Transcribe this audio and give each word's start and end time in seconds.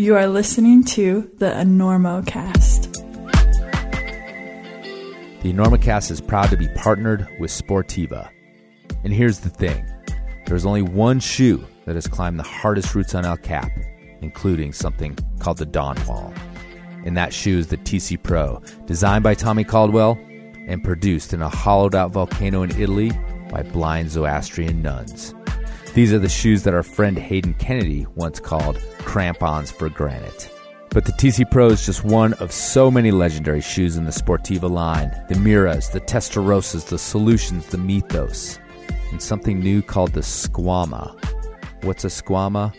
You 0.00 0.16
are 0.16 0.28
listening 0.28 0.82
to 0.84 1.30
the 1.36 1.50
Enormocast. 1.50 2.90
The 5.42 5.52
Enormocast 5.52 6.10
is 6.10 6.22
proud 6.22 6.48
to 6.48 6.56
be 6.56 6.68
partnered 6.68 7.28
with 7.38 7.50
Sportiva. 7.50 8.30
And 9.04 9.12
here's 9.12 9.40
the 9.40 9.50
thing 9.50 9.84
there's 10.46 10.64
only 10.64 10.80
one 10.80 11.20
shoe 11.20 11.62
that 11.84 11.96
has 11.96 12.06
climbed 12.06 12.38
the 12.38 12.44
hardest 12.44 12.94
routes 12.94 13.14
on 13.14 13.26
El 13.26 13.36
Cap, 13.36 13.70
including 14.22 14.72
something 14.72 15.18
called 15.38 15.58
the 15.58 15.66
Dawn 15.66 15.98
Wall. 16.06 16.32
And 17.04 17.14
that 17.18 17.34
shoe 17.34 17.58
is 17.58 17.66
the 17.66 17.76
TC 17.76 18.22
Pro, 18.22 18.62
designed 18.86 19.22
by 19.22 19.34
Tommy 19.34 19.64
Caldwell 19.64 20.18
and 20.66 20.82
produced 20.82 21.34
in 21.34 21.42
a 21.42 21.50
hollowed 21.50 21.94
out 21.94 22.12
volcano 22.12 22.62
in 22.62 22.70
Italy 22.80 23.12
by 23.50 23.62
blind 23.64 24.08
Zoroastrian 24.08 24.80
nuns. 24.80 25.34
These 25.92 26.12
are 26.12 26.20
the 26.20 26.28
shoes 26.28 26.62
that 26.62 26.74
our 26.74 26.84
friend 26.84 27.18
Hayden 27.18 27.54
Kennedy 27.54 28.06
once 28.14 28.38
called 28.38 28.78
crampons 28.98 29.72
for 29.72 29.88
granite. 29.88 30.48
But 30.90 31.04
the 31.04 31.12
TC 31.12 31.50
Pro 31.50 31.66
is 31.66 31.84
just 31.84 32.04
one 32.04 32.32
of 32.34 32.52
so 32.52 32.92
many 32.92 33.10
legendary 33.10 33.60
shoes 33.60 33.96
in 33.96 34.04
the 34.04 34.12
Sportiva 34.12 34.70
line 34.70 35.10
the 35.28 35.34
Miuras, 35.34 35.90
the 35.90 36.00
Testarossas, 36.00 36.86
the 36.86 36.98
Solutions, 36.98 37.66
the 37.66 37.78
Mythos, 37.78 38.60
and 39.10 39.20
something 39.20 39.58
new 39.58 39.82
called 39.82 40.12
the 40.12 40.20
Squama. 40.20 41.12
What's 41.82 42.04
a 42.04 42.08
Squama? 42.08 42.72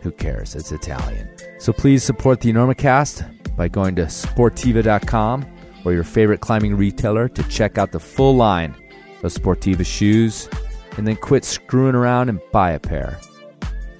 Who 0.00 0.10
cares? 0.10 0.54
It's 0.54 0.72
Italian. 0.72 1.28
So 1.58 1.74
please 1.74 2.02
support 2.02 2.40
the 2.40 2.50
Enormocast 2.50 3.56
by 3.56 3.68
going 3.68 3.96
to 3.96 4.04
Sportiva.com 4.04 5.44
or 5.84 5.92
your 5.92 6.04
favorite 6.04 6.40
climbing 6.40 6.74
retailer 6.74 7.28
to 7.28 7.42
check 7.48 7.76
out 7.76 7.92
the 7.92 8.00
full 8.00 8.34
line 8.34 8.74
of 9.22 9.32
Sportiva 9.32 9.84
shoes 9.84 10.48
and 10.96 11.06
then 11.06 11.16
quit 11.16 11.44
screwing 11.44 11.94
around 11.94 12.28
and 12.28 12.40
buy 12.52 12.72
a 12.72 12.80
pair 12.80 13.18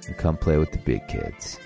and 0.07 0.17
come 0.17 0.37
play 0.37 0.57
with 0.57 0.71
the 0.71 0.79
big 0.79 1.07
kids. 1.07 1.59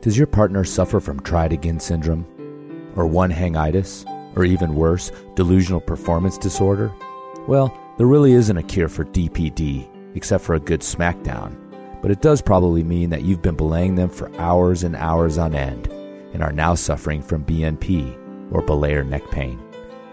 Does 0.00 0.18
your 0.18 0.26
partner 0.26 0.64
suffer 0.64 1.00
from 1.00 1.20
it 1.20 1.52
again 1.52 1.80
syndrome? 1.80 2.26
Or 2.94 3.06
one 3.06 3.30
hangitis? 3.30 4.04
Or 4.36 4.44
even 4.44 4.74
worse, 4.74 5.10
delusional 5.34 5.80
performance 5.80 6.36
disorder? 6.36 6.92
Well, 7.48 7.74
there 7.96 8.06
really 8.06 8.32
isn't 8.32 8.56
a 8.56 8.62
cure 8.62 8.88
for 8.88 9.04
DPD, 9.04 9.88
except 10.14 10.44
for 10.44 10.56
a 10.56 10.60
good 10.60 10.80
smackdown. 10.80 11.56
But 12.02 12.10
it 12.10 12.20
does 12.20 12.42
probably 12.42 12.82
mean 12.82 13.10
that 13.10 13.22
you've 13.22 13.40
been 13.40 13.56
belaying 13.56 13.94
them 13.94 14.10
for 14.10 14.30
hours 14.38 14.82
and 14.82 14.94
hours 14.94 15.38
on 15.38 15.54
end 15.54 15.88
and 16.34 16.42
are 16.42 16.52
now 16.52 16.74
suffering 16.74 17.22
from 17.22 17.44
BNP, 17.44 18.52
or 18.52 18.60
belayer 18.60 19.06
neck 19.06 19.22
pain, 19.30 19.58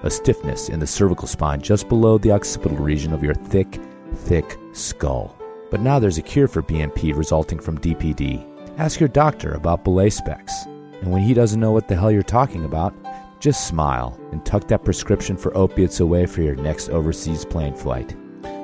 a 0.04 0.10
stiffness 0.10 0.70
in 0.70 0.80
the 0.80 0.88
cervical 0.88 1.28
spine 1.28 1.62
just 1.62 1.90
below 1.90 2.18
the 2.18 2.32
occipital 2.32 2.78
region 2.78 3.12
of 3.12 3.24
your 3.24 3.34
thick, 3.34 3.80
thick 4.16 4.58
skull. 4.72 5.38
But 5.70 5.82
now 5.82 6.00
there's 6.00 6.18
a 6.18 6.24
cure 6.24 6.48
for 6.48 6.62
BNP 6.62 7.16
resulting 7.16 7.60
from 7.60 7.78
DPD. 7.80 8.48
Ask 8.78 9.00
your 9.00 9.10
doctor 9.10 9.54
about 9.54 9.84
belay 9.84 10.10
specs. 10.10 10.66
And 11.02 11.12
when 11.12 11.22
he 11.22 11.34
doesn't 11.34 11.60
know 11.60 11.72
what 11.72 11.88
the 11.88 11.96
hell 11.96 12.12
you're 12.12 12.24
talking 12.24 12.66
about, 12.66 12.94
just 13.40 13.68
smile 13.68 14.20
and 14.32 14.46
tuck 14.46 14.68
that 14.68 14.84
prescription 14.84 15.36
for 15.36 15.56
opiates 15.58 16.00
away 16.00 16.28
for 16.28 16.42
your 16.42 16.56
next 16.56 16.90
overseas 16.90 17.44
plane 17.44 17.74
flight. 17.74 18.16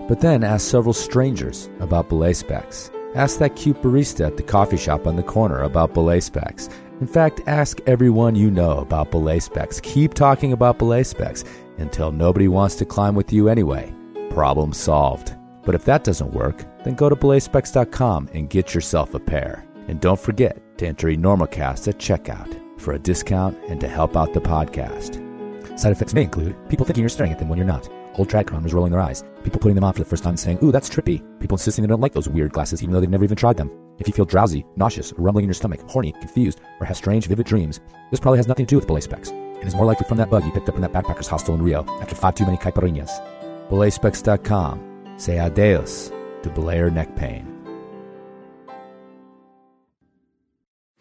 But 0.08 0.22
then 0.22 0.44
ask 0.44 0.70
several 0.70 0.94
strangers 0.94 1.70
about 1.80 2.10
belay 2.10 2.34
specs. 2.34 2.92
Ask 3.16 3.40
that 3.40 3.56
cute 3.56 3.82
barista 3.82 4.28
at 4.28 4.38
the 4.38 4.44
coffee 4.44 4.78
shop 4.78 5.08
on 5.08 5.16
the 5.16 5.24
corner 5.24 5.64
about 5.64 5.94
belay 5.94 6.20
specs. 6.20 6.70
In 7.00 7.06
fact, 7.06 7.42
ask 7.46 7.80
everyone 7.86 8.36
you 8.36 8.50
know 8.50 8.80
about 8.80 9.12
belay 9.12 9.40
specs. 9.40 9.80
Keep 9.82 10.16
talking 10.16 10.52
about 10.52 10.80
belay 10.80 11.04
specs 11.04 11.44
until 11.78 12.12
nobody 12.12 12.48
wants 12.48 12.76
to 12.76 12.86
climb 12.86 13.14
with 13.14 13.32
you 13.32 13.50
anyway. 13.50 13.94
Problem 14.32 14.74
solved. 14.74 15.36
But 15.64 15.76
if 15.76 15.86
that 15.86 16.04
doesn't 16.04 16.34
work, 16.34 16.66
then 16.84 16.96
go 16.96 17.08
to 17.08 17.16
belayspecs.com 17.16 18.30
and 18.34 18.50
get 18.50 18.74
yourself 18.74 19.14
a 19.14 19.20
pair. 19.20 19.64
And 19.88 20.02
don't 20.02 20.20
forget 20.20 20.60
to 20.80 20.88
enter 20.88 21.08
Enormocast 21.08 21.88
at 21.88 22.00
checkout 22.00 22.60
for 22.80 22.94
a 22.94 23.00
discount 23.00 23.56
and 23.68 23.80
to 23.80 23.88
help 23.88 24.18
out 24.18 24.34
the 24.34 24.42
podcast. 24.42 25.24
Side 25.78 25.92
effects 25.92 26.16
may 26.16 26.24
include 26.24 26.56
people 26.68 26.86
thinking 26.86 27.04
you're 27.04 27.10
staring 27.10 27.32
at 27.32 27.38
them 27.38 27.50
when 27.50 27.60
you're 27.60 27.68
not, 27.68 27.88
old 28.16 28.28
trad 28.28 28.48
climbers 28.48 28.74
rolling 28.74 28.92
their 28.92 29.02
eyes, 29.02 29.24
people 29.44 29.60
putting 29.60 29.76
them 29.76 29.84
on 29.84 29.94
for 29.94 30.00
the 30.00 30.06
first 30.10 30.24
time 30.24 30.36
saying, 30.36 30.58
ooh, 30.64 30.72
that's 30.72 30.90
trippy, 30.90 31.22
people 31.40 31.56
insisting 31.58 31.84
they 31.84 31.90
don't 31.90 32.02
like 32.02 32.14
those 32.14 32.28
weird 32.28 32.54
glasses 32.54 32.82
even 32.82 32.94
though 32.94 33.00
they've 33.00 33.10
never 33.10 33.24
even 33.24 33.38
tried 33.38 33.58
them. 33.58 33.70
If 34.00 34.08
you 34.08 34.14
feel 34.14 34.26
drowsy, 34.26 34.66
nauseous, 34.76 35.12
or 35.12 35.22
rumbling 35.22 35.44
in 35.46 35.50
your 35.50 35.54
stomach, 35.56 35.82
horny, 35.90 36.12
confused, 36.14 36.60
or 36.80 36.86
have 36.86 36.98
strange, 36.98 37.28
vivid 37.28 37.46
dreams, 37.46 37.80
this 38.12 38.20
probably 38.20 38.38
has 38.38 38.48
nothing 38.48 38.66
to 38.66 38.70
do 38.70 38.76
with 38.78 38.88
belay 38.88 39.02
specs. 39.02 39.30
and 39.30 39.58
It 39.62 39.68
is 39.68 39.76
more 39.76 39.86
likely 39.86 40.08
from 40.08 40.18
that 40.18 40.30
bug 40.30 40.46
you 40.46 40.52
picked 40.52 40.70
up 40.70 40.76
in 40.76 40.82
that 40.82 40.94
backpacker's 40.94 41.28
hostel 41.28 41.56
in 41.56 41.62
Rio 41.64 41.84
after 42.02 42.16
five 42.16 42.36
too 42.36 42.46
many 42.46 42.58
caipirinhas. 42.58 43.10
Belayspecs.com. 43.70 45.14
Say 45.18 45.40
adios 45.40 46.10
to 46.44 46.50
belayer 46.50 46.94
neck 46.94 47.16
pain. 47.16 47.54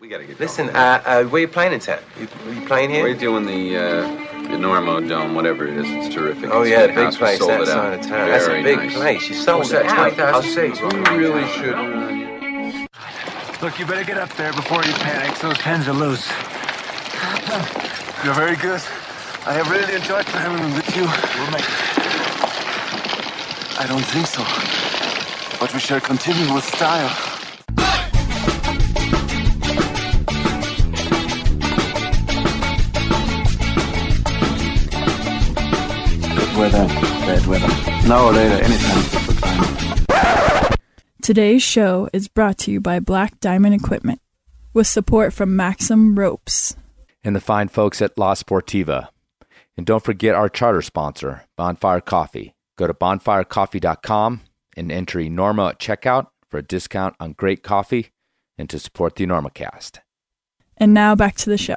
We 0.00 0.08
gotta 0.08 0.24
get 0.24 0.38
Listen, 0.40 0.66
going. 0.66 0.76
uh, 0.76 1.02
uh, 1.04 1.24
where 1.24 1.42
you 1.42 1.48
playing 1.48 1.72
in 1.72 1.80
town? 1.80 1.98
You, 2.18 2.28
you 2.52 2.66
playing 2.66 2.90
here? 2.90 3.02
We're 3.02 3.14
doing 3.14 3.44
the 3.44 3.76
uh, 3.76 4.00
the 4.42 4.56
Normo 4.56 5.06
Dome, 5.08 5.34
whatever 5.34 5.66
it 5.66 5.76
is. 5.76 5.86
It's 5.90 6.14
terrific. 6.14 6.50
oh 6.52 6.62
It's 6.62 6.70
yeah, 6.70 6.82
a 6.82 6.88
big 6.88 6.96
house. 6.96 7.16
Place 7.16 7.38
sold 7.38 7.50
that 7.50 7.60
it 7.62 7.68
out. 7.68 7.94
of 7.94 8.00
town. 8.02 8.28
That's 8.28 8.46
a 8.46 8.62
big 8.62 8.76
nice. 8.78 8.94
place. 8.94 9.28
You 9.28 9.34
sold 9.34 9.58
What's 9.60 9.70
it 9.72 9.82
that, 9.82 9.86
out. 9.86 10.14
20,000 10.14 10.34
I'll 10.34 10.42
seats? 10.42 10.78
see. 10.78 10.86
We 10.86 11.16
really 11.18 11.46
should. 11.52 11.74
Look, 13.62 13.78
you 13.78 13.87
better 13.87 14.05
get 14.05 14.19
up 14.19 14.28
there 14.37 14.53
before 14.53 14.84
you 14.84 14.93
panic. 14.93 15.39
Those 15.39 15.56
pens 15.56 15.89
are 15.89 15.94
loose. 15.94 16.28
You're 18.22 18.34
very 18.34 18.55
good. 18.56 18.83
I 19.47 19.55
have 19.55 19.71
really 19.71 19.94
enjoyed 19.94 20.27
climbing 20.27 20.75
with 20.75 20.94
you. 20.94 21.03
We'll 21.03 21.50
make 21.50 21.65
I 23.78 23.87
don't 23.87 24.05
think 24.05 24.27
so. 24.27 24.43
But 25.59 25.72
we 25.72 25.81
shall 25.81 26.00
continue 26.00 26.53
with 26.53 26.65
style. 26.65 27.09
Good 36.37 36.56
weather, 36.59 36.87
bad 37.25 37.47
weather. 37.47 37.69
Now 38.06 38.27
or 38.27 38.33
later, 38.33 38.62
anytime. 38.62 39.95
Today's 41.26 41.64
show 41.64 42.09
is 42.12 42.28
brought 42.28 42.56
to 42.59 42.70
you 42.70 42.81
by 42.81 43.00
Black 43.00 43.41
Diamond 43.41 43.75
Equipment 43.75 44.20
with 44.72 44.87
support 44.87 45.32
from 45.32 45.56
Maxim 45.56 46.16
Ropes. 46.16 46.76
And 47.25 47.34
the 47.34 47.41
fine 47.41 47.66
folks 47.66 48.00
at 48.00 48.16
La 48.16 48.34
Sportiva. 48.34 49.09
And 49.76 49.84
don't 49.84 50.04
forget 50.04 50.37
our 50.37 50.48
charter 50.48 50.82
sponsor, 50.82 51.42
Bonfire 51.56 52.00
Coffee. 52.00 52.54
Go 52.76 52.87
to 52.87 52.94
bonfirecoffee.com 52.94 54.42
and 54.76 54.92
enter 54.92 55.19
Enorma 55.19 55.70
at 55.70 55.81
checkout 55.81 56.28
for 56.48 56.59
a 56.59 56.62
discount 56.62 57.16
on 57.19 57.32
great 57.32 57.64
coffee 57.64 58.12
and 58.56 58.70
to 58.70 58.78
support 58.78 59.16
the 59.16 59.26
Enormocast. 59.26 59.98
And 60.76 60.94
now 60.94 61.16
back 61.16 61.34
to 61.38 61.50
the 61.50 61.58
show. 61.58 61.75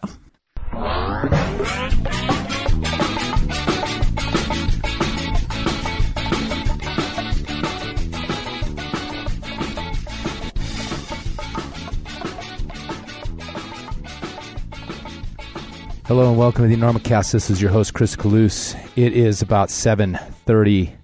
Hello 16.10 16.28
and 16.28 16.40
welcome 16.40 16.68
to 16.68 16.76
the 16.76 16.82
Enormocast. 16.82 17.34
This 17.34 17.52
is 17.52 17.62
your 17.62 17.70
host 17.70 17.94
Chris 17.94 18.16
Kalous. 18.16 18.76
It 18.96 19.14
is 19.14 19.44
about 19.44 19.70
7:30 19.70 20.96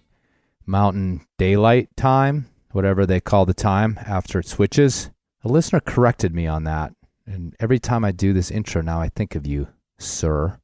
Mountain 0.65 1.21
Daylight 1.37 1.95
time, 1.95 2.47
whatever 2.71 3.05
they 3.05 3.19
call 3.19 3.45
the 3.45 3.53
time 3.53 3.99
after 4.03 4.39
it 4.39 4.47
switches. 4.47 5.11
A 5.43 5.47
listener 5.47 5.79
corrected 5.79 6.33
me 6.33 6.47
on 6.47 6.63
that, 6.63 6.95
and 7.27 7.55
every 7.59 7.77
time 7.77 8.03
I 8.03 8.11
do 8.11 8.33
this 8.33 8.49
intro 8.49 8.81
now 8.81 8.99
I 8.99 9.09
think 9.09 9.35
of 9.35 9.45
you, 9.45 9.67
sir. 9.99 10.57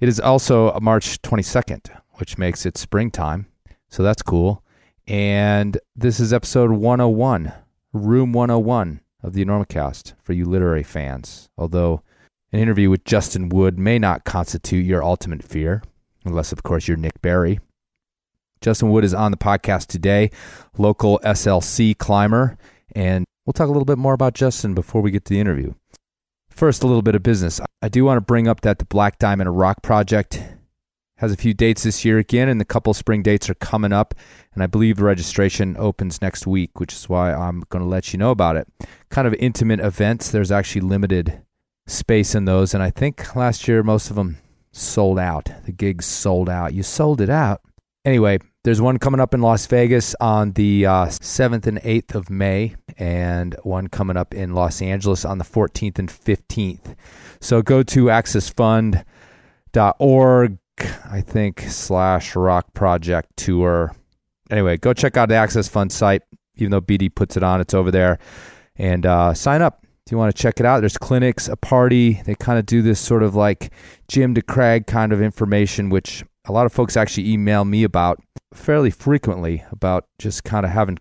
It 0.00 0.08
is 0.08 0.18
also 0.18 0.76
March 0.80 1.22
22nd, 1.22 1.88
which 2.14 2.38
makes 2.38 2.66
it 2.66 2.76
springtime. 2.76 3.46
So 3.88 4.02
that's 4.02 4.22
cool. 4.22 4.64
And 5.06 5.78
this 5.94 6.18
is 6.18 6.32
episode 6.32 6.72
101, 6.72 7.52
room 7.92 8.32
101 8.32 8.98
of 9.22 9.32
the 9.32 9.44
Enormocast 9.44 10.14
for 10.24 10.32
you 10.32 10.44
literary 10.44 10.82
fans. 10.82 11.50
Although 11.56 12.02
an 12.52 12.60
interview 12.60 12.90
with 12.90 13.04
Justin 13.04 13.48
Wood 13.48 13.78
may 13.78 13.98
not 13.98 14.24
constitute 14.24 14.84
your 14.84 15.02
ultimate 15.02 15.42
fear, 15.42 15.82
unless, 16.24 16.52
of 16.52 16.62
course, 16.62 16.88
you're 16.88 16.96
Nik 16.96 17.20
Berry. 17.22 17.60
Justin 18.60 18.90
Wood 18.90 19.04
is 19.04 19.14
on 19.14 19.30
the 19.30 19.36
podcast 19.36 19.86
today, 19.86 20.30
local 20.78 21.20
SLC 21.24 21.96
climber, 21.96 22.56
and 22.94 23.24
we'll 23.44 23.52
talk 23.52 23.68
a 23.68 23.72
little 23.72 23.84
bit 23.84 23.98
more 23.98 24.14
about 24.14 24.34
Justin 24.34 24.74
before 24.74 25.02
we 25.02 25.10
get 25.10 25.24
to 25.26 25.34
the 25.34 25.40
interview. 25.40 25.74
First, 26.48 26.82
a 26.82 26.86
little 26.86 27.02
bit 27.02 27.14
of 27.14 27.22
business. 27.22 27.60
I 27.82 27.88
do 27.88 28.04
want 28.04 28.16
to 28.16 28.22
bring 28.22 28.48
up 28.48 28.62
that 28.62 28.78
the 28.78 28.86
Black 28.86 29.18
Diamond 29.18 29.58
Rock 29.58 29.82
Project 29.82 30.42
has 31.18 31.32
a 31.32 31.36
few 31.36 31.54
dates 31.54 31.82
this 31.82 32.04
year 32.04 32.18
again, 32.18 32.48
and 32.48 32.60
the 32.60 32.64
couple 32.64 32.94
spring 32.94 33.22
dates 33.22 33.50
are 33.50 33.54
coming 33.54 33.92
up. 33.92 34.14
And 34.54 34.62
I 34.62 34.66
believe 34.66 34.96
the 34.96 35.04
registration 35.04 35.76
opens 35.78 36.22
next 36.22 36.46
week, 36.46 36.80
which 36.80 36.92
is 36.94 37.08
why 37.08 37.32
I'm 37.32 37.62
going 37.68 37.82
to 37.82 37.88
let 37.88 38.12
you 38.12 38.18
know 38.18 38.30
about 38.30 38.56
it. 38.56 38.68
Kind 39.10 39.26
of 39.26 39.34
intimate 39.34 39.80
events. 39.80 40.30
There's 40.30 40.52
actually 40.52 40.82
limited 40.82 41.42
space 41.86 42.34
in 42.34 42.44
those, 42.44 42.74
and 42.74 42.82
I 42.82 42.90
think 42.90 43.36
last 43.36 43.68
year 43.68 43.82
most 43.82 44.10
of 44.10 44.16
them 44.16 44.38
sold 44.72 45.18
out. 45.18 45.50
The 45.64 45.72
gigs 45.72 46.06
sold 46.06 46.48
out. 46.48 46.74
You 46.74 46.82
sold 46.82 47.20
it 47.20 47.30
out. 47.30 47.60
Anyway, 48.04 48.38
there's 48.64 48.80
one 48.80 48.98
coming 48.98 49.20
up 49.20 49.34
in 49.34 49.40
Las 49.40 49.66
Vegas 49.66 50.14
on 50.20 50.52
the 50.52 50.86
uh, 50.86 51.06
7th 51.06 51.66
and 51.66 51.80
8th 51.82 52.14
of 52.14 52.30
May, 52.30 52.76
and 52.98 53.56
one 53.62 53.88
coming 53.88 54.16
up 54.16 54.34
in 54.34 54.54
Los 54.54 54.82
Angeles 54.82 55.24
on 55.24 55.38
the 55.38 55.44
14th 55.44 55.98
and 55.98 56.08
15th. 56.08 56.96
So 57.40 57.62
go 57.62 57.82
to 57.84 58.04
accessfund.org, 58.06 60.58
I 61.10 61.20
think, 61.20 61.60
slash 61.60 62.36
rock 62.36 62.74
project 62.74 63.36
tour. 63.36 63.94
Anyway, 64.50 64.76
go 64.76 64.92
check 64.92 65.16
out 65.16 65.28
the 65.28 65.36
Access 65.36 65.68
Fund 65.68 65.92
site. 65.92 66.22
Even 66.56 66.70
though 66.70 66.80
BD 66.80 67.14
puts 67.14 67.36
it 67.36 67.42
on, 67.42 67.60
it's 67.60 67.74
over 67.74 67.90
there. 67.90 68.18
And 68.76 69.06
uh, 69.06 69.34
sign 69.34 69.62
up 69.62 69.85
if 70.06 70.12
you 70.12 70.18
want 70.18 70.34
to 70.34 70.40
check 70.40 70.60
it 70.60 70.66
out. 70.66 70.80
There's 70.80 70.96
clinics, 70.96 71.48
a 71.48 71.56
party. 71.56 72.22
They 72.24 72.36
kind 72.36 72.60
of 72.60 72.66
do 72.66 72.80
this 72.80 73.00
sort 73.00 73.24
of 73.24 73.34
like 73.34 73.72
gym 74.08 74.34
to 74.34 74.42
crag 74.42 74.86
kind 74.86 75.12
of 75.12 75.20
information, 75.20 75.90
which 75.90 76.24
a 76.44 76.52
lot 76.52 76.64
of 76.64 76.72
folks 76.72 76.96
actually 76.96 77.30
email 77.32 77.64
me 77.64 77.82
about 77.82 78.22
fairly 78.54 78.90
frequently 78.90 79.64
about 79.72 80.06
just 80.18 80.44
kind 80.44 80.64
of 80.64 80.70
having 80.70 80.98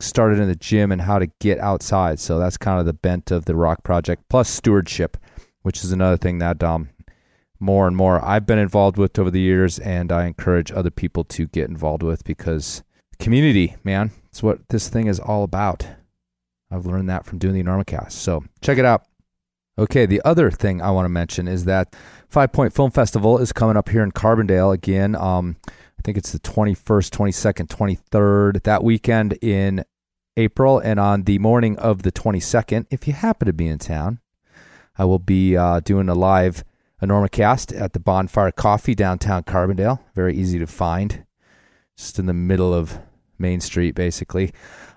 started 0.00 0.38
in 0.38 0.48
the 0.48 0.56
gym 0.56 0.90
and 0.90 1.02
how 1.02 1.18
to 1.18 1.26
get 1.38 1.58
outside. 1.58 2.18
So 2.18 2.38
that's 2.38 2.56
kind 2.56 2.80
of 2.80 2.86
the 2.86 2.94
bent 2.94 3.30
of 3.30 3.44
the 3.44 3.54
Rock 3.54 3.84
Project, 3.84 4.24
plus 4.30 4.48
stewardship, 4.48 5.18
which 5.60 5.84
is 5.84 5.92
another 5.92 6.16
thing 6.16 6.38
that 6.38 6.62
um, 6.62 6.88
more 7.60 7.86
and 7.86 7.96
more 7.96 8.24
I've 8.24 8.46
been 8.46 8.58
involved 8.58 8.96
with 8.96 9.18
over 9.18 9.30
the 9.30 9.40
years, 9.40 9.78
and 9.78 10.10
I 10.10 10.26
encourage 10.26 10.72
other 10.72 10.90
people 10.90 11.24
to 11.24 11.46
get 11.46 11.68
involved 11.68 12.02
with 12.02 12.24
because 12.24 12.82
community, 13.18 13.76
man, 13.84 14.12
it's 14.30 14.42
what 14.42 14.66
this 14.70 14.88
thing 14.88 15.08
is 15.08 15.20
all 15.20 15.44
about. 15.44 15.86
I've 16.70 16.86
learned 16.86 17.08
that 17.10 17.26
from 17.26 17.38
doing 17.38 17.54
the 17.54 17.62
Enormocast. 17.62 18.12
So 18.12 18.44
check 18.60 18.78
it 18.78 18.84
out. 18.84 19.04
Okay, 19.78 20.06
the 20.06 20.22
other 20.24 20.50
thing 20.50 20.80
I 20.80 20.90
want 20.90 21.04
to 21.04 21.10
mention 21.10 21.46
is 21.46 21.66
that 21.66 21.94
Five 22.28 22.52
Point 22.52 22.72
Film 22.74 22.90
Festival 22.90 23.38
is 23.38 23.52
coming 23.52 23.76
up 23.76 23.90
here 23.90 24.02
in 24.02 24.10
Carbondale 24.10 24.72
again. 24.72 25.14
Um, 25.14 25.56
I 25.68 26.02
think 26.02 26.16
it's 26.16 26.32
the 26.32 26.38
21st, 26.38 27.10
22nd, 27.10 27.66
23rd, 27.68 28.62
that 28.62 28.82
weekend 28.82 29.38
in 29.42 29.84
April. 30.36 30.78
And 30.78 30.98
on 30.98 31.24
the 31.24 31.38
morning 31.38 31.78
of 31.78 32.02
the 32.02 32.12
22nd, 32.12 32.86
if 32.90 33.06
you 33.06 33.12
happen 33.12 33.46
to 33.46 33.52
be 33.52 33.68
in 33.68 33.78
town, 33.78 34.20
I 34.96 35.04
will 35.04 35.18
be 35.18 35.56
uh, 35.56 35.80
doing 35.80 36.08
a 36.08 36.14
live 36.14 36.64
Enormocast 37.02 37.78
at 37.78 37.92
the 37.92 38.00
Bonfire 38.00 38.50
Coffee 38.50 38.94
downtown 38.94 39.42
Carbondale. 39.42 40.00
Very 40.14 40.34
easy 40.34 40.58
to 40.58 40.66
find, 40.66 41.26
just 41.98 42.18
in 42.18 42.24
the 42.24 42.32
middle 42.32 42.72
of 42.72 42.98
Main 43.38 43.60
Street, 43.60 43.94
basically. 43.94 44.52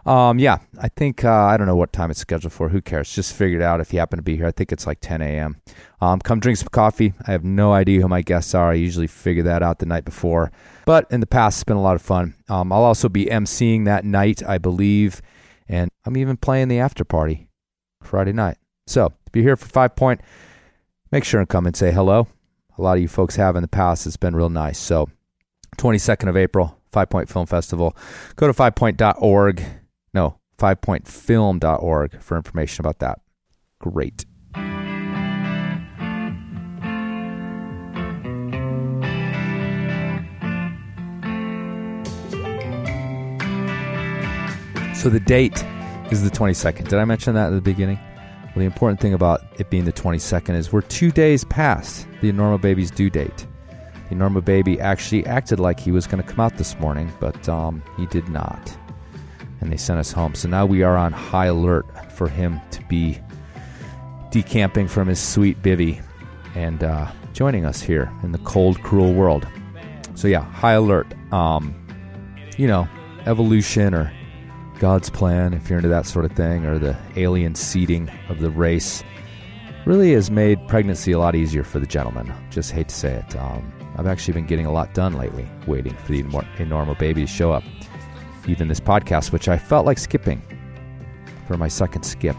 Um, 0.06 0.40
yeah, 0.40 0.60
I 0.80 0.88
think 0.88 1.24
uh, 1.24 1.32
I 1.32 1.58
don't 1.58 1.68
know 1.68 1.76
what 1.76 1.94
time 1.94 2.10
it's 2.10 2.22
scheduled 2.22 2.54
for. 2.54 2.70
Who 2.70 2.82
cares? 2.82 3.14
Just 3.14 3.36
figure 3.36 3.60
it 3.60 3.64
out 3.64 3.82
if 3.82 3.94
you 3.94 4.00
happen 4.00 4.18
to 4.18 4.24
be 4.24 4.38
here. 4.38 4.48
I 4.48 4.52
think 4.52 4.72
it's 4.72 4.88
like 4.88 5.00
10 5.02 5.22
a.m. 5.22 5.58
Um, 6.02 6.20
come 6.20 6.40
drink 6.40 6.58
some 6.58 6.70
coffee. 6.70 7.14
I 7.28 7.32
have 7.32 7.44
no 7.44 7.74
idea 7.74 8.02
who 8.02 8.08
my 8.08 8.22
guests 8.22 8.56
are. 8.56 8.72
I 8.72 8.76
usually 8.76 9.08
figure 9.08 9.44
that 9.44 9.62
out 9.62 9.80
the 9.80 9.86
night 9.86 10.06
before, 10.06 10.52
but 10.86 11.06
in 11.12 11.20
the 11.20 11.28
past, 11.28 11.58
it's 11.58 11.64
been 11.64 11.78
a 11.78 11.82
lot 11.82 11.96
of 11.96 12.02
fun. 12.02 12.36
Um, 12.48 12.72
I'll 12.72 12.84
also 12.84 13.10
be 13.10 13.26
emceeing 13.26 13.86
that 13.86 14.06
night, 14.06 14.42
I 14.48 14.58
believe, 14.58 15.22
and 15.68 15.92
I'm 16.06 16.18
even 16.18 16.38
playing 16.38 16.70
the 16.70 16.80
after 16.80 17.04
party 17.04 17.50
Friday 18.02 18.34
night. 18.34 18.58
So 18.88 19.14
if 19.28 19.36
you're 19.36 19.44
here 19.44 19.58
for 19.58 19.68
Five 19.68 19.96
Point, 19.96 20.22
make 21.12 21.24
sure 21.24 21.40
and 21.40 21.50
come 21.50 21.68
and 21.68 21.76
say 21.76 21.92
hello. 21.92 22.28
A 22.78 22.82
lot 22.82 22.98
of 22.98 23.02
you 23.02 23.10
folks 23.10 23.36
have 23.36 23.56
in 23.58 23.62
the 23.62 23.68
past. 23.68 24.08
It's 24.08 24.18
been 24.18 24.36
real 24.36 24.50
nice. 24.50 24.80
So 24.80 25.10
22nd 25.78 26.30
of 26.30 26.38
April, 26.38 26.79
Five 26.92 27.10
Point 27.10 27.30
Film 27.30 27.46
Festival. 27.46 27.96
Go 28.36 28.48
to 28.48 28.54
fivepoint.org 28.54 29.64
no, 30.14 30.40
fivepointfilm.org 30.58 32.22
for 32.22 32.38
information 32.38 32.82
about 32.82 33.00
that. 33.00 33.20
Great. 33.80 34.26
So 44.96 45.10
the 45.10 45.22
date 45.22 45.64
is 46.12 46.24
the 46.24 46.30
22nd. 46.30 46.90
Did 46.90 47.00
I 47.00 47.06
mention 47.06 47.34
that 47.36 47.48
at 47.48 47.52
the 47.52 47.62
beginning? 47.62 47.98
Well, 48.44 48.56
the 48.56 48.66
important 48.66 49.00
thing 49.00 49.14
about 49.14 49.42
it 49.58 49.70
being 49.70 49.86
the 49.86 49.94
22nd 49.94 50.56
is 50.56 50.74
we're 50.74 50.82
two 50.82 51.12
days 51.12 51.46
past 51.46 52.06
the 52.20 52.32
normal 52.34 52.58
Baby's 52.58 52.92
due 52.92 53.10
date. 53.10 53.48
The 54.10 54.16
Enormo 54.16 54.44
Baby 54.44 54.80
actually 54.80 55.26
acted 55.26 55.60
like 55.60 55.80
he 55.80 55.92
was 55.92 56.08
going 56.08 56.22
to 56.22 56.28
come 56.28 56.40
out 56.40 56.58
this 56.58 56.78
morning, 56.80 57.12
but 57.20 57.48
um, 57.48 57.84
he 57.98 58.06
did 58.08 58.28
not 58.30 58.78
and 59.62 59.72
they 59.72 59.78
sent 59.78 60.00
us 60.00 60.12
home. 60.12 60.36
So 60.36 60.48
now 60.48 60.66
we 60.66 60.84
are 60.84 60.98
on 60.98 61.12
high 61.12 61.48
alert 61.48 61.86
for 62.12 62.28
him 62.28 62.60
to 62.72 62.84
be 62.86 63.20
decamping 64.32 64.88
from 64.88 65.08
his 65.08 65.20
sweet 65.20 65.62
bivy 65.62 66.02
and 66.56 66.84
uh, 66.84 67.12
joining 67.34 67.66
us 67.66 67.82
here 67.82 68.12
in 68.24 68.32
the 68.32 68.38
cold, 68.40 68.82
cruel 68.84 69.14
world. 69.14 69.48
So 70.16 70.28
yeah, 70.28 70.44
high 70.44 70.74
alert. 70.74 71.08
Um, 71.32 71.76
you 72.58 72.68
know, 72.68 72.88
evolution 73.26 73.94
or 73.94 74.12
God's 74.80 75.10
plan, 75.10 75.54
if 75.54 75.70
you're 75.70 75.80
into 75.80 75.90
that 75.90 76.06
sort 76.06 76.26
of 76.26 76.32
thing, 76.34 76.66
or 76.66 76.78
the 76.80 76.98
alien 77.16 77.56
seeding 77.56 78.10
of 78.30 78.40
the 78.40 78.50
race, 78.50 79.04
really 79.86 80.14
has 80.14 80.32
made 80.32 80.66
pregnancy 80.68 81.12
a 81.12 81.20
lot 81.20 81.36
easier 81.36 81.64
for 81.64 81.80
the 81.80 81.86
gentleman. 81.86 82.34
Just 82.50 82.72
hate 82.72 82.90
to 82.90 82.96
say 82.96 83.16
it. 83.16 83.36
Um, 83.36 83.72
I've 84.00 84.07
actually 84.07 84.36
been 84.36 84.46
getting 84.46 84.66
a 84.66 84.72
lot 84.72 84.94
done 84.94 85.18
lately, 85.18 85.46
waiting 85.68 85.94
for 85.94 86.13
the 86.13 86.66
normal 86.66 86.96
baby 86.96 87.19
to 87.19 87.28
show 87.28 87.51
up 87.51 87.63
even 88.48 88.69
this 88.69 88.80
podcast, 88.80 89.34
which 89.34 89.50
I 89.50 89.57
felt 89.57 89.86
like 89.86 89.98
skipping 89.98 90.42
for 91.46 91.57
my 91.57 91.68
second 91.68 92.04
skip. 92.04 92.38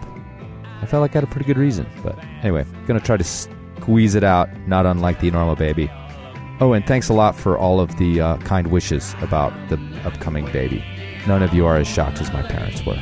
I 0.81 0.87
felt 0.87 1.03
like 1.03 1.11
I 1.11 1.19
had 1.19 1.25
a 1.25 1.27
pretty 1.27 1.45
good 1.45 1.59
reason, 1.59 1.87
but 2.03 2.19
anyway, 2.43 2.65
gonna 2.87 2.99
try 2.99 3.19
to 3.19 3.25
squeeze 3.25 4.15
it 4.15 4.25
out, 4.25 4.49
not 4.67 4.87
unlike 4.87 5.21
the 5.21 5.31
normal 5.31 5.55
baby. 5.55 5.91
Oh, 6.61 6.73
and 6.73 6.87
thanks 6.87 7.11
a 7.11 7.13
lot 7.13 7.37
for 7.37 7.59
all 7.59 7.79
of 7.79 7.95
the 7.99 8.23
uh, 8.23 8.37
kind 8.39 8.69
wishes 8.69 9.15
about 9.21 9.53
the 9.69 9.77
upcoming 10.07 10.51
baby. 10.53 10.83
None 11.27 11.43
of 11.43 11.53
you 11.53 11.67
are 11.67 11.77
as 11.77 11.87
shocked 11.87 12.23
as 12.23 12.33
my 12.33 12.43
parents 12.43 12.87
were. 12.87 12.97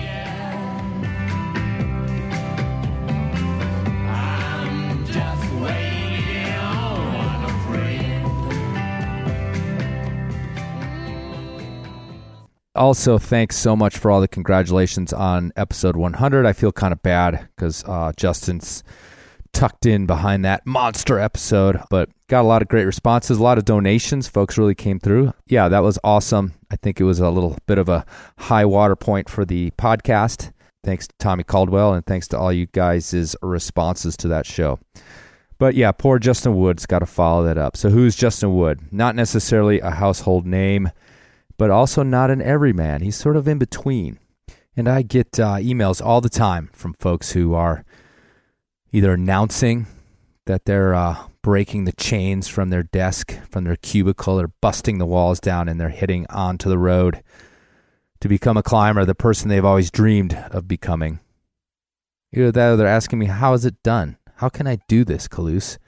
Also, 12.79 13.19
thanks 13.19 13.57
so 13.57 13.75
much 13.75 13.99
for 13.99 14.09
all 14.09 14.21
the 14.21 14.29
congratulations 14.29 15.13
on 15.13 15.53
episode 15.57 15.97
100. 15.97 16.47
I 16.47 16.53
feel 16.53 16.71
kind 16.71 16.93
of 16.93 17.03
bad 17.03 17.49
because 17.57 17.83
uh, 17.89 18.13
Justin's 18.17 18.85
tucked 19.53 19.85
in 19.85 20.07
behind 20.07 20.45
that 20.45 20.65
monster 20.65 21.19
episode, 21.19 21.81
but 21.91 22.09
got 22.29 22.43
a 22.43 22.47
lot 22.47 22.63
of 22.63 22.69
great 22.69 22.85
responses, 22.85 23.39
a 23.39 23.43
lot 23.43 23.59
of 23.59 23.65
donations. 23.65 24.29
Folks 24.29 24.57
really 24.57 24.77
came 24.77 25.01
through. 25.01 25.33
Yeah, 25.49 25.67
that 25.69 25.81
was 25.81 25.99
awesome. 26.05 26.55
I 26.71 26.77
think 26.77 27.01
it 27.01 27.05
was 27.05 27.19
a 27.19 27.31
little 27.31 27.59
bit 27.67 27.79
of 27.79 27.89
a 27.89 28.07
high 28.39 28.65
water 28.65 28.95
point 28.95 29.29
for 29.29 29.45
the 29.45 29.73
podcast. 29.73 30.53
Thanks 30.85 31.09
to 31.09 31.15
Tommy 31.19 31.43
Caldwell 31.43 31.95
and 31.95 32.07
thanks 32.07 32.29
to 32.29 32.39
all 32.39 32.53
you 32.53 32.67
guys' 32.67 33.35
responses 33.43 34.17
to 34.19 34.29
that 34.29 34.47
show. 34.47 34.79
But 35.59 35.75
yeah, 35.75 35.91
poor 35.91 36.21
Justin 36.21 36.57
Wood's 36.57 36.87
got 36.87 37.01
to 37.01 37.07
follow 37.07 37.43
that 37.43 37.59
up. 37.59 37.77
So 37.77 37.91
who's 37.91 38.15
Justin 38.15 38.55
Wood? 38.55 38.93
Not 38.93 39.17
necessarily 39.17 39.81
a 39.81 39.91
household 39.91 40.47
name 40.47 40.93
but 41.59 41.71
also 41.71 42.03
not 42.03 42.31
an 42.31 42.41
everyman. 42.41 43.03
He's 43.03 43.17
sort 43.17 43.37
of 43.37 43.47
in 43.47 43.59
between. 43.59 44.19
And 44.77 44.89
I 44.89 45.03
get 45.03 45.39
uh, 45.41 45.57
emails 45.57 46.01
all 46.05 46.21
the 46.21 46.29
time 46.29 46.71
from 46.73 46.95
folks 46.95 47.33
who 47.33 47.53
are 47.53 47.85
either 48.93 49.13
announcing 49.13 49.87
that 50.47 50.65
they're 50.65 50.95
uh, 50.95 51.17
breaking 51.43 51.85
the 51.85 51.93
chains 51.93 52.47
from 52.47 52.71
their 52.71 52.85
desk, 52.85 53.37
from 53.51 53.65
their 53.65 53.77
cubicle, 53.77 54.41
or 54.41 54.53
busting 54.61 54.99
the 54.99 55.07
walls 55.07 55.41
down 55.41 55.69
and 55.69 55.81
they're 55.81 55.89
hitting 55.89 56.27
onto 56.31 56.69
the 56.69 56.79
road 56.79 57.23
to 58.21 58.29
become 58.29 58.57
a 58.57 58.63
climber, 58.63 59.05
the 59.05 59.15
person 59.15 59.49
they've 59.49 59.65
always 59.65 59.91
dreamed 59.91 60.35
of 60.51 60.69
becoming. 60.69 61.19
Either 62.33 62.53
that 62.53 62.71
or 62.71 62.77
they're 62.77 62.87
asking 62.87 63.19
me, 63.19 63.27
How 63.27 63.53
is 63.55 63.65
it 63.65 63.83
done? 63.83 64.17
How 64.37 64.49
can 64.49 64.67
I 64.67 64.79
do 64.89 65.05
this, 65.05 65.27
Kalous? 65.27 65.79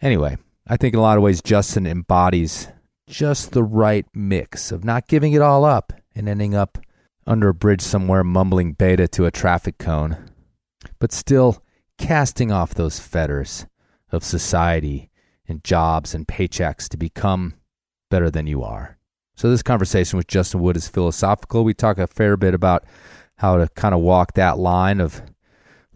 Anyway, 0.00 0.38
I 0.66 0.76
think 0.76 0.94
in 0.94 1.00
a 1.00 1.02
lot 1.02 1.16
of 1.16 1.22
ways, 1.22 1.42
Justin 1.42 1.86
embodies 1.86 2.68
just 3.10 3.50
the 3.50 3.62
right 3.62 4.06
mix 4.14 4.70
of 4.70 4.84
not 4.84 5.08
giving 5.08 5.32
it 5.32 5.42
all 5.42 5.64
up 5.64 5.92
and 6.14 6.28
ending 6.28 6.54
up 6.54 6.78
under 7.26 7.48
a 7.48 7.54
bridge 7.54 7.82
somewhere 7.82 8.22
mumbling 8.22 8.72
beta 8.72 9.08
to 9.08 9.26
a 9.26 9.30
traffic 9.30 9.78
cone, 9.78 10.30
but 10.98 11.12
still 11.12 11.62
casting 11.98 12.52
off 12.52 12.72
those 12.72 13.00
fetters 13.00 13.66
of 14.12 14.24
society 14.24 15.10
and 15.48 15.64
jobs 15.64 16.14
and 16.14 16.28
paychecks 16.28 16.88
to 16.88 16.96
become 16.96 17.54
better 18.10 18.30
than 18.30 18.46
you 18.46 18.62
are. 18.62 18.96
So, 19.34 19.50
this 19.50 19.62
conversation 19.62 20.16
with 20.16 20.28
Justin 20.28 20.60
Wood 20.60 20.76
is 20.76 20.88
philosophical. 20.88 21.64
We 21.64 21.74
talk 21.74 21.98
a 21.98 22.06
fair 22.06 22.36
bit 22.36 22.54
about 22.54 22.84
how 23.36 23.56
to 23.56 23.68
kind 23.74 23.94
of 23.94 24.00
walk 24.00 24.34
that 24.34 24.58
line 24.58 25.00
of 25.00 25.22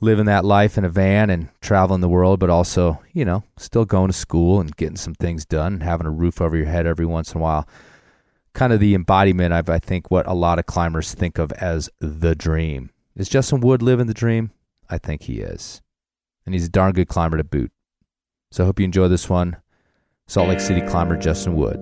living 0.05 0.27
that 0.27 0.45
life 0.45 0.79
in 0.79 0.85
a 0.85 0.89
van 0.89 1.31
and 1.31 1.49
traveling 1.61 2.01
the 2.01 2.09
world, 2.09 2.39
but 2.39 2.51
also, 2.51 3.01
you 3.13 3.25
know, 3.25 3.43
still 3.57 3.85
going 3.85 4.09
to 4.09 4.17
school 4.17 4.61
and 4.61 4.77
getting 4.77 4.97
some 4.97 5.15
things 5.15 5.45
done 5.45 5.75
and 5.75 5.83
having 5.83 6.07
a 6.07 6.11
roof 6.11 6.41
over 6.41 6.57
your 6.57 6.67
head 6.67 6.87
every 6.87 7.07
once 7.07 7.33
in 7.33 7.41
a 7.41 7.43
while. 7.43 7.69
Kind 8.53 8.73
of 8.73 8.79
the 8.79 8.95
embodiment 8.95 9.53
of, 9.53 9.69
I 9.69 9.79
think, 9.79 10.11
what 10.11 10.27
a 10.27 10.35
lot 10.35 10.59
of 10.59 10.67
climbers 10.67 11.15
think 11.15 11.39
of 11.39 11.51
as 11.53 11.91
the 11.99 12.35
dream. 12.35 12.91
Is 13.17 13.29
Justin 13.29 13.61
Wood 13.61 13.83
living 13.83 14.07
the 14.07 14.15
dream? 14.15 14.53
I 14.89 14.99
think 14.99 15.23
he 15.23 15.41
is. 15.41 15.83
And 16.45 16.55
he's 16.55 16.67
a 16.67 16.71
darn 16.71 16.93
good 16.93 17.09
climber 17.09 17.39
to 17.39 17.45
boot. 17.45 17.73
So 18.53 18.63
I 18.63 18.67
hope 18.67 18.79
you 18.79 18.85
enjoy 18.85 19.09
this 19.09 19.29
one. 19.29 19.57
Salt 20.27 20.49
Lake 20.49 20.61
City 20.61 20.83
climber 20.83 21.17
Justin 21.17 21.57
Wood. 21.57 21.81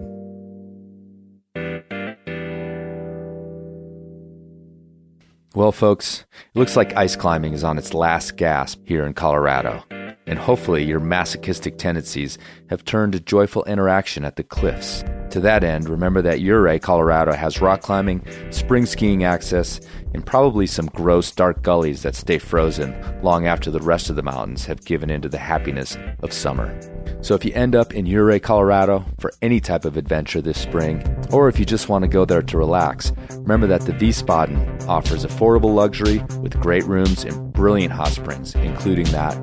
Well, 5.54 5.72
folks, 5.72 6.24
it 6.54 6.58
looks 6.58 6.76
like 6.76 6.96
ice 6.96 7.14
climbing 7.14 7.52
is 7.52 7.62
on 7.62 7.76
its 7.76 7.92
last 7.92 8.38
gasp 8.38 8.80
here 8.84 9.04
in 9.04 9.12
Colorado. 9.12 9.84
And 10.26 10.38
hopefully, 10.38 10.82
your 10.82 10.98
masochistic 10.98 11.76
tendencies 11.76 12.38
have 12.70 12.86
turned 12.86 13.12
to 13.12 13.20
joyful 13.20 13.62
interaction 13.64 14.24
at 14.24 14.36
the 14.36 14.44
cliffs. 14.44 15.04
To 15.32 15.40
that 15.40 15.64
end, 15.64 15.88
remember 15.88 16.22
that 16.22 16.40
Ouray, 16.40 16.78
Colorado 16.78 17.32
has 17.32 17.60
rock 17.60 17.80
climbing, 17.80 18.24
spring 18.50 18.86
skiing 18.86 19.24
access, 19.24 19.80
and 20.14 20.24
probably 20.24 20.66
some 20.66 20.86
gross 20.86 21.32
dark 21.32 21.62
gullies 21.62 22.02
that 22.02 22.14
stay 22.14 22.38
frozen 22.38 22.94
long 23.22 23.46
after 23.46 23.70
the 23.70 23.80
rest 23.80 24.10
of 24.10 24.16
the 24.16 24.22
mountains 24.22 24.66
have 24.66 24.84
given 24.84 25.10
into 25.10 25.28
the 25.28 25.38
happiness 25.38 25.96
of 26.22 26.32
summer. 26.32 26.78
So 27.22 27.34
if 27.34 27.44
you 27.44 27.52
end 27.54 27.74
up 27.74 27.94
in 27.94 28.06
Ouray, 28.06 28.40
Colorado 28.40 29.04
for 29.18 29.32
any 29.40 29.58
type 29.58 29.84
of 29.84 29.96
adventure 29.96 30.42
this 30.42 30.60
spring, 30.60 31.02
or 31.30 31.48
if 31.48 31.58
you 31.58 31.64
just 31.64 31.88
want 31.88 32.02
to 32.02 32.08
go 32.08 32.24
there 32.24 32.42
to 32.42 32.58
relax, 32.58 33.12
remember 33.30 33.66
that 33.68 33.82
the 33.82 33.92
Wiesbaden 33.92 34.86
offers 34.86 35.24
affordable 35.24 35.74
luxury 35.74 36.18
with 36.40 36.60
great 36.60 36.84
rooms 36.84 37.24
and 37.24 37.52
brilliant 37.52 37.92
hot 37.92 38.12
springs, 38.12 38.54
including 38.54 39.06
that 39.06 39.36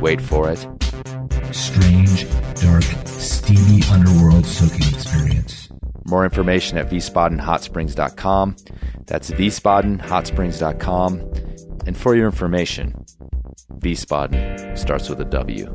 Wait 0.00 0.20
for 0.20 0.48
it. 0.50 0.66
Strange, 1.52 2.24
dark, 2.54 2.84
steamy 3.28 3.82
underworld 3.92 4.46
soaking 4.46 4.94
experience. 4.94 5.68
More 6.04 6.24
information 6.24 6.78
at 6.78 6.88
wiesbadenhotsprings.com. 6.90 8.56
That's 9.06 9.30
wiesbadenhotsprings.com. 9.30 11.20
And 11.86 11.96
for 11.96 12.14
your 12.14 12.26
information, 12.26 13.04
Wiesbaden 13.80 14.76
starts 14.76 15.08
with 15.08 15.20
a 15.20 15.24
W. 15.24 15.66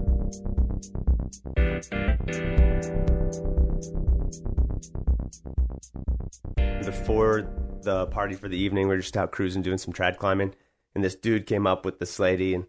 Before 6.85 7.47
the 7.81 8.07
party 8.07 8.35
for 8.35 8.47
the 8.49 8.57
evening, 8.57 8.87
we 8.87 8.95
were 8.95 9.01
just 9.01 9.17
out 9.17 9.31
cruising, 9.31 9.61
doing 9.61 9.77
some 9.77 9.93
trad 9.93 10.17
climbing, 10.17 10.53
and 10.95 11.03
this 11.03 11.15
dude 11.15 11.45
came 11.45 11.65
up 11.65 11.85
with 11.85 11.99
this 11.99 12.19
lady, 12.19 12.53
and 12.53 12.65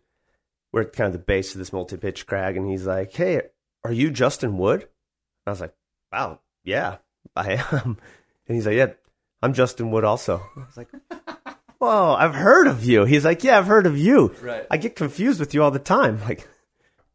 we're 0.72 0.82
at 0.82 0.92
kind 0.92 1.06
of 1.06 1.12
the 1.12 1.18
base 1.18 1.52
of 1.52 1.58
this 1.58 1.72
multi-pitch 1.72 2.26
crag, 2.26 2.56
and 2.56 2.68
he's 2.68 2.86
like, 2.86 3.12
"Hey, 3.12 3.42
are 3.84 3.92
you 3.92 4.10
Justin 4.10 4.56
Wood?" 4.58 4.82
And 4.82 4.88
I 5.46 5.50
was 5.50 5.60
like, 5.60 5.74
"Wow, 6.12 6.40
yeah, 6.64 6.96
I 7.36 7.62
am." 7.72 7.98
And 8.46 8.56
he's 8.56 8.66
like, 8.66 8.76
"Yeah, 8.76 8.92
I'm 9.42 9.54
Justin 9.54 9.90
Wood 9.90 10.04
also." 10.04 10.42
I 10.56 10.60
was 10.60 10.76
like, 10.76 10.88
"Whoa, 11.78 12.14
I've 12.14 12.34
heard 12.34 12.66
of 12.66 12.84
you." 12.84 13.04
He's 13.06 13.24
like, 13.24 13.42
"Yeah, 13.42 13.56
I've 13.58 13.66
heard 13.66 13.86
of 13.86 13.96
you." 13.96 14.34
Right. 14.42 14.66
I 14.70 14.76
get 14.76 14.96
confused 14.96 15.40
with 15.40 15.54
you 15.54 15.62
all 15.62 15.70
the 15.70 15.78
time. 15.78 16.20
Like, 16.20 16.46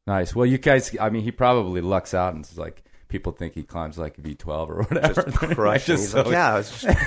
Nice. 0.08 0.34
Well, 0.34 0.48
you 0.48 0.58
guys, 0.58 0.96
I 1.00 1.12
mean, 1.12 1.22
he 1.22 1.32
probably 1.32 1.82
lucks 1.82 2.16
out 2.16 2.34
and 2.34 2.44
it's 2.44 2.58
like 2.58 2.84
people 3.10 3.32
think 3.32 3.54
he 3.54 3.62
climbs 3.62 4.00
like 4.00 4.18
V12 4.18 4.70
or 4.70 4.82
whatever. 4.82 5.22
just 5.22 5.38
crushing. 5.56 5.86
Just 5.98 6.02
he's 6.04 6.12
so- 6.12 6.24
like, 6.24 6.32
"Yeah, 6.32 6.58
it's 6.58 6.82
just, 6.82 6.98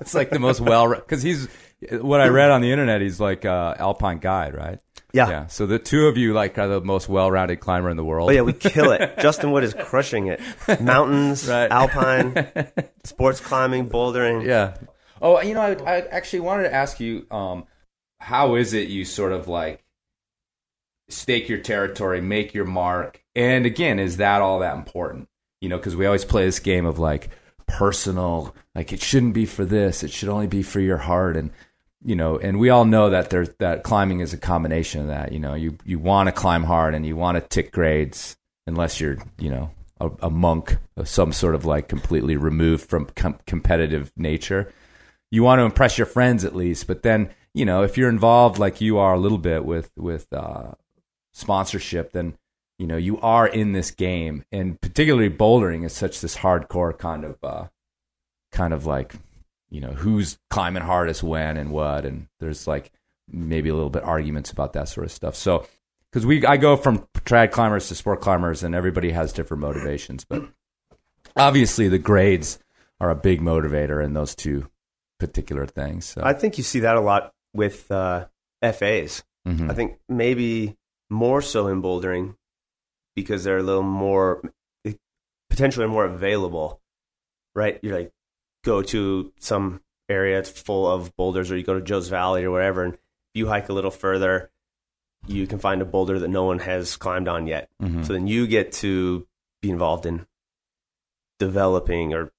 It's 0.00 0.14
like 0.14 0.30
the 0.30 0.40
most 0.40 0.60
well, 0.60 0.88
because 0.92 1.22
he's, 1.22 1.46
what 1.92 2.20
I 2.20 2.26
read 2.28 2.50
on 2.50 2.60
the 2.60 2.72
internet, 2.72 3.02
he's 3.02 3.20
like 3.20 3.44
uh, 3.44 3.74
Alpine 3.78 4.18
guide, 4.18 4.56
right? 4.56 4.80
Yeah." 5.12 5.28
Yeah. 5.28 5.46
So 5.48 5.66
the 5.66 5.78
two 5.78 6.06
of 6.06 6.16
you 6.16 6.32
like 6.32 6.58
are 6.58 6.68
the 6.68 6.80
most 6.80 7.08
well-rounded 7.08 7.60
climber 7.60 7.90
in 7.90 7.96
the 7.96 8.04
world. 8.04 8.30
Oh 8.30 8.32
yeah, 8.32 8.42
we 8.42 8.52
kill 8.52 8.92
it. 8.92 9.18
Justin 9.20 9.50
Wood 9.52 9.64
is 9.64 9.74
crushing 9.74 10.26
it. 10.28 10.40
Mountains, 10.80 11.48
Right. 11.48 11.70
alpine, 11.70 12.46
sports 13.04 13.40
climbing, 13.40 13.88
bouldering. 13.88 14.44
Yeah. 14.44 14.76
Oh, 15.22 15.40
you 15.42 15.54
know, 15.54 15.60
I, 15.60 15.72
I 15.84 16.00
actually 16.08 16.40
wanted 16.40 16.62
to 16.64 16.74
ask 16.74 16.98
you, 17.00 17.26
um, 17.30 17.66
how 18.20 18.54
is 18.54 18.72
it 18.74 18.88
you 18.88 19.04
sort 19.04 19.32
of 19.32 19.48
like 19.48 19.82
stake 21.08 21.48
your 21.48 21.58
territory, 21.58 22.20
make 22.20 22.54
your 22.54 22.64
mark, 22.64 23.22
and 23.34 23.66
again, 23.66 23.98
is 23.98 24.18
that 24.18 24.40
all 24.42 24.60
that 24.60 24.76
important? 24.76 25.28
You 25.60 25.68
know, 25.68 25.76
because 25.76 25.96
we 25.96 26.06
always 26.06 26.24
play 26.24 26.44
this 26.44 26.58
game 26.58 26.86
of 26.86 26.98
like 26.98 27.30
personal, 27.66 28.54
like 28.74 28.92
it 28.92 29.00
shouldn't 29.02 29.34
be 29.34 29.46
for 29.46 29.64
this, 29.64 30.02
it 30.02 30.10
should 30.10 30.28
only 30.28 30.46
be 30.46 30.62
for 30.62 30.80
your 30.80 30.96
heart, 30.98 31.36
and 31.36 31.50
you 32.04 32.16
know, 32.16 32.38
and 32.38 32.58
we 32.58 32.70
all 32.70 32.84
know 32.84 33.10
that 33.10 33.30
there's 33.30 33.50
that 33.58 33.82
climbing 33.82 34.20
is 34.20 34.32
a 34.32 34.38
combination 34.38 35.02
of 35.02 35.06
that. 35.08 35.32
You 35.32 35.38
know, 35.38 35.54
you 35.54 35.76
you 35.84 35.98
want 35.98 36.28
to 36.28 36.32
climb 36.32 36.64
hard 36.64 36.94
and 36.94 37.04
you 37.04 37.16
want 37.16 37.36
to 37.36 37.40
tick 37.42 37.72
grades, 37.72 38.36
unless 38.66 39.00
you're, 39.00 39.18
you 39.38 39.50
know, 39.50 39.70
a, 40.00 40.10
a 40.22 40.30
monk 40.30 40.78
of 40.96 41.08
some 41.08 41.32
sort 41.32 41.54
of 41.54 41.64
like 41.64 41.88
completely 41.88 42.36
removed 42.36 42.88
from 42.88 43.06
com- 43.14 43.38
competitive 43.46 44.12
nature. 44.16 44.72
You 45.30 45.42
want 45.42 45.60
to 45.60 45.64
impress 45.64 45.98
your 45.98 46.06
friends 46.06 46.44
at 46.44 46.56
least, 46.56 46.86
but 46.86 47.02
then 47.02 47.30
you 47.52 47.64
know 47.64 47.82
if 47.82 47.98
you're 47.98 48.08
involved 48.08 48.58
like 48.58 48.80
you 48.80 48.98
are 48.98 49.14
a 49.14 49.18
little 49.18 49.38
bit 49.38 49.64
with 49.64 49.90
with 49.96 50.26
uh, 50.32 50.72
sponsorship, 51.32 52.12
then 52.12 52.38
you 52.78 52.86
know 52.86 52.96
you 52.96 53.20
are 53.20 53.46
in 53.46 53.72
this 53.72 53.90
game, 53.90 54.44
and 54.50 54.80
particularly 54.80 55.30
bouldering 55.30 55.84
is 55.84 55.92
such 55.92 56.20
this 56.20 56.36
hardcore 56.38 56.96
kind 56.96 57.24
of 57.24 57.36
uh, 57.44 57.66
kind 58.52 58.72
of 58.72 58.86
like 58.86 59.14
you 59.70 59.80
know 59.80 59.90
who's 59.92 60.38
climbing 60.50 60.82
hardest 60.82 61.22
when 61.22 61.56
and 61.56 61.70
what, 61.70 62.04
and 62.04 62.26
there's 62.40 62.66
like 62.66 62.92
maybe 63.28 63.68
a 63.68 63.74
little 63.74 63.90
bit 63.90 64.02
arguments 64.02 64.50
about 64.50 64.72
that 64.74 64.88
sort 64.88 65.06
of 65.06 65.12
stuff. 65.12 65.34
So 65.36 65.66
because 66.10 66.26
we 66.26 66.44
I 66.44 66.56
go 66.56 66.76
from 66.76 67.06
trad 67.24 67.52
climbers 67.52 67.88
to 67.88 67.94
sport 67.94 68.20
climbers, 68.20 68.62
and 68.62 68.74
everybody 68.74 69.12
has 69.12 69.32
different 69.32 69.60
motivations, 69.60 70.24
but 70.24 70.42
obviously 71.36 71.88
the 71.88 71.98
grades 71.98 72.58
are 73.00 73.10
a 73.10 73.14
big 73.14 73.40
motivator 73.40 74.04
in 74.04 74.12
those 74.12 74.34
two 74.34 74.68
particular 75.18 75.66
things. 75.66 76.04
So 76.06 76.22
I 76.24 76.32
think 76.32 76.58
you 76.58 76.64
see 76.64 76.80
that 76.80 76.96
a 76.96 77.00
lot 77.00 77.32
with 77.54 77.90
uh, 77.90 78.26
FAs. 78.62 79.22
Mhm. 79.46 79.70
I 79.70 79.74
think 79.74 79.98
maybe 80.08 80.76
more 81.08 81.40
so 81.42 81.68
in 81.68 81.80
bouldering 81.82 82.36
because 83.16 83.44
they're 83.44 83.58
a 83.58 83.62
little 83.62 83.82
more 83.82 84.42
potentially 85.48 85.86
more 85.86 86.04
available. 86.04 86.80
Right? 87.54 87.78
You're 87.82 87.98
like 87.98 88.12
go 88.64 88.82
to 88.82 89.32
some 89.38 89.80
area 90.08 90.42
full 90.42 90.90
of 90.90 91.14
boulders, 91.16 91.50
or 91.50 91.56
you 91.56 91.62
go 91.64 91.74
to 91.74 91.80
Joe's 91.84 92.08
Valley 92.08 92.44
or 92.44 92.50
whatever, 92.50 92.84
and 92.84 92.98
you 93.34 93.46
hike 93.46 93.68
a 93.68 93.72
little 93.72 93.90
further, 93.90 94.50
you 95.26 95.46
can 95.46 95.58
find 95.58 95.80
a 95.82 95.84
boulder 95.84 96.18
that 96.18 96.28
no 96.28 96.44
one 96.44 96.58
has 96.60 96.96
climbed 96.96 97.28
on 97.28 97.46
yet. 97.46 97.68
Mhm. 97.82 98.04
So 98.06 98.12
then 98.12 98.26
you 98.26 98.46
get 98.46 98.72
to 98.74 99.26
be 99.60 99.70
involved 99.70 100.06
in 100.06 100.26
developing 101.38 102.12
or 102.14 102.32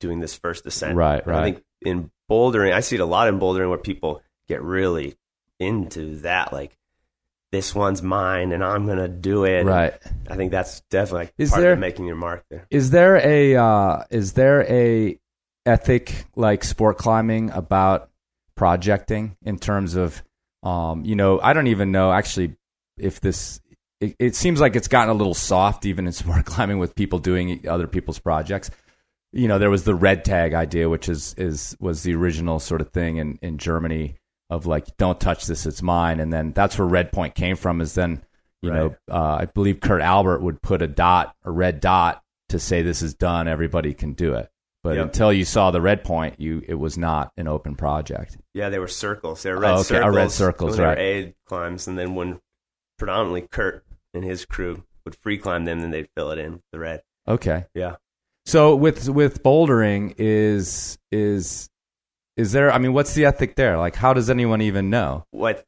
doing 0.00 0.20
this 0.20 0.34
first 0.34 0.66
ascent. 0.66 0.96
Right, 0.96 1.24
And 1.26 1.36
I 1.36 1.44
think 1.44 1.64
in 1.82 2.10
bouldering, 2.30 2.72
I 2.72 2.80
see 2.80 2.96
it 2.96 3.00
a 3.00 3.06
lot 3.06 3.28
in 3.28 3.38
bouldering 3.38 3.68
where 3.68 3.78
people 3.78 4.22
get 4.48 4.62
really 4.62 5.16
into 5.58 6.16
that. 6.18 6.52
Like, 6.52 6.76
this 7.52 7.74
one's 7.74 8.02
mine 8.02 8.52
and 8.52 8.62
I'm 8.62 8.84
going 8.86 8.98
to 8.98 9.08
do 9.08 9.44
it. 9.44 9.64
right. 9.64 9.94
I 10.28 10.36
think 10.36 10.50
that's 10.50 10.80
definitely 10.90 11.30
Is 11.38 11.50
part 11.50 11.62
there- 11.62 11.72
of 11.74 11.78
making 11.78 12.06
your 12.06 12.16
mark 12.16 12.44
there. 12.50 12.66
Is 12.70 12.90
there 12.90 13.16
a 13.16 13.56
uh, 13.56 14.02
is 14.10 14.32
there 14.34 14.62
a 14.70 15.18
ethic 15.66 16.24
like 16.36 16.64
sport 16.64 16.96
climbing 16.96 17.50
about 17.50 18.10
projecting 18.54 19.36
in 19.42 19.58
terms 19.58 19.96
of 19.96 20.22
um, 20.62 21.04
you 21.04 21.14
know 21.14 21.40
I 21.40 21.52
don't 21.52 21.66
even 21.66 21.92
know 21.92 22.12
actually 22.12 22.56
if 22.96 23.20
this 23.20 23.60
it, 24.00 24.16
it 24.18 24.34
seems 24.34 24.60
like 24.60 24.76
it's 24.76 24.88
gotten 24.88 25.10
a 25.10 25.14
little 25.18 25.34
soft 25.34 25.84
even 25.84 26.06
in 26.06 26.12
sport 26.12 26.46
climbing 26.46 26.78
with 26.78 26.94
people 26.94 27.18
doing 27.18 27.68
other 27.68 27.86
people's 27.86 28.18
projects. 28.18 28.70
You 29.32 29.48
know 29.48 29.58
there 29.58 29.70
was 29.70 29.84
the 29.84 29.94
red 29.94 30.24
tag 30.24 30.54
idea 30.54 30.88
which 30.88 31.08
is 31.08 31.34
is 31.36 31.76
was 31.80 32.02
the 32.02 32.14
original 32.14 32.58
sort 32.58 32.80
of 32.80 32.90
thing 32.90 33.18
in 33.18 33.38
in 33.42 33.58
Germany 33.58 34.16
of 34.48 34.64
like 34.64 34.96
don't 34.96 35.20
touch 35.20 35.46
this 35.46 35.66
it's 35.66 35.82
mine. 35.82 36.20
And 36.20 36.32
then 36.32 36.52
that's 36.52 36.78
where 36.78 36.86
red 36.86 37.12
point 37.12 37.34
came 37.34 37.56
from 37.56 37.80
is 37.80 37.94
then 37.94 38.22
you 38.62 38.70
know 38.70 38.96
uh, 39.10 39.38
I 39.40 39.44
believe 39.46 39.80
Kurt 39.80 40.00
Albert 40.00 40.40
would 40.40 40.62
put 40.62 40.80
a 40.80 40.86
dot 40.86 41.34
a 41.44 41.50
red 41.50 41.80
dot 41.80 42.22
to 42.48 42.58
say 42.58 42.82
this 42.82 43.02
is 43.02 43.14
done 43.14 43.48
everybody 43.48 43.92
can 43.92 44.12
do 44.12 44.34
it 44.34 44.48
but 44.86 44.94
Yep. 44.96 45.04
until 45.06 45.32
you 45.32 45.44
saw 45.44 45.70
the 45.72 45.80
red 45.80 46.04
point 46.04 46.40
you 46.40 46.62
it 46.68 46.74
was 46.74 46.96
not 46.96 47.32
an 47.36 47.48
open 47.48 47.74
project 47.74 48.36
Yeah, 48.54 48.68
they 48.68 48.78
were 48.78 48.86
circles. 48.88 49.42
They 49.42 49.50
were 49.52 49.58
red 49.60 49.70
Oh, 49.72 49.74
okay. 49.80 49.82
circles. 49.82 50.04
Oh, 50.14 50.16
red 50.16 50.30
circles, 50.30 50.70
when 50.70 50.76
they 50.78 50.82
were 50.84 50.88
right. 50.90 50.98
aid 50.98 51.34
climbs. 51.46 51.88
And 51.88 51.98
then 51.98 52.14
when 52.14 52.40
predominantly 52.98 53.46
Kurt 53.50 53.84
and 54.14 54.24
his 54.24 54.44
crew 54.44 54.84
would 55.04 55.16
free 55.16 55.38
climb 55.38 55.64
them, 55.64 55.80
then 55.80 55.90
they'd 55.90 56.08
fill 56.16 56.30
it 56.30 56.38
in 56.38 56.52
with 56.52 56.62
the 56.72 56.78
red. 56.78 57.02
okay 57.28 57.64
Yeah. 57.74 57.96
so 58.44 58.76
with 58.76 59.08
with 59.08 59.42
bouldering 59.42 60.14
is 60.18 60.98
is 61.10 61.68
is 62.36 62.52
there 62.52 62.70
I 62.72 62.78
mean 62.78 62.92
what's 62.92 63.14
the 63.14 63.24
ethic 63.24 63.56
there 63.56 63.76
like 63.78 63.96
how 63.96 64.12
does 64.14 64.30
anyone 64.30 64.60
even 64.62 64.88
know 64.90 65.24
What 65.32 65.64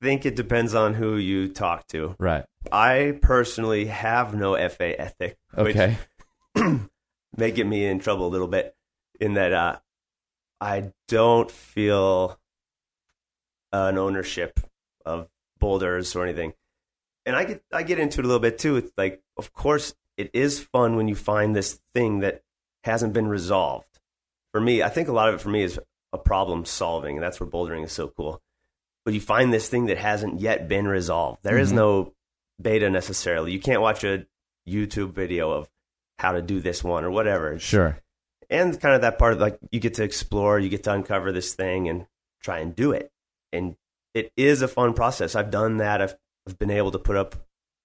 I 0.00 0.04
think 0.06 0.26
it 0.26 0.34
depends 0.34 0.74
on 0.74 0.94
who 0.94 1.16
you 1.16 1.48
talk 1.48 1.86
to. 1.88 2.16
right 2.18 2.44
I 2.72 3.18
personally 3.22 3.86
have 3.86 4.34
no 4.34 4.56
FA 4.68 5.00
ethic, 5.00 5.36
which 5.54 5.76
okay 5.76 5.96
may 7.36 7.50
get 7.50 7.66
me 7.66 7.86
in 7.86 7.98
trouble 7.98 8.26
a 8.26 8.28
little 8.28 8.48
bit 8.48 8.74
in 9.20 9.34
that 9.34 9.52
uh, 9.52 9.78
I 10.60 10.92
don't 11.08 11.50
feel 11.50 12.38
an 13.72 13.98
ownership 13.98 14.60
of 15.04 15.28
boulders 15.58 16.14
or 16.14 16.24
anything. 16.24 16.54
And 17.24 17.36
I 17.36 17.44
get 17.44 17.62
I 17.72 17.82
get 17.84 17.98
into 17.98 18.20
it 18.20 18.24
a 18.24 18.28
little 18.28 18.40
bit 18.40 18.58
too. 18.58 18.76
It's 18.76 18.92
like, 18.96 19.22
of 19.36 19.52
course, 19.52 19.94
it 20.16 20.30
is 20.34 20.60
fun 20.60 20.96
when 20.96 21.08
you 21.08 21.14
find 21.14 21.54
this 21.54 21.80
thing 21.94 22.20
that 22.20 22.42
hasn't 22.84 23.12
been 23.12 23.28
resolved. 23.28 23.86
For 24.52 24.60
me, 24.60 24.82
I 24.82 24.88
think 24.88 25.08
a 25.08 25.12
lot 25.12 25.28
of 25.28 25.36
it 25.36 25.40
for 25.40 25.48
me 25.48 25.62
is 25.62 25.78
a 26.12 26.18
problem 26.18 26.64
solving, 26.64 27.16
and 27.16 27.22
that's 27.22 27.40
where 27.40 27.48
bouldering 27.48 27.84
is 27.84 27.92
so 27.92 28.08
cool. 28.08 28.42
But 29.04 29.14
you 29.14 29.20
find 29.20 29.52
this 29.52 29.68
thing 29.68 29.86
that 29.86 29.98
hasn't 29.98 30.40
yet 30.40 30.68
been 30.68 30.86
resolved. 30.86 31.42
There 31.42 31.58
is 31.58 31.72
Mhm. 31.72 31.76
no 31.76 32.14
beta 32.60 32.90
necessarily. 32.90 33.52
You 33.52 33.60
can't 33.60 33.80
watch 33.80 34.04
a 34.04 34.26
YouTube 34.68 35.10
video 35.10 35.50
of 35.50 35.70
how 36.22 36.32
to 36.32 36.40
do 36.42 36.60
this 36.60 36.82
one 36.82 37.04
or 37.04 37.10
whatever. 37.10 37.58
Sure 37.58 37.98
and 38.52 38.78
kind 38.78 38.94
of 38.94 39.00
that 39.00 39.18
part 39.18 39.32
of 39.32 39.40
like 39.40 39.58
you 39.70 39.80
get 39.80 39.94
to 39.94 40.04
explore, 40.04 40.58
you 40.58 40.68
get 40.68 40.84
to 40.84 40.92
uncover 40.92 41.32
this 41.32 41.54
thing 41.54 41.88
and 41.88 42.06
try 42.42 42.58
and 42.58 42.76
do 42.76 42.92
it. 42.92 43.10
And 43.50 43.76
it 44.14 44.30
is 44.36 44.60
a 44.60 44.68
fun 44.68 44.92
process. 44.92 45.34
I've 45.34 45.50
done 45.50 45.78
that. 45.78 46.02
I've, 46.02 46.14
I've 46.46 46.58
been 46.58 46.70
able 46.70 46.90
to 46.92 46.98
put 46.98 47.16
up 47.16 47.34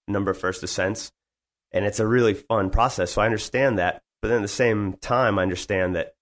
a 0.08 0.12
number 0.12 0.30
of 0.30 0.38
first 0.38 0.62
ascents, 0.64 1.12
and 1.72 1.86
it's 1.86 2.02
a 2.02 2.08
really 2.08 2.34
fun 2.34 2.70
process. 2.70 3.12
So 3.12 3.22
I 3.22 3.26
understand 3.26 3.80
that. 3.80 4.04
But 4.22 4.28
then 4.28 4.40
at 4.40 4.42
the 4.42 4.50
same 4.50 4.94
time, 4.94 5.40
I 5.40 5.44
understand 5.44 5.96
that 5.96 6.16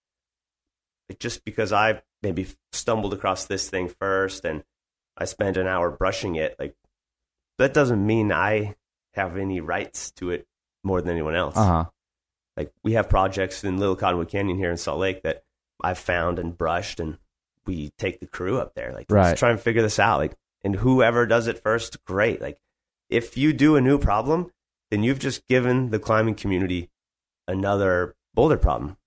just 1.18 1.44
because 1.44 1.74
I 1.74 2.04
maybe 2.22 2.48
stumbled 2.72 3.14
across 3.14 3.46
this 3.46 3.68
thing 3.68 3.90
first 4.00 4.46
and 4.46 4.64
I 5.18 5.26
spent 5.26 5.58
an 5.58 5.66
hour 5.66 5.90
brushing 5.90 6.36
it, 6.36 6.56
like 6.60 6.76
that 7.58 7.74
doesn't 7.74 8.06
mean 8.06 8.32
I 8.32 8.76
have 9.14 9.38
any 9.38 9.60
rights 9.60 10.12
to 10.18 10.30
it 10.30 10.46
more 10.84 11.02
than 11.02 11.12
anyone 11.12 11.36
else. 11.36 11.58
Uh 11.58 11.66
huh. 11.66 11.86
Like 12.58 12.72
we 12.84 12.94
have 12.94 13.10
projects 13.10 13.64
in 13.64 13.78
Little 13.78 13.96
Cottonwood 13.96 14.30
Canyon 14.30 14.58
here 14.58 14.72
in 14.72 14.78
Salt 14.78 15.00
Lake 15.00 15.24
that 15.24 15.44
I've 15.84 15.98
found 15.98 16.40
and 16.40 16.58
brushed, 16.58 17.00
and 17.00 17.18
we 17.66 17.92
take 17.98 18.20
the 18.20 18.28
crew 18.28 18.60
up 18.60 18.76
there. 18.76 18.94
Like, 18.94 19.08
Right. 19.10 19.30
let's 19.30 19.40
try 19.40 19.50
and 19.52 19.60
figure 19.60 19.82
this 19.82 20.00
out. 20.00 20.20
Like, 20.20 20.36
and 20.64 20.76
whoever 20.78 21.26
does 21.26 21.48
it 21.48 21.62
first, 21.62 22.04
great. 22.06 22.42
Like, 22.42 22.58
if 23.10 23.36
you 23.38 23.52
do 23.54 23.76
a 23.76 23.82
new 23.82 23.98
problem, 24.00 24.52
then 24.90 25.04
you've 25.04 25.20
just 25.20 25.48
given 25.48 25.90
the 25.90 26.00
climbing 26.00 26.36
community 26.36 26.90
another 27.48 28.16
boulder 28.34 28.58
problem. 28.58 28.98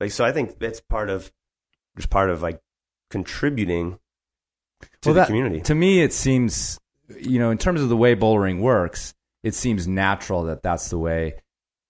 Like, 0.00 0.10
so 0.12 0.24
I 0.24 0.32
think 0.32 0.58
that's 0.58 0.80
part 0.80 1.10
of 1.10 1.30
just 1.96 2.08
part 2.10 2.30
of 2.30 2.40
like 2.42 2.60
contributing 3.10 3.98
to 5.02 5.08
Well, 5.10 5.14
the 5.14 5.20
that- 5.20 5.26
community. 5.26 5.60
To 5.62 5.74
me, 5.74 6.00
it 6.02 6.12
seems, 6.12 6.80
you 7.20 7.38
know, 7.38 7.50
in 7.50 7.58
terms 7.58 7.82
of 7.82 7.88
the 7.88 7.96
way 7.96 8.16
bouldering 8.16 8.60
works, 8.60 9.14
it 9.42 9.54
seems 9.54 9.86
natural 9.86 10.44
that 10.44 10.62
that's 10.62 10.88
the 10.90 10.98
way 10.98 11.34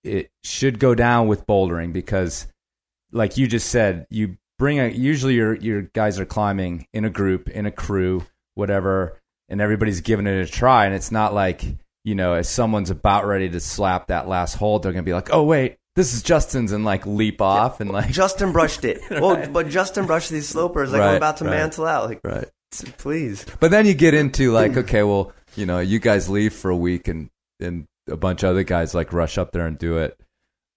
it 0.05 0.31
should 0.43 0.79
go 0.79 0.95
down 0.95 1.29
with 1.29 1.47
bouldering 1.47 1.93
because, 1.93 2.47
like 3.13 3.37
you 3.37 3.47
just 3.47 3.69
said, 3.69 4.07
you 4.11 4.37
bring 4.59 4.79
a 4.81 4.89
usually 4.89 5.35
your 5.35 5.55
your 5.57 5.83
guys 5.83 6.19
are 6.19 6.27
climbing 6.27 6.87
in 6.93 7.05
a 7.05 7.11
group, 7.11 7.49
in 7.49 7.67
a 7.67 7.71
crew, 7.71 8.25
whatever, 8.55 9.21
and 9.49 9.61
everybody's 9.61 10.01
giving 10.01 10.27
it 10.27 10.41
a 10.41 10.51
try, 10.51 10.87
and 10.87 10.95
it's 10.95 11.13
not 11.13 11.35
like 11.35 11.65
you 12.05 12.15
know, 12.15 12.35
if 12.35 12.47
someone's 12.47 12.91
about 12.91 13.27
ready 13.27 13.49
to 13.49 13.61
slap 13.61 14.09
that 14.09 14.29
last 14.29 14.55
hold, 14.55 14.83
they're 14.83 14.93
gonna 14.93 15.03
be 15.03 15.15
like, 15.15 15.33
oh 15.33 15.45
wait. 15.45 15.77
This 15.95 16.15
is 16.15 16.23
Justin's 16.23 16.73
and 16.73 16.87
like 16.87 17.05
leap 17.05 17.43
off 17.43 17.83
and 17.83 17.91
like 17.91 18.11
Justin 18.11 18.51
brushed 18.53 18.87
it. 18.87 19.03
Well, 19.11 19.47
but 19.49 19.69
Justin 19.69 20.07
brushed 20.07 20.31
these 20.31 20.49
slopers. 20.49 20.91
Like 20.91 21.01
Right, 21.01 21.11
I'm 21.11 21.17
about 21.17 21.37
to 21.37 21.45
right. 21.45 21.51
mantle 21.51 21.87
out. 21.87 22.09
Like, 22.09 22.21
right. 22.25 22.49
please. 22.97 23.45
But 23.61 23.71
then 23.71 23.85
you 23.85 23.93
get 23.93 24.15
into 24.15 24.53
like, 24.53 24.75
okay, 24.75 25.03
well, 25.03 25.35
you 25.55 25.67
know, 25.67 25.81
you 25.81 25.99
guys 25.99 26.31
leave 26.31 26.55
for 26.55 26.71
a 26.71 26.77
week 26.77 27.09
and 27.09 27.29
and 27.61 27.87
a 28.09 28.17
bunch 28.17 28.43
of 28.43 28.51
other 28.51 28.63
guys 28.65 28.95
like 28.95 29.13
rush 29.13 29.39
up 29.39 29.53
there 29.53 29.67
and 29.67 29.79
do 29.79 29.99
it. 29.99 30.19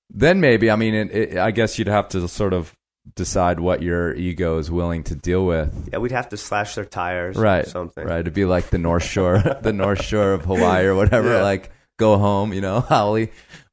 Then 0.09 0.39
maybe, 0.39 0.69
I 0.69 0.75
mean, 0.75 0.93
it, 0.93 1.11
it, 1.11 1.37
I 1.37 1.51
guess 1.51 1.79
you'd 1.79 1.87
have 1.87 2.09
to 2.09 2.27
sort 2.27 2.53
of 2.53 2.73
decide 3.15 3.59
what 3.59 3.81
your 3.83 4.13
ego 4.15 4.57
is 4.57 4.69
willing 4.71 5.03
to 5.05 5.15
deal 5.15 5.45
with. 5.45 5.89
Yeah, 5.91 5.99
we'd 5.99 6.11
have 6.11 6.29
to 6.29 6.37
slash 6.37 6.75
their 6.75 6.85
tires, 6.85 7.35
Right. 7.37 7.65
Or 7.65 7.69
something. 7.69 8.05
Right. 8.05 8.19
It'd 8.19 8.33
be 8.33 8.45
like 8.45 8.69
the 8.69 8.77
North 8.77 9.03
Shore, 9.03 9.39
the 9.61 9.73
North 9.73 10.03
Shore 10.03 10.33
of 10.33 10.45
Hawaii 10.45 10.85
or 10.85 10.95
whatever, 10.95 11.33
Yeah. 11.35 11.41
like 11.43 11.71
go 11.97 12.17
home, 12.17 12.53
you 12.53 12.61
know, 12.61 12.79
haole. 12.89 13.25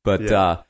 But 0.04 0.23
Yeah. 0.23 0.40
uh 0.42 0.62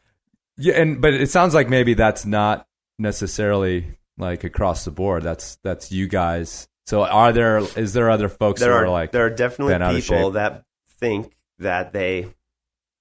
yeah, 0.58 0.74
and 0.74 1.00
but 1.00 1.14
it 1.14 1.30
sounds 1.30 1.54
like 1.54 1.68
maybe 1.70 1.94
that's 1.94 2.26
not 2.26 2.66
necessarily 2.98 3.96
like 4.18 4.44
across 4.44 4.84
the 4.84 4.90
board. 4.90 5.22
That's 5.22 5.56
that's 5.64 5.90
you 5.92 6.08
guys. 6.08 6.68
So 6.86 7.04
are 7.04 7.32
there 7.32 7.58
is 7.58 7.92
there 7.94 8.10
other 8.10 8.28
folks 8.28 8.60
There 8.60 8.70
who 8.70 8.76
are 8.76 8.84
are 8.84 8.90
like 8.90 9.12
there 9.12 9.24
are 9.24 9.30
definitely 9.30 9.74
bent 9.74 9.82
out 9.82 9.94
of 9.94 10.02
people 10.02 10.32
that 10.32 10.64
think 11.00 11.32
that 11.58 11.92
they, 11.92 12.26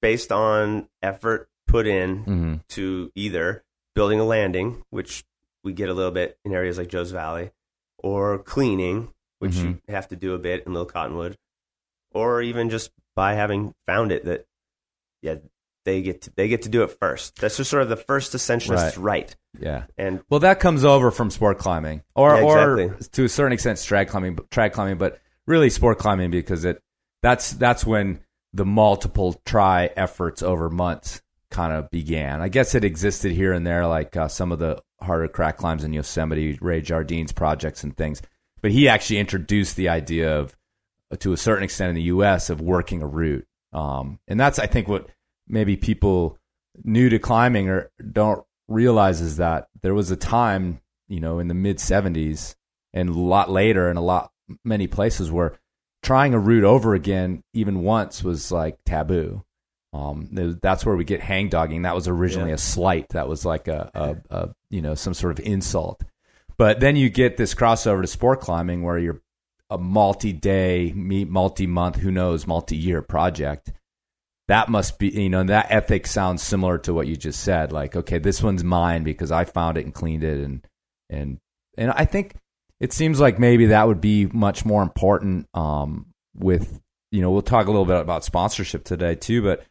based 0.01 0.31
on 0.31 0.87
effort 1.01 1.49
put 1.67 1.87
in 1.87 2.25
Mhm. 2.25 2.67
to 2.69 3.11
either 3.15 3.63
building 3.95 4.19
a 4.19 4.23
landing, 4.25 4.83
which 4.89 5.23
we 5.63 5.73
get 5.73 5.89
a 5.89 5.93
little 5.93 6.11
bit 6.11 6.37
in 6.43 6.53
areas 6.53 6.77
like 6.77 6.87
Joe's 6.89 7.11
Valley, 7.11 7.51
or 7.99 8.37
cleaning, 8.39 9.13
which 9.39 9.55
you 9.57 9.65
Mm-hmm. 9.75 9.91
have 9.91 10.07
to 10.09 10.15
do 10.15 10.33
a 10.33 10.39
bit 10.39 10.63
in 10.65 10.73
Little 10.73 10.85
Cottonwood, 10.87 11.37
or 12.13 12.41
even 12.41 12.69
just 12.69 12.91
by 13.15 13.33
having 13.33 13.73
found 13.85 14.11
it 14.11 14.25
that, 14.25 14.45
yeah, 15.21 15.35
they 15.85 16.01
get 16.01 16.21
to, 16.23 16.31
they 16.35 16.47
get 16.47 16.61
to 16.63 16.69
do 16.69 16.83
it 16.83 16.97
first. 16.99 17.39
That's 17.39 17.57
just 17.57 17.69
sort 17.69 17.83
of 17.83 17.89
the 17.89 17.95
first 17.97 18.33
ascensionist's 18.35 18.97
right. 18.97 19.35
yeah. 19.59 19.85
And 19.97 20.21
Well, 20.29 20.39
that 20.41 20.59
comes 20.59 20.83
over 20.83 21.09
from 21.11 21.29
sport 21.31 21.57
climbing, 21.57 22.03
or 22.15 22.35
Yeah, 22.35 22.43
or 22.43 22.97
to 23.13 23.23
a 23.25 23.29
certain 23.29 23.53
extent, 23.53 23.77
trad 23.79 24.07
climbing, 24.07 24.35
trad 24.51 24.73
climbing, 24.73 24.97
but 24.97 25.19
really 25.47 25.69
sport 25.69 25.97
climbing 25.99 26.29
because 26.31 26.65
it 26.65 26.81
that's 27.23 27.51
that's 27.51 27.85
when 27.85 28.19
the 28.53 28.65
multiple 28.65 29.39
try 29.45 29.89
efforts 29.95 30.41
over 30.41 30.69
months 30.69 31.21
kind 31.49 31.73
of 31.73 31.89
began. 31.89 32.41
I 32.41 32.49
guess 32.49 32.75
it 32.75 32.83
existed 32.83 33.31
here 33.31 33.53
and 33.53 33.65
there, 33.65 33.87
like 33.87 34.15
uh, 34.15 34.27
some 34.27 34.51
of 34.51 34.59
the 34.59 34.81
harder 35.01 35.27
crack 35.27 35.57
climbs 35.57 35.83
in 35.83 35.93
Yosemite, 35.93 36.57
Ray 36.61 36.81
Jardine's 36.81 37.31
projects 37.31 37.83
and 37.83 37.95
things. 37.95 38.21
But 38.61 38.71
he 38.71 38.87
actually 38.87 39.19
introduced 39.19 39.75
the 39.75 39.89
idea 39.89 40.37
of, 40.37 40.55
to 41.19 41.33
a 41.33 41.37
certain 41.37 41.63
extent 41.63 41.89
in 41.89 41.95
the 41.95 42.03
U.S., 42.03 42.49
of 42.49 42.61
working 42.61 43.01
a 43.01 43.07
route, 43.07 43.45
um, 43.73 44.19
and 44.27 44.39
that's 44.39 44.59
I 44.59 44.67
think 44.67 44.87
what 44.87 45.09
maybe 45.47 45.75
people 45.75 46.37
new 46.83 47.09
to 47.09 47.19
climbing 47.19 47.69
or 47.69 47.91
don't 48.11 48.45
realize 48.67 49.21
is 49.21 49.37
that 49.37 49.67
there 49.81 49.93
was 49.93 50.11
a 50.11 50.15
time, 50.15 50.79
you 51.07 51.19
know, 51.19 51.39
in 51.39 51.47
the 51.47 51.53
mid 51.53 51.77
70s 51.77 52.55
and 52.93 53.09
a 53.09 53.13
lot 53.13 53.49
later 53.49 53.89
in 53.89 53.97
a 53.97 54.01
lot 54.01 54.31
many 54.63 54.87
places 54.87 55.31
where 55.31 55.59
trying 56.03 56.33
a 56.33 56.39
route 56.39 56.63
over 56.63 56.93
again 56.93 57.43
even 57.53 57.83
once 57.83 58.23
was 58.23 58.51
like 58.51 58.77
taboo. 58.85 59.43
Um, 59.93 60.29
that's 60.61 60.85
where 60.85 60.95
we 60.95 61.03
get 61.03 61.19
hang 61.19 61.49
dogging. 61.49 61.81
That 61.81 61.95
was 61.95 62.07
originally 62.07 62.49
Yeah. 62.49 62.55
a 62.55 62.59
slight. 62.59 63.09
That 63.09 63.27
was 63.27 63.45
like 63.45 63.67
a, 63.67 63.91
a, 63.93 64.35
a 64.35 64.49
you 64.69 64.81
know 64.81 64.95
some 64.95 65.13
sort 65.13 65.37
of 65.37 65.45
insult. 65.45 66.03
But 66.57 66.79
then 66.79 66.95
you 66.95 67.09
get 67.09 67.37
this 67.37 67.53
crossover 67.53 68.01
to 68.01 68.07
sport 68.07 68.39
climbing 68.39 68.83
where 68.83 68.97
you're 68.97 69.21
a 69.69 69.77
multi-day, 69.77 70.93
multi-month, 70.95 71.95
who 71.97 72.11
knows, 72.11 72.45
multi-year 72.47 73.01
project 73.01 73.71
that 74.47 74.67
must 74.67 74.99
be 74.99 75.07
you 75.09 75.29
know 75.29 75.43
that 75.43 75.67
ethic 75.69 76.05
sounds 76.05 76.41
similar 76.43 76.77
to 76.77 76.93
what 76.93 77.07
you 77.07 77.15
just 77.15 77.39
said 77.41 77.71
like 77.71 77.95
okay 77.95 78.17
this 78.19 78.43
one's 78.43 78.65
mine 78.65 79.01
because 79.03 79.31
i 79.31 79.45
found 79.45 79.77
it 79.77 79.85
and 79.85 79.93
cleaned 79.93 80.25
it 80.25 80.43
and 80.43 80.67
and 81.09 81.37
and 81.77 81.91
i 81.91 82.03
think 82.03 82.35
it 82.81 82.91
seems 82.91 83.19
like 83.19 83.39
maybe 83.39 83.67
that 83.67 83.87
would 83.87 84.01
be 84.01 84.25
much 84.25 84.65
more 84.65 84.83
important 84.83 85.47
um 85.53 86.07
with 86.35 86.81
you 87.11 87.21
know 87.21 87.31
we'll 87.31 87.41
talk 87.41 87.67
a 87.67 87.71
little 87.71 87.85
bit 87.85 88.01
about 88.01 88.25
sponsorship 88.25 88.83
today 88.83 89.15
too 89.15 89.41
but 89.41 89.63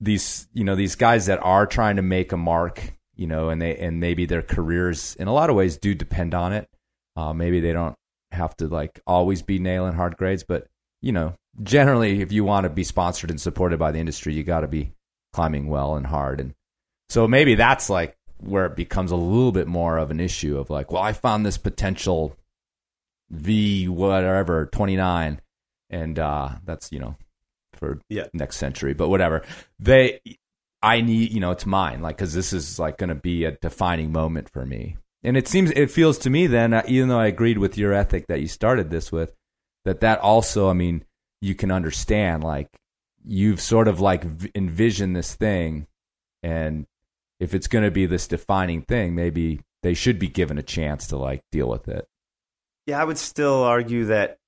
these 0.00 0.48
you 0.52 0.64
know 0.64 0.74
these 0.74 0.96
guys 0.96 1.26
that 1.26 1.38
are 1.42 1.66
trying 1.66 1.96
to 1.96 2.02
make 2.02 2.32
a 2.32 2.36
mark 2.36 2.94
you 3.14 3.26
know 3.26 3.50
and 3.50 3.60
they 3.60 3.76
and 3.76 4.00
maybe 4.00 4.26
their 4.26 4.42
careers 4.42 5.14
in 5.16 5.28
a 5.28 5.32
lot 5.32 5.50
of 5.50 5.56
ways 5.56 5.76
do 5.76 5.94
depend 5.94 6.34
on 6.34 6.52
it. 6.52 6.68
Uh, 7.16 7.34
maybe 7.34 7.60
they 7.60 7.72
don't 7.72 7.96
have 8.32 8.56
to 8.56 8.66
like 8.66 9.00
always 9.06 9.42
be 9.42 9.58
nailing 9.58 9.92
hard 9.92 10.16
grades 10.16 10.44
but 10.44 10.66
you 11.02 11.12
know 11.12 11.34
generally 11.62 12.22
if 12.22 12.32
you 12.32 12.44
want 12.44 12.64
to 12.64 12.70
be 12.70 12.84
sponsored 12.84 13.30
and 13.30 13.40
supported 13.40 13.78
by 13.78 13.90
the 13.90 13.98
industry 13.98 14.32
you 14.32 14.42
got 14.42 14.60
to 14.60 14.68
be 14.68 14.92
climbing 15.32 15.66
well 15.66 15.96
and 15.96 16.06
hard. 16.06 16.40
And 16.40 16.54
so 17.08 17.28
maybe 17.28 17.56
that's 17.56 17.90
like 17.90 18.16
where 18.42 18.66
it 18.66 18.76
becomes 18.76 19.10
a 19.10 19.16
little 19.16 19.52
bit 19.52 19.66
more 19.66 19.98
of 19.98 20.10
an 20.10 20.20
issue 20.20 20.58
of 20.58 20.70
like 20.70 20.90
well 20.90 21.02
i 21.02 21.12
found 21.12 21.44
this 21.44 21.58
potential 21.58 22.36
v 23.30 23.86
whatever 23.88 24.66
29 24.66 25.40
and 25.90 26.18
uh 26.18 26.50
that's 26.64 26.90
you 26.92 26.98
know 26.98 27.16
for 27.74 27.98
Yeah. 28.08 28.26
next 28.32 28.56
century 28.56 28.92
but 28.94 29.08
whatever 29.08 29.42
they 29.78 30.20
i 30.82 31.00
need 31.00 31.32
you 31.32 31.40
know 31.40 31.50
it's 31.50 31.66
mine 31.66 32.02
like 32.02 32.16
because 32.16 32.34
this 32.34 32.52
is 32.52 32.78
like 32.78 32.98
going 32.98 33.08
to 33.08 33.14
be 33.14 33.44
a 33.44 33.52
defining 33.52 34.12
moment 34.12 34.48
for 34.48 34.66
me 34.66 34.96
and 35.22 35.36
it 35.36 35.46
seems 35.46 35.70
it 35.72 35.90
feels 35.90 36.18
to 36.18 36.30
me 36.30 36.46
then 36.46 36.72
uh, 36.74 36.82
even 36.88 37.08
though 37.08 37.20
i 37.20 37.26
agreed 37.26 37.58
with 37.58 37.78
your 37.78 37.92
ethic 37.92 38.26
that 38.26 38.40
you 38.40 38.48
started 38.48 38.90
this 38.90 39.12
with 39.12 39.34
that 39.84 40.00
that 40.00 40.18
also 40.20 40.68
i 40.68 40.72
mean 40.72 41.04
you 41.40 41.54
can 41.54 41.70
understand 41.70 42.42
like 42.42 42.68
you've 43.24 43.60
sort 43.60 43.86
of 43.88 44.00
like 44.00 44.24
envisioned 44.54 45.14
this 45.14 45.34
thing 45.34 45.86
and 46.42 46.86
if 47.40 47.54
it's 47.54 47.66
going 47.66 47.84
to 47.84 47.90
be 47.90 48.06
this 48.06 48.28
defining 48.28 48.82
thing 48.82 49.14
maybe 49.14 49.60
they 49.82 49.94
should 49.94 50.18
be 50.18 50.28
given 50.28 50.58
a 50.58 50.62
chance 50.62 51.08
to 51.08 51.16
like 51.16 51.42
deal 51.50 51.68
with 51.68 51.88
it 51.88 52.06
Yeah, 52.86 53.00
I 53.00 53.04
would 53.04 53.18
still 53.18 53.62
argue 53.62 54.06
that 54.06 54.38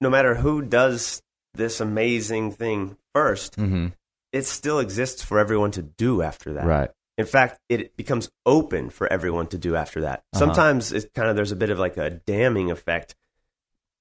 no 0.00 0.08
matter 0.08 0.34
who 0.34 0.62
does 0.62 1.22
this 1.54 1.80
amazing 1.80 2.52
thing 2.52 2.96
1st 3.14 3.56
mm-hmm. 3.56 3.86
it 4.32 4.46
still 4.46 4.78
exists 4.78 5.22
for 5.22 5.38
everyone 5.38 5.72
to 5.72 5.82
do 5.82 6.22
after 6.22 6.54
that. 6.54 6.66
right 6.66 6.90
In 7.18 7.26
fact, 7.26 7.58
it 7.68 7.96
becomes 7.96 8.30
open 8.46 8.90
for 8.90 9.12
everyone 9.12 9.48
to 9.48 9.58
do 9.58 9.74
after 9.74 10.02
that. 10.02 10.20
Uh-huh. 10.32 10.38
Sometimes 10.38 10.92
it's 10.92 11.06
kind 11.14 11.28
of 11.28 11.36
there's 11.36 11.52
a 11.52 11.56
bit 11.56 11.70
of 11.70 11.78
like 11.78 11.96
a 11.96 12.10
damning 12.10 12.70
effect 12.70 13.16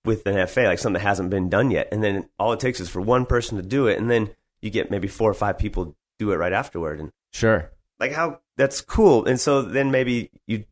with 0.05 0.25
an 0.25 0.47
FA, 0.47 0.61
like 0.61 0.79
something 0.79 1.01
that 1.01 1.07
hasn't 1.07 1.29
been 1.29 1.49
done 1.49 1.69
yet, 1.69 1.89
and 1.91 2.03
then 2.03 2.29
all 2.39 2.53
it 2.53 2.59
takes 2.59 2.79
is 2.79 2.89
for 2.89 3.01
one 3.01 3.25
person 3.25 3.57
to 3.57 3.63
do 3.63 3.87
it, 3.87 3.99
and 3.99 4.09
then 4.09 4.29
you 4.61 4.69
get 4.69 4.89
maybe 4.89 5.07
four 5.07 5.29
or 5.29 5.33
five 5.33 5.57
people 5.57 5.95
do 6.17 6.31
it 6.31 6.37
right 6.37 6.53
afterward, 6.53 6.99
and 6.99 7.11
sure 7.33 7.71
like 7.99 8.11
how 8.11 8.39
that's 8.57 8.81
cool. 8.81 9.25
And 9.25 9.39
so 9.39 9.61
then 9.61 9.91
maybe 9.91 10.31
you 10.47 10.65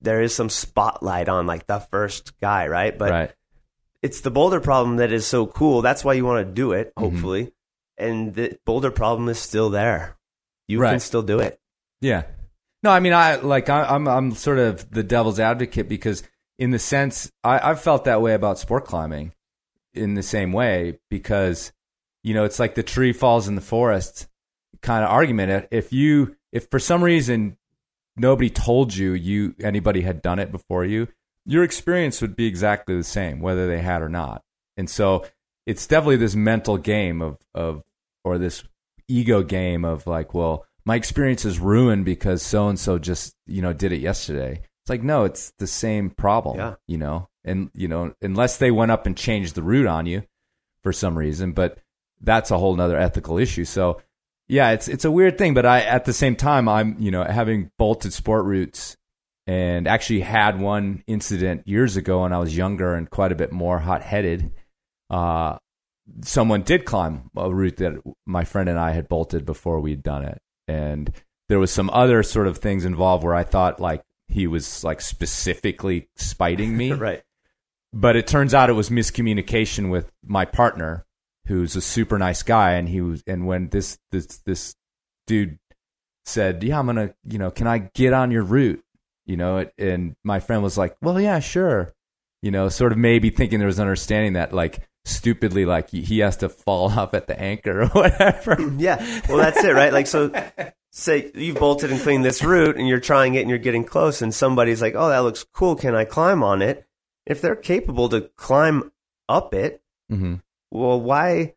there 0.00 0.22
is 0.22 0.34
some 0.34 0.48
spotlight 0.48 1.28
on 1.28 1.46
like 1.46 1.66
the 1.66 1.80
first 1.80 2.38
guy, 2.40 2.66
right? 2.68 2.96
But 2.96 3.10
right 3.10 3.32
it's 4.00 4.20
the 4.20 4.30
boulder 4.30 4.60
problem 4.60 4.98
that 4.98 5.10
is 5.10 5.26
so 5.26 5.44
cool. 5.44 5.82
That's 5.82 6.04
why 6.04 6.12
you 6.14 6.24
want 6.24 6.46
to 6.46 6.52
do 6.52 6.70
it, 6.70 6.94
Mhm. 6.94 7.00
hopefully. 7.02 7.52
And 7.96 8.32
the 8.32 8.56
boulder 8.64 8.92
problem 8.92 9.28
is 9.28 9.40
still 9.40 9.70
there. 9.70 10.16
You 10.68 10.78
Right. 10.80 10.90
can 10.92 11.00
still 11.00 11.22
do 11.22 11.40
it. 11.40 11.60
Yeah. 12.00 12.22
No, 12.84 12.90
I 12.90 13.00
mean, 13.00 13.12
I 13.12 13.36
like 13.36 13.68
I, 13.68 13.82
I'm 13.82 14.06
I'm 14.06 14.32
sort 14.36 14.60
of 14.60 14.88
the 14.92 15.02
devil's 15.02 15.40
advocate 15.40 15.88
because 15.88 16.22
in 16.60 16.70
the 16.70 16.78
sense 16.78 17.32
I, 17.42 17.70
I've 17.70 17.80
felt 17.80 18.04
that 18.04 18.22
way 18.22 18.34
about 18.34 18.58
sport 18.60 18.84
climbing 18.84 19.32
in 19.94 20.14
the 20.14 20.22
same 20.22 20.52
way 20.52 21.00
because 21.10 21.72
you 22.22 22.34
know 22.34 22.44
it's 22.44 22.60
like 22.60 22.76
the 22.76 22.84
tree 22.84 23.12
falls 23.12 23.48
in 23.48 23.56
the 23.56 23.60
forest 23.60 24.28
kind 24.80 25.04
of 25.04 25.10
argument. 25.10 25.66
If 25.72 25.92
you 25.92 26.36
if 26.52 26.68
for 26.70 26.78
some 26.78 27.02
reason 27.02 27.56
nobody 28.16 28.50
told 28.50 28.94
you 28.94 29.12
you 29.12 29.54
anybody 29.60 30.02
had 30.02 30.22
done 30.22 30.38
it 30.38 30.50
before 30.50 30.84
you, 30.84 31.08
your 31.44 31.64
experience 31.64 32.20
would 32.20 32.36
be 32.36 32.46
exactly 32.46 32.96
the 32.96 33.04
same 33.04 33.40
whether 33.40 33.66
they 33.66 33.80
had 33.80 34.02
or 34.02 34.08
not. 34.08 34.42
And 34.76 34.88
so 34.88 35.24
it's 35.66 35.86
definitely 35.86 36.16
this 36.16 36.34
mental 36.34 36.78
game 36.78 37.22
of 37.22 37.38
of 37.54 37.82
or 38.24 38.38
this 38.38 38.64
ego 39.08 39.42
game 39.42 39.84
of 39.84 40.06
like, 40.06 40.34
well, 40.34 40.66
my 40.84 40.96
experience 40.96 41.44
is 41.44 41.58
ruined 41.58 42.04
because 42.04 42.42
so 42.42 42.68
and 42.68 42.78
so 42.78 42.98
just 42.98 43.34
you 43.46 43.62
know 43.62 43.72
did 43.72 43.92
it 43.92 44.00
yesterday. 44.00 44.62
It's 44.82 44.90
like 44.90 45.02
no, 45.02 45.24
it's 45.24 45.52
the 45.58 45.66
same 45.66 46.10
problem. 46.10 46.56
Yeah. 46.56 46.74
You 46.86 46.98
know, 46.98 47.28
and 47.44 47.70
you 47.74 47.88
know 47.88 48.14
unless 48.22 48.56
they 48.58 48.70
went 48.70 48.90
up 48.90 49.06
and 49.06 49.16
changed 49.16 49.54
the 49.54 49.62
route 49.62 49.86
on 49.86 50.06
you 50.06 50.22
for 50.82 50.92
some 50.92 51.16
reason, 51.16 51.52
but 51.52 51.78
that's 52.20 52.50
a 52.50 52.58
whole 52.58 52.74
nother 52.74 52.98
ethical 52.98 53.38
issue. 53.38 53.64
So 53.64 54.00
yeah, 54.48 54.70
it's 54.70 54.88
it's 54.88 55.04
a 55.04 55.10
weird 55.10 55.36
thing, 55.36 55.52
but 55.54 55.66
I 55.66 55.80
at 55.80 56.06
the 56.06 56.12
same 56.12 56.34
time 56.34 56.68
I'm 56.68 56.96
you 56.98 57.10
know 57.10 57.22
having 57.22 57.70
bolted 57.78 58.12
sport 58.12 58.46
routes 58.46 58.96
and 59.46 59.86
actually 59.86 60.20
had 60.20 60.58
one 60.58 61.04
incident 61.06 61.66
years 61.68 61.96
ago 61.96 62.22
when 62.22 62.32
I 62.32 62.38
was 62.38 62.56
younger 62.56 62.94
and 62.94 63.08
quite 63.08 63.32
a 63.32 63.36
bit 63.36 63.52
more 63.52 63.78
hot 63.78 64.02
headed. 64.02 64.52
Uh, 65.10 65.58
someone 66.22 66.62
did 66.62 66.86
climb 66.86 67.30
a 67.36 67.52
route 67.52 67.76
that 67.76 68.02
my 68.26 68.44
friend 68.44 68.68
and 68.68 68.78
I 68.78 68.92
had 68.92 69.08
bolted 69.08 69.44
before 69.44 69.80
we'd 69.80 70.02
done 70.02 70.24
it, 70.24 70.38
and 70.66 71.12
there 71.50 71.58
was 71.58 71.70
some 71.70 71.90
other 71.90 72.22
sort 72.22 72.46
of 72.46 72.58
things 72.58 72.86
involved 72.86 73.24
where 73.24 73.34
I 73.34 73.44
thought 73.44 73.80
like 73.80 74.02
he 74.28 74.46
was 74.46 74.82
like 74.82 75.02
specifically 75.02 76.08
spiting 76.16 76.74
me, 76.74 76.92
right. 76.94 77.22
but 77.92 78.16
it 78.16 78.26
turns 78.26 78.54
out 78.54 78.70
it 78.70 78.74
was 78.74 78.88
miscommunication 78.88 79.90
with 79.90 80.10
my 80.24 80.46
partner 80.46 81.04
who's 81.48 81.76
a 81.76 81.80
super 81.80 82.18
nice 82.18 82.42
guy 82.42 82.72
and 82.72 82.88
he 82.88 83.00
was 83.00 83.22
and 83.26 83.46
when 83.46 83.68
this 83.70 83.98
this 84.12 84.38
this 84.46 84.74
dude 85.26 85.58
said 86.24 86.62
yeah 86.62 86.78
i'm 86.78 86.86
gonna 86.86 87.14
you 87.24 87.38
know 87.38 87.50
can 87.50 87.66
i 87.66 87.78
get 87.78 88.12
on 88.12 88.30
your 88.30 88.42
route 88.42 88.82
you 89.26 89.36
know 89.36 89.66
and 89.78 90.14
my 90.24 90.40
friend 90.40 90.62
was 90.62 90.78
like 90.78 90.96
well 91.02 91.20
yeah 91.20 91.40
sure 91.40 91.92
you 92.42 92.50
know 92.50 92.68
sort 92.68 92.92
of 92.92 92.98
maybe 92.98 93.30
thinking 93.30 93.58
there 93.58 93.66
was 93.66 93.80
understanding 93.80 94.34
that 94.34 94.52
like 94.52 94.86
stupidly 95.08 95.64
like 95.64 95.90
he 95.90 96.18
has 96.20 96.36
to 96.36 96.48
fall 96.48 96.88
off 96.98 97.14
at 97.14 97.26
the 97.26 97.40
anchor 97.40 97.82
or 97.82 97.86
whatever 97.88 98.56
Yeah. 98.76 98.98
Well, 99.28 99.38
that's 99.38 99.62
it, 99.64 99.74
right? 99.74 99.92
Like, 99.92 100.06
so 100.06 100.30
say 100.92 101.30
you've 101.34 101.58
bolted 101.58 101.90
and 101.90 102.00
cleaned 102.00 102.24
this 102.24 102.44
route 102.44 102.76
and 102.76 102.86
you're 102.86 103.00
trying 103.00 103.34
it 103.34 103.40
and 103.40 103.50
you're 103.50 103.58
getting 103.58 103.84
close 103.84 104.22
and 104.22 104.34
somebody's 104.34 104.82
like, 104.82 104.94
oh, 104.94 105.08
that 105.08 105.18
looks 105.20 105.44
cool. 105.52 105.74
Can 105.76 105.94
I 105.94 106.04
climb 106.04 106.42
on 106.42 106.62
it? 106.62 106.86
If 107.26 107.40
they're 107.40 107.56
capable 107.56 108.08
to 108.10 108.30
climb 108.36 108.92
up 109.28 109.54
it, 109.54 109.82
hmm 110.08 110.36
well, 110.70 111.00
why? 111.00 111.54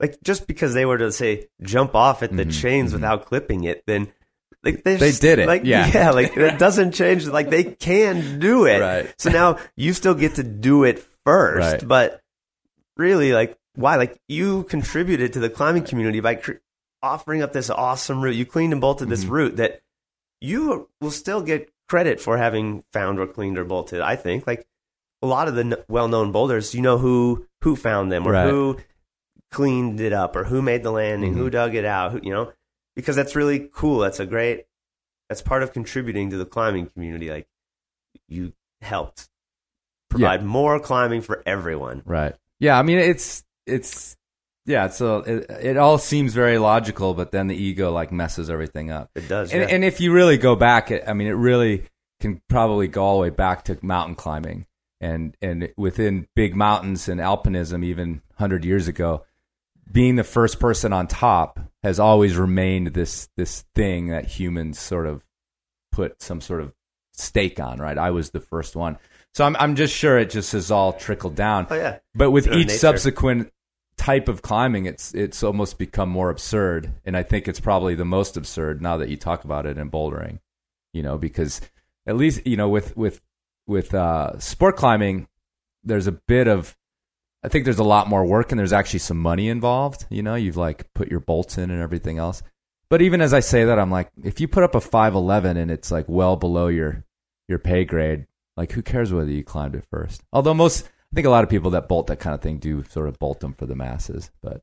Like, 0.00 0.18
just 0.24 0.46
because 0.46 0.74
they 0.74 0.84
were 0.84 0.98
to 0.98 1.12
say 1.12 1.48
jump 1.62 1.94
off 1.94 2.22
at 2.22 2.36
the 2.36 2.44
Mhm, 2.44 2.60
chains 2.60 2.90
mhm. 2.90 2.94
without 2.94 3.26
clipping 3.26 3.64
it, 3.64 3.84
then 3.86 4.12
like 4.64 4.82
they, 4.82 4.96
They 4.96 5.10
just- 5.10 5.22
did 5.22 5.38
it, 5.38 5.46
Like, 5.46 5.62
yeah. 5.64 5.90
yeah, 5.92 6.10
like 6.10 6.36
it 6.36 6.58
doesn't 6.58 6.92
change. 6.92 7.26
Like 7.26 7.50
they 7.50 7.64
can 7.64 8.38
do 8.38 8.66
it. 8.66 8.80
Right. 8.80 9.14
So 9.18 9.30
now 9.30 9.58
you 9.76 9.92
still 9.92 10.14
get 10.14 10.34
to 10.36 10.42
do 10.42 10.84
it 10.84 11.04
first, 11.24 11.72
Right. 11.82 11.88
but 11.88 12.20
really, 12.96 13.32
like, 13.32 13.56
why? 13.74 13.96
Like 13.96 14.18
you 14.28 14.64
contributed 14.64 15.32
to 15.34 15.40
the 15.40 15.50
climbing 15.50 15.84
community 15.84 16.20
by 16.20 16.36
cr- 16.36 16.52
offering 17.02 17.42
up 17.42 17.52
this 17.52 17.70
awesome 17.70 18.22
route. 18.22 18.34
You 18.36 18.46
cleaned 18.46 18.72
and 18.72 18.80
bolted 18.80 19.08
this 19.08 19.24
Mhm. 19.24 19.30
route 19.30 19.56
that 19.56 19.80
you 20.40 20.88
will 21.00 21.10
still 21.10 21.42
get 21.42 21.70
credit 21.88 22.20
for 22.20 22.38
having 22.38 22.82
found 22.92 23.18
or 23.18 23.26
cleaned 23.26 23.58
or 23.58 23.64
bolted. 23.64 24.00
I 24.00 24.16
think 24.16 24.46
like 24.46 24.66
a 25.22 25.26
lot 25.26 25.48
of 25.48 25.54
the 25.54 25.60
n- 25.62 25.76
well-known 25.88 26.32
boulders, 26.32 26.74
you 26.74 26.80
know 26.82 26.98
who 26.98 27.46
who 27.64 27.74
found 27.74 28.12
them 28.12 28.26
or 28.26 28.32
Right. 28.32 28.48
who 28.48 28.78
cleaned 29.50 29.98
it 29.98 30.12
up 30.12 30.36
or 30.36 30.44
who 30.44 30.60
made 30.60 30.82
the 30.82 30.92
landing, 30.92 31.32
who 31.32 31.44
mm-hmm. 31.44 31.50
dug 31.50 31.74
it 31.74 31.84
out, 31.84 32.12
who, 32.12 32.20
you 32.22 32.30
know, 32.30 32.52
because 32.94 33.16
that's 33.16 33.34
really 33.34 33.70
cool. 33.72 33.98
That's 33.98 34.20
a 34.20 34.26
great. 34.26 34.66
That's 35.28 35.40
part 35.40 35.62
of 35.62 35.72
contributing 35.72 36.30
to 36.30 36.36
the 36.36 36.44
climbing 36.44 36.86
community. 36.86 37.30
Like 37.30 37.48
you 38.28 38.52
helped 38.82 39.28
provide 40.10 40.44
more 40.44 40.78
climbing 40.78 41.22
for 41.22 41.42
everyone. 41.46 42.02
Right. 42.04 42.34
Yeah. 42.60 42.78
I 42.78 42.82
mean, 42.82 42.98
it's 42.98 43.42
it's 43.66 44.14
yeah. 44.66 44.88
So 44.88 45.18
it, 45.18 45.46
it 45.48 45.76
all 45.78 45.96
seems 45.96 46.34
very 46.34 46.58
logical, 46.58 47.14
but 47.14 47.32
then 47.32 47.46
the 47.46 47.56
ego 47.56 47.90
like 47.92 48.12
messes 48.12 48.50
everything 48.50 48.90
up. 48.90 49.10
It 49.14 49.26
does. 49.26 49.52
And, 49.52 49.62
yeah. 49.62 49.74
and 49.74 49.84
if 49.84 50.00
you 50.00 50.12
really 50.12 50.36
go 50.36 50.54
back, 50.54 50.90
it, 50.90 51.04
I 51.06 51.14
mean, 51.14 51.28
it 51.28 51.32
really 51.32 51.84
can 52.20 52.42
probably 52.50 52.88
go 52.88 53.02
all 53.02 53.16
the 53.16 53.22
way 53.22 53.30
back 53.30 53.64
to 53.64 53.78
mountain 53.80 54.16
climbing, 54.16 54.66
and 55.04 55.36
and 55.42 55.68
within 55.76 56.26
big 56.34 56.56
mountains 56.56 57.08
and 57.08 57.20
alpinism, 57.20 57.84
even 57.84 58.22
hundred 58.36 58.64
years 58.64 58.88
ago, 58.88 59.24
being 59.92 60.16
the 60.16 60.24
first 60.24 60.58
person 60.58 60.92
on 60.94 61.06
top 61.06 61.60
has 61.82 62.00
always 62.00 62.36
remained 62.36 62.88
this 62.88 63.28
this 63.36 63.64
thing 63.74 64.08
that 64.08 64.24
humans 64.24 64.78
sort 64.78 65.06
of 65.06 65.22
put 65.92 66.22
some 66.22 66.40
sort 66.40 66.62
of 66.62 66.72
stake 67.12 67.60
on. 67.60 67.78
Right. 67.78 67.98
I 67.98 68.10
was 68.12 68.30
the 68.30 68.40
first 68.40 68.76
one, 68.76 68.98
so 69.34 69.44
I'm 69.44 69.54
I'm 69.56 69.76
just 69.76 69.94
sure 69.94 70.18
it 70.18 70.30
just 70.30 70.52
has 70.52 70.70
all 70.70 70.94
trickled 70.94 71.34
down. 71.34 71.66
oh 71.68 71.74
yeah. 71.74 71.98
But 72.14 72.30
with 72.30 72.46
each 72.46 72.68
nature. 72.68 72.78
subsequent 72.78 73.52
type 73.98 74.28
of 74.28 74.40
climbing, 74.40 74.86
it's 74.86 75.12
it's 75.12 75.42
almost 75.42 75.76
become 75.76 76.08
more 76.08 76.30
absurd, 76.30 76.90
and 77.04 77.14
I 77.14 77.22
think 77.22 77.46
it's 77.46 77.60
probably 77.60 77.94
the 77.94 78.06
most 78.06 78.38
absurd 78.38 78.80
now 78.80 78.96
that 78.96 79.10
you 79.10 79.18
talk 79.18 79.44
about 79.44 79.66
it 79.66 79.76
in 79.76 79.90
bouldering. 79.90 80.38
You 80.94 81.02
know, 81.02 81.18
because 81.18 81.60
at 82.06 82.16
least 82.16 82.46
you 82.46 82.56
know 82.56 82.70
with 82.70 82.96
with 82.96 83.20
with 83.66 83.94
uh, 83.94 84.38
sport 84.38 84.76
climbing, 84.76 85.28
there's 85.82 86.06
a 86.06 86.12
bit 86.12 86.48
of 86.48 86.76
I 87.42 87.48
think 87.48 87.64
there's 87.66 87.78
a 87.78 87.84
lot 87.84 88.08
more 88.08 88.24
work 88.24 88.52
and 88.52 88.58
there's 88.58 88.72
actually 88.72 89.00
some 89.00 89.18
money 89.18 89.48
involved. 89.50 90.06
You 90.08 90.22
know, 90.22 90.34
you've 90.34 90.56
like 90.56 90.92
put 90.94 91.10
your 91.10 91.20
bolts 91.20 91.58
in 91.58 91.70
and 91.70 91.82
everything 91.82 92.16
else. 92.18 92.42
But 92.88 93.02
even 93.02 93.20
as 93.20 93.34
I 93.34 93.40
say 93.40 93.64
that, 93.64 93.78
I'm 93.78 93.90
like, 93.90 94.08
if 94.22 94.40
you 94.40 94.48
put 94.48 94.62
up 94.62 94.74
a 94.74 94.80
511 94.80 95.56
and 95.58 95.70
it's 95.70 95.90
like 95.90 96.06
well 96.08 96.36
below 96.36 96.68
your 96.68 97.04
your 97.48 97.58
pay 97.58 97.84
grade, 97.84 98.26
like 98.56 98.72
who 98.72 98.80
cares 98.82 99.12
whether 99.12 99.30
you 99.30 99.44
climbed 99.44 99.74
it 99.74 99.84
first? 99.90 100.22
Although 100.32 100.54
most, 100.54 100.86
I 100.86 101.14
think 101.14 101.26
a 101.26 101.30
lot 101.30 101.44
of 101.44 101.50
people 101.50 101.70
that 101.72 101.88
bolt 101.88 102.06
that 102.06 102.18
kind 102.20 102.34
of 102.34 102.40
thing 102.40 102.58
do 102.58 102.82
sort 102.84 103.08
of 103.08 103.18
bolt 103.18 103.40
them 103.40 103.52
for 103.54 103.66
the 103.66 103.74
masses. 103.76 104.30
But 104.42 104.62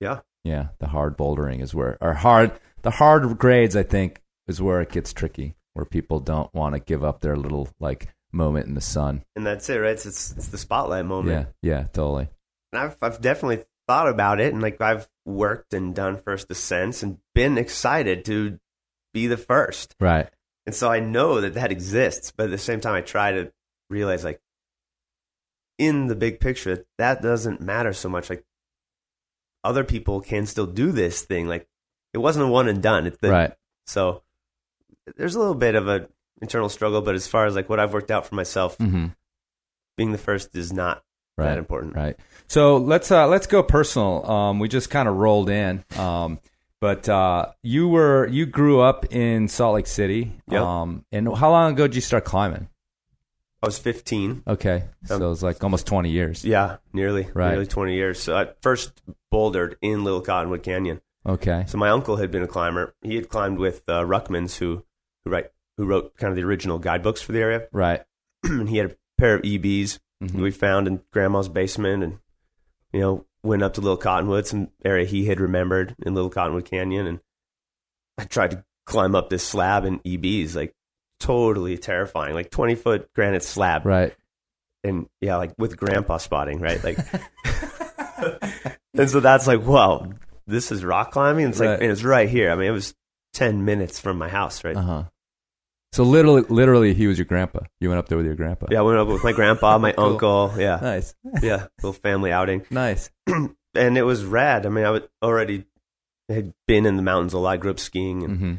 Yeah. 0.00 0.20
yeah, 0.44 0.68
the 0.80 0.88
hard 0.88 1.16
bouldering 1.16 1.62
is 1.62 1.74
where, 1.74 1.96
or 2.02 2.12
hard, 2.14 2.52
the 2.82 2.90
hard 2.90 3.38
grades, 3.38 3.76
I 3.76 3.84
think, 3.84 4.20
is 4.46 4.60
where 4.60 4.80
it 4.82 4.90
gets 4.90 5.12
tricky, 5.14 5.54
where 5.72 5.86
people 5.86 6.20
don't 6.20 6.52
want 6.52 6.74
to 6.74 6.80
give 6.80 7.02
up 7.04 7.20
their 7.20 7.36
little 7.36 7.68
like 7.80 8.08
moment 8.32 8.66
in 8.66 8.74
the 8.74 8.80
sun. 8.80 9.24
And 9.36 9.46
that's 9.46 9.68
it, 9.68 9.76
right? 9.76 9.92
It's 9.92 10.06
it's, 10.06 10.32
it's 10.32 10.48
the 10.48 10.58
spotlight 10.58 11.04
moment. 11.04 11.48
Yeah, 11.62 11.70
yeah, 11.70 11.82
totally. 11.92 12.28
And 12.72 12.82
I've 12.82 12.96
I've 13.02 13.20
definitely 13.20 13.64
thought 13.86 14.08
about 14.08 14.40
it, 14.40 14.52
and 14.52 14.62
like 14.62 14.80
I've 14.80 15.08
worked 15.26 15.74
and 15.74 15.94
done 15.94 16.16
first 16.16 16.50
ascents, 16.50 17.02
and 17.02 17.18
been 17.34 17.58
excited 17.58 18.24
to 18.26 18.58
be 19.12 19.26
the 19.26 19.36
first. 19.36 19.94
Right. 20.00 20.28
And 20.64 20.74
so 20.74 20.90
I 20.90 21.00
know 21.00 21.40
that 21.40 21.54
that 21.54 21.72
exists, 21.72 22.32
but 22.34 22.44
at 22.44 22.50
the 22.50 22.58
same 22.58 22.80
time, 22.80 22.94
I 22.94 23.00
try 23.00 23.32
to 23.32 23.52
realize, 23.90 24.22
like, 24.24 24.40
in 25.76 26.06
the 26.06 26.14
big 26.14 26.38
picture, 26.38 26.84
that 26.98 27.20
doesn't 27.20 27.60
matter 27.60 27.92
so 27.92 28.08
much. 28.08 28.30
Like, 28.30 28.44
other 29.64 29.82
people 29.82 30.20
can 30.20 30.46
still 30.46 30.66
do 30.66 30.92
this 30.92 31.22
thing. 31.22 31.48
Like, 31.48 31.66
it 32.14 32.18
wasn't 32.18 32.44
a 32.44 32.48
one 32.48 32.68
and 32.68 32.80
done. 32.80 33.06
It's 33.06 33.18
the, 33.18 33.30
right. 33.30 33.52
So 33.88 34.22
there's 35.16 35.34
a 35.34 35.40
little 35.40 35.56
bit 35.56 35.74
of 35.74 35.88
a 35.88 36.08
internal 36.42 36.68
struggle, 36.68 37.00
but 37.00 37.14
as 37.14 37.26
far 37.26 37.46
as 37.46 37.54
like 37.54 37.70
what 37.70 37.80
I've 37.80 37.94
worked 37.94 38.10
out 38.10 38.26
for 38.26 38.34
myself, 38.34 38.76
hmm 38.76 39.06
being 39.96 40.12
the 40.12 40.18
first 40.18 40.54
is 40.56 40.72
not 40.72 41.02
Right. 41.36 41.46
that 41.48 41.58
important. 41.58 41.94
Right. 41.94 42.16
So 42.46 42.76
let's 42.76 43.10
uh, 43.10 43.26
let's 43.26 43.46
go 43.46 43.62
personal. 43.62 44.30
Um, 44.30 44.58
we 44.58 44.68
just 44.68 44.90
kind 44.90 45.08
of 45.08 45.16
rolled 45.16 45.48
in. 45.48 45.82
Um, 45.98 46.38
but 46.80 47.08
uh, 47.08 47.52
you 47.62 47.88
were 47.88 48.26
you 48.26 48.44
grew 48.44 48.80
up 48.80 49.06
in 49.14 49.48
Salt 49.48 49.74
Lake 49.76 49.86
City. 49.86 50.32
Yep. 50.50 50.60
Um, 50.62 51.04
and 51.12 51.34
how 51.34 51.50
long 51.50 51.72
ago 51.72 51.86
did 51.86 51.94
you 51.94 52.00
start 52.02 52.24
climbing? 52.24 52.68
I 53.62 53.66
was 53.66 53.78
15. 53.78 54.42
Okay, 54.46 54.84
so 55.04 55.16
Um, 55.16 55.22
it 55.22 55.28
was 55.28 55.42
like 55.42 55.62
almost 55.62 55.86
twenty 55.86 56.10
years. 56.10 56.44
Yeah, 56.44 56.78
nearly, 56.92 57.28
Right. 57.32 57.50
nearly 57.52 57.66
20 57.66 57.94
years. 57.94 58.20
So 58.20 58.36
I 58.36 58.48
first 58.60 59.00
bouldered 59.30 59.76
in 59.80 60.02
Little 60.04 60.20
Cottonwood 60.20 60.62
Canyon. 60.64 61.00
Okay. 61.24 61.64
So 61.68 61.78
my 61.78 61.90
uncle 61.90 62.16
had 62.16 62.30
been 62.32 62.42
a 62.42 62.48
climber. 62.48 62.94
He 63.02 63.14
had 63.14 63.28
climbed 63.28 63.58
with 63.58 63.82
uh, 63.88 64.00
Ruckmans, 64.02 64.56
who 64.56 64.84
who 65.24 65.30
write 65.30 65.50
who 65.76 65.86
wrote 65.86 66.16
kind 66.16 66.30
of 66.30 66.36
the 66.36 66.44
original 66.44 66.78
guidebooks 66.78 67.22
for 67.22 67.32
the 67.32 67.40
area. 67.40 67.66
Right. 67.72 68.02
and 68.44 68.68
he 68.68 68.76
had 68.78 68.90
a 68.92 68.96
pair 69.18 69.34
of 69.36 69.42
EBs 69.42 69.98
Mhm. 70.22 70.40
we 70.40 70.50
found 70.52 70.86
in 70.86 71.00
Grandma's 71.12 71.48
basement, 71.48 72.02
and 72.04 72.18
you 72.92 73.00
know 73.00 73.26
went 73.42 73.62
up 73.64 73.74
to 73.74 73.80
Little 73.80 73.96
Cottonwood, 73.96 74.46
some 74.46 74.68
area 74.84 75.04
he 75.04 75.24
had 75.26 75.40
remembered 75.40 75.96
in 76.04 76.14
Little 76.14 76.30
Cottonwood 76.30 76.64
Canyon, 76.64 77.06
and 77.08 77.20
I 78.18 78.24
tried 78.24 78.52
to 78.52 78.64
climb 78.86 79.14
up 79.16 79.30
this 79.30 79.44
slab 79.44 79.84
in 79.84 79.98
EBs, 80.00 80.54
like 80.54 80.72
totally 81.18 81.76
terrifying, 81.78 82.34
like 82.34 82.50
twenty 82.50 82.76
foot 82.76 83.08
granite 83.14 83.42
slab, 83.42 83.84
Right. 83.84 84.14
and 84.84 85.08
yeah, 85.20 85.36
like 85.38 85.54
with 85.58 85.76
grandpa 85.76 86.18
spotting, 86.18 86.60
right? 86.60 86.82
Like, 86.84 86.98
and 88.94 89.10
so 89.10 89.20
that's 89.20 89.46
like, 89.46 89.62
wow, 89.64 90.12
this 90.46 90.70
is 90.72 90.84
rock 90.84 91.10
climbing. 91.12 91.48
It's 91.48 91.58
like, 91.60 91.68
Right. 91.68 91.82
and 91.82 91.90
it's 91.90 92.04
right 92.04 92.28
here. 92.28 92.50
I 92.50 92.54
mean, 92.54 92.68
it 92.68 92.72
was 92.72 92.94
ten 93.32 93.64
minutes 93.64 93.98
from 93.98 94.18
my 94.18 94.28
house, 94.28 94.62
right? 94.64 94.76
Uh 94.76 94.82
huh. 94.82 95.04
So 95.92 96.04
literally, 96.04 96.42
literally, 96.48 96.94
he 96.94 97.06
was 97.06 97.18
your 97.18 97.26
grandpa. 97.26 97.60
You 97.80 97.88
went 97.90 97.98
up 97.98 98.08
there 98.08 98.16
with 98.16 98.26
your 98.26 98.34
grandpa. 98.34 98.66
Yeah, 98.70 98.78
I 98.78 98.82
went 98.82 98.98
up 98.98 99.08
with 99.08 99.22
my 99.22 99.32
grandpa, 99.32 99.76
my 99.78 99.92
Cool. 99.98 100.04
uncle. 100.12 100.54
Yeah, 100.56 100.78
Nice. 100.80 101.14
yeah, 101.42 101.66
little 101.82 101.92
family 101.92 102.32
outing, 102.32 102.64
Nice. 102.70 103.10
and 103.26 103.98
it 103.98 104.02
was 104.02 104.24
rad. 104.24 104.64
I 104.64 104.70
mean, 104.70 104.84
I 104.84 104.90
would 104.90 105.08
already 105.22 105.66
had 106.28 106.54
been 106.66 106.86
in 106.86 106.96
the 106.96 107.02
mountains 107.02 107.34
a 107.34 107.38
lot. 107.38 107.50
I 107.50 107.56
grew 107.58 107.70
up 107.72 107.78
skiing 107.80 108.22
and 108.24 108.38
hmm 108.38 108.54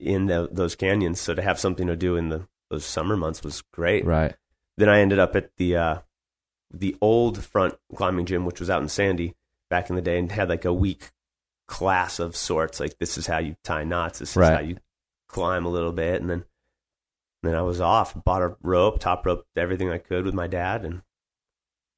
in 0.00 0.26
the, 0.26 0.48
those 0.52 0.76
canyons, 0.76 1.20
so 1.20 1.34
to 1.34 1.42
have 1.42 1.58
something 1.58 1.88
to 1.88 1.96
do 1.96 2.14
in 2.14 2.28
the 2.28 2.46
those 2.70 2.84
summer 2.84 3.16
months 3.16 3.42
was 3.42 3.62
great. 3.72 4.04
Right. 4.06 4.32
Then 4.76 4.88
I 4.88 5.00
ended 5.00 5.18
up 5.18 5.34
at 5.34 5.50
the 5.56 5.76
uh, 5.76 5.98
the 6.72 6.96
old 7.00 7.42
front 7.44 7.74
climbing 7.96 8.24
gym, 8.26 8.44
which 8.44 8.60
was 8.60 8.70
out 8.70 8.80
in 8.80 8.88
Sandy 8.88 9.34
back 9.68 9.90
in 9.90 9.96
the 9.96 10.00
day, 10.02 10.16
and 10.20 10.30
had 10.30 10.48
like 10.48 10.64
a 10.64 10.72
week 10.72 11.10
class 11.66 12.20
of 12.20 12.36
sorts. 12.36 12.78
Like 12.78 12.96
this 12.98 13.18
is 13.18 13.26
how 13.26 13.38
you 13.38 13.56
tie 13.64 13.82
knots. 13.82 14.20
This 14.20 14.30
is 14.30 14.36
Right. 14.36 14.52
how 14.54 14.60
you 14.60 14.76
climb 15.28 15.66
a 15.66 15.70
little 15.70 15.90
bit, 15.92 16.20
and 16.20 16.30
then 16.30 16.44
then 17.42 17.54
I 17.54 17.62
was 17.62 17.80
off. 17.80 18.14
Bought 18.24 18.42
a 18.42 18.56
rope, 18.62 18.98
top 19.00 19.24
rope, 19.26 19.46
everything 19.56 19.90
I 19.90 19.98
could 19.98 20.24
with 20.24 20.34
my 20.34 20.46
dad, 20.46 20.84
and 20.84 21.02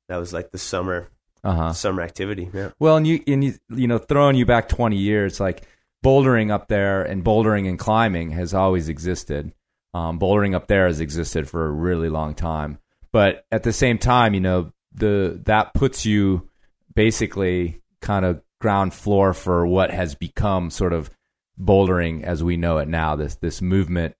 that 0.09 0.16
was 0.18 0.33
like 0.33 0.50
the 0.50 0.59
summer 0.59 1.09
Uh 1.44 1.55
huh. 1.55 1.72
summer 1.72 2.03
activity. 2.03 2.50
Yeah, 2.53 2.70
Well, 2.79 2.96
and 2.96 3.07
you 3.07 3.22
and 3.26 3.42
you 3.44 3.55
you 3.70 3.87
know 3.87 3.98
throwing 3.98 4.37
you 4.37 4.46
back 4.46 4.68
twenty 4.68 4.98
years, 4.98 5.40
like 5.40 5.62
bouldering 6.05 6.50
up 6.50 6.68
there 6.68 7.03
and 7.03 7.24
bouldering 7.24 7.68
and 7.68 7.79
climbing 7.79 8.31
has 8.31 8.55
always 8.55 8.88
existed. 8.88 9.53
Um, 9.92 10.18
bouldering 10.20 10.55
up 10.55 10.68
there 10.68 10.87
has 10.87 11.00
existed 11.00 11.48
for 11.48 11.66
a 11.66 11.70
really 11.70 12.09
long 12.09 12.35
time, 12.35 12.79
but 13.12 13.44
at 13.50 13.64
the 13.64 13.72
same 13.72 13.98
time, 13.98 14.35
you 14.35 14.40
know 14.40 14.72
the 14.92 15.40
that 15.46 15.74
puts 15.74 16.05
you 16.07 16.48
basically 16.94 17.81
kind 18.00 18.24
of 18.24 18.40
ground 18.61 18.92
floor 18.92 19.33
for 19.33 19.66
what 19.66 19.90
has 19.90 20.14
become 20.14 20.70
sort 20.70 20.92
of 20.92 21.11
bouldering 21.59 22.22
as 22.22 22.42
we 22.42 22.57
know 22.57 22.79
it 22.79 22.88
now. 22.88 23.16
This 23.16 23.37
this 23.37 23.61
movement. 23.62 24.14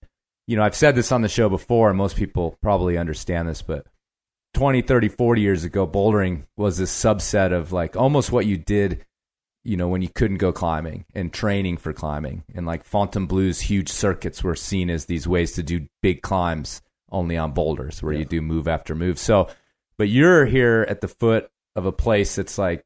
You 0.50 0.56
know, 0.56 0.64
I've 0.64 0.74
said 0.74 0.96
this 0.96 1.12
on 1.12 1.22
the 1.22 1.28
show 1.28 1.48
before, 1.48 1.90
and 1.90 1.96
most 1.96 2.16
people 2.16 2.58
probably 2.60 2.98
understand 2.98 3.48
this, 3.48 3.62
but 3.62 3.86
20, 4.54 4.82
30, 4.82 5.06
40 5.06 5.40
years 5.40 5.62
ago, 5.62 5.86
bouldering 5.86 6.42
was 6.56 6.76
this 6.76 6.92
subset 6.92 7.52
of 7.52 7.70
like 7.70 7.94
almost 7.94 8.32
what 8.32 8.46
you 8.46 8.58
did, 8.58 9.06
you 9.62 9.76
know, 9.76 9.86
when 9.86 10.02
you 10.02 10.08
couldn't 10.08 10.38
go 10.38 10.52
climbing 10.52 11.04
and 11.14 11.32
training 11.32 11.76
for 11.76 11.92
climbing. 11.92 12.42
And 12.52 12.66
like 12.66 12.82
Fontainebleau's 12.84 13.60
huge 13.60 13.90
circuits 13.90 14.42
were 14.42 14.56
seen 14.56 14.90
as 14.90 15.04
these 15.04 15.28
ways 15.28 15.52
to 15.52 15.62
do 15.62 15.86
big 16.02 16.20
climbs 16.20 16.82
only 17.12 17.36
on 17.36 17.52
boulders 17.52 18.02
where 18.02 18.12
you 18.12 18.24
do 18.24 18.42
move 18.42 18.66
after 18.66 18.96
move. 18.96 19.20
So, 19.20 19.46
but 19.98 20.08
you're 20.08 20.46
here 20.46 20.84
at 20.88 21.00
the 21.00 21.06
foot 21.06 21.48
of 21.76 21.86
a 21.86 21.92
place 21.92 22.34
that's 22.34 22.58
like 22.58 22.84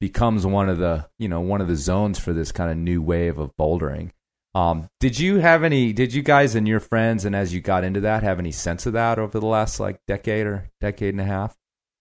becomes 0.00 0.44
one 0.44 0.68
of 0.68 0.78
the, 0.78 1.06
you 1.20 1.28
know, 1.28 1.40
one 1.40 1.60
of 1.60 1.68
the 1.68 1.76
zones 1.76 2.18
for 2.18 2.32
this 2.32 2.50
kind 2.50 2.68
of 2.68 2.76
new 2.76 3.00
wave 3.00 3.38
of 3.38 3.56
bouldering. 3.56 4.10
Um, 4.56 4.88
did 5.00 5.18
you 5.18 5.36
have 5.36 5.64
any? 5.64 5.92
Did 5.92 6.14
you 6.14 6.22
guys 6.22 6.54
and 6.54 6.66
your 6.66 6.80
friends, 6.80 7.24
and 7.26 7.36
as 7.36 7.52
you 7.52 7.60
got 7.60 7.84
into 7.84 8.00
that, 8.00 8.22
have 8.22 8.38
any 8.38 8.52
sense 8.52 8.86
of 8.86 8.94
that 8.94 9.18
over 9.18 9.38
the 9.38 9.46
last 9.46 9.78
like 9.80 10.00
decade 10.06 10.46
or 10.46 10.70
decade 10.80 11.12
and 11.12 11.20
a 11.20 11.24
half? 11.24 11.54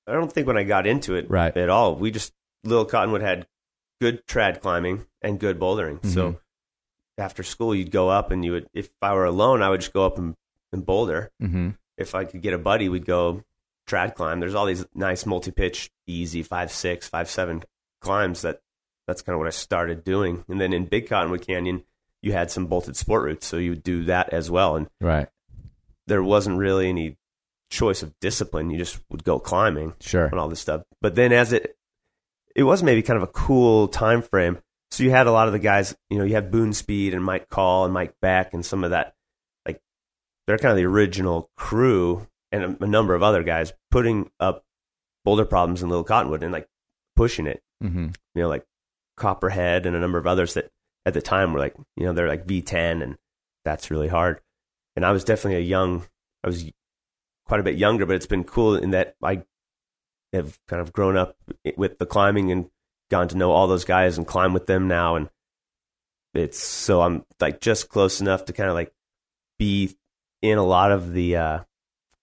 I 0.08 0.14
don't 0.14 0.32
think 0.32 0.48
when 0.48 0.58
I 0.58 0.64
got 0.64 0.88
into 0.88 1.16
it 1.16 1.30
Right. 1.30 1.56
at 1.58 1.70
all. 1.70 1.96
We 1.96 2.12
just 2.12 2.32
Little 2.64 2.86
Cottonwood 2.86 3.22
had 3.22 3.48
good 4.00 4.26
trad 4.26 4.62
climbing 4.62 5.06
and 5.22 5.40
good 5.40 5.60
bouldering. 5.60 5.98
Mm-hmm. 6.00 6.10
So 6.12 6.40
after 7.18 7.44
school, 7.44 7.76
you'd 7.76 7.92
go 7.92 8.10
up 8.10 8.32
and 8.32 8.46
you 8.46 8.54
would. 8.54 8.70
If 8.74 8.90
I 9.02 9.14
were 9.14 9.26
alone, 9.26 9.62
I 9.62 9.70
would 9.70 9.82
just 9.82 9.94
go 9.94 10.06
up 10.06 10.18
and, 10.18 10.36
and 10.72 10.86
boulder. 10.86 11.32
Mm-hmm. 11.44 11.72
if 11.98 12.16
I 12.16 12.24
could 12.24 12.42
get 12.42 12.54
a 12.54 12.58
buddy, 12.58 12.88
we'd 12.88 13.06
go 13.06 13.44
trad 13.88 14.16
climb. 14.16 14.40
There's 14.40 14.56
all 14.56 14.66
these 14.66 14.86
nice 14.96 15.26
multi 15.26 15.52
pitch, 15.52 15.92
easy 16.08 16.42
five 16.42 16.72
six, 16.72 17.08
five 17.10 17.30
seven 17.30 17.64
climbs. 18.00 18.44
That 18.44 18.62
that's 19.08 19.22
kind 19.22 19.34
of 19.34 19.40
what 19.40 19.48
I 19.48 19.52
started 19.52 20.06
doing. 20.06 20.46
And 20.48 20.62
then 20.62 20.72
in 20.72 20.86
Big 20.86 21.10
Cottonwood 21.10 21.46
Canyon, 21.46 21.84
you 22.26 22.32
had 22.34 22.52
some 22.52 22.66
bolted 22.66 22.98
sport 22.98 23.24
routes, 23.24 23.46
so 23.48 23.58
you 23.58 23.70
would 23.70 23.84
do 23.84 24.04
that 24.06 24.34
as 24.34 24.50
well. 24.52 24.76
And 24.76 24.88
Right. 25.00 25.28
there 26.08 26.24
wasn't 26.24 26.58
really 26.58 26.90
any 26.90 27.18
choice 27.70 28.04
of 28.04 28.14
discipline. 28.20 28.70
You 28.72 28.78
just 28.78 29.00
would 29.10 29.24
go 29.24 29.40
climbing 29.40 29.94
Sure. 30.02 30.26
and 30.26 30.40
all 30.40 30.50
this 30.50 30.60
stuff. 30.60 30.84
But 31.02 31.16
then 31.16 31.32
as 31.32 31.54
it 31.54 31.78
it 32.56 32.64
was 32.64 32.82
maybe 32.82 33.02
kind 33.04 33.18
of 33.18 33.24
a 33.24 33.32
cool 33.32 33.88
time 33.90 34.22
frame. 34.22 34.60
So 34.92 35.04
you 35.04 35.12
had 35.12 35.28
a 35.28 35.32
lot 35.32 35.48
of 35.48 35.54
the 35.54 35.60
guys, 35.60 35.94
you 36.10 36.18
know, 36.18 36.24
you 36.24 36.36
had 36.36 36.52
Boone 36.52 36.72
Speed 36.74 37.14
and 37.14 37.22
Mike 37.24 37.50
Call 37.50 37.84
and 37.86 37.94
Mike 37.94 38.14
Beck 38.22 38.54
and 38.54 38.66
some 38.66 38.84
of 38.86 38.92
that 38.92 39.14
like 39.66 39.82
they're 40.48 40.58
kind 40.58 40.72
of 40.72 40.78
the 40.78 40.86
original 40.86 41.50
crew 41.58 42.28
and 42.54 42.64
a, 42.64 42.84
a 42.84 42.88
number 42.88 43.14
of 43.14 43.22
other 43.24 43.44
guys 43.44 43.74
putting 43.92 44.32
up 44.40 44.64
boulder 45.26 45.44
problems 45.46 45.84
in 45.84 45.90
Little 45.90 46.04
Cottonwood 46.06 46.44
and 46.44 46.54
like 46.54 46.68
pushing 47.16 47.46
it. 47.46 47.62
Mm-hmm. 47.84 48.08
You 48.36 48.42
know, 48.42 48.48
like 48.48 48.66
Copperhead 49.18 49.86
and 49.86 49.96
a 49.96 50.00
number 50.00 50.18
of 50.18 50.26
others 50.28 50.54
that 50.54 50.72
at 51.06 51.14
the 51.14 51.22
time 51.22 51.54
were 51.54 51.60
like, 51.60 51.76
you 51.96 52.06
know, 52.06 52.14
they're 52.14 52.28
like 52.28 52.46
V10 52.48 53.04
and 53.04 53.18
that's 53.64 53.92
really 53.92 54.08
hard. 54.08 54.42
And 54.96 55.06
I 55.06 55.12
was 55.12 55.24
definitely 55.24 55.58
a 55.58 55.66
young, 55.68 56.06
I 56.44 56.48
was 56.48 56.70
quite 57.46 57.60
a 57.60 57.64
bit 57.64 57.76
younger, 57.76 58.06
but 58.06 58.16
it's 58.16 58.26
been 58.26 58.44
cool 58.44 58.76
in 58.76 58.92
that 58.92 59.16
I 59.22 59.44
have 60.34 60.58
kind 60.68 60.82
of 60.82 60.94
grown 60.94 61.18
up 61.18 61.36
with 61.78 62.00
the 62.00 62.06
climbing 62.06 62.52
and 62.52 62.70
gotten 63.10 63.28
to 63.30 63.38
know 63.38 63.52
all 63.52 63.68
those 63.68 63.86
guys 63.86 64.18
and 64.18 64.26
climb 64.26 64.54
with 64.54 64.66
them 64.66 64.88
now. 64.88 65.16
And 65.16 65.30
it's 66.34 66.60
so 66.60 67.02
I'm 67.02 67.26
like 67.40 67.62
just 67.62 67.90
close 67.90 68.22
enough 68.22 68.46
to 68.46 68.54
kind 68.54 68.70
of 68.70 68.76
like 68.76 68.94
be 69.60 69.96
in 70.42 70.58
a 70.58 70.66
lot 70.66 70.92
of 70.92 71.14
the, 71.14 71.36
uh, 71.38 71.60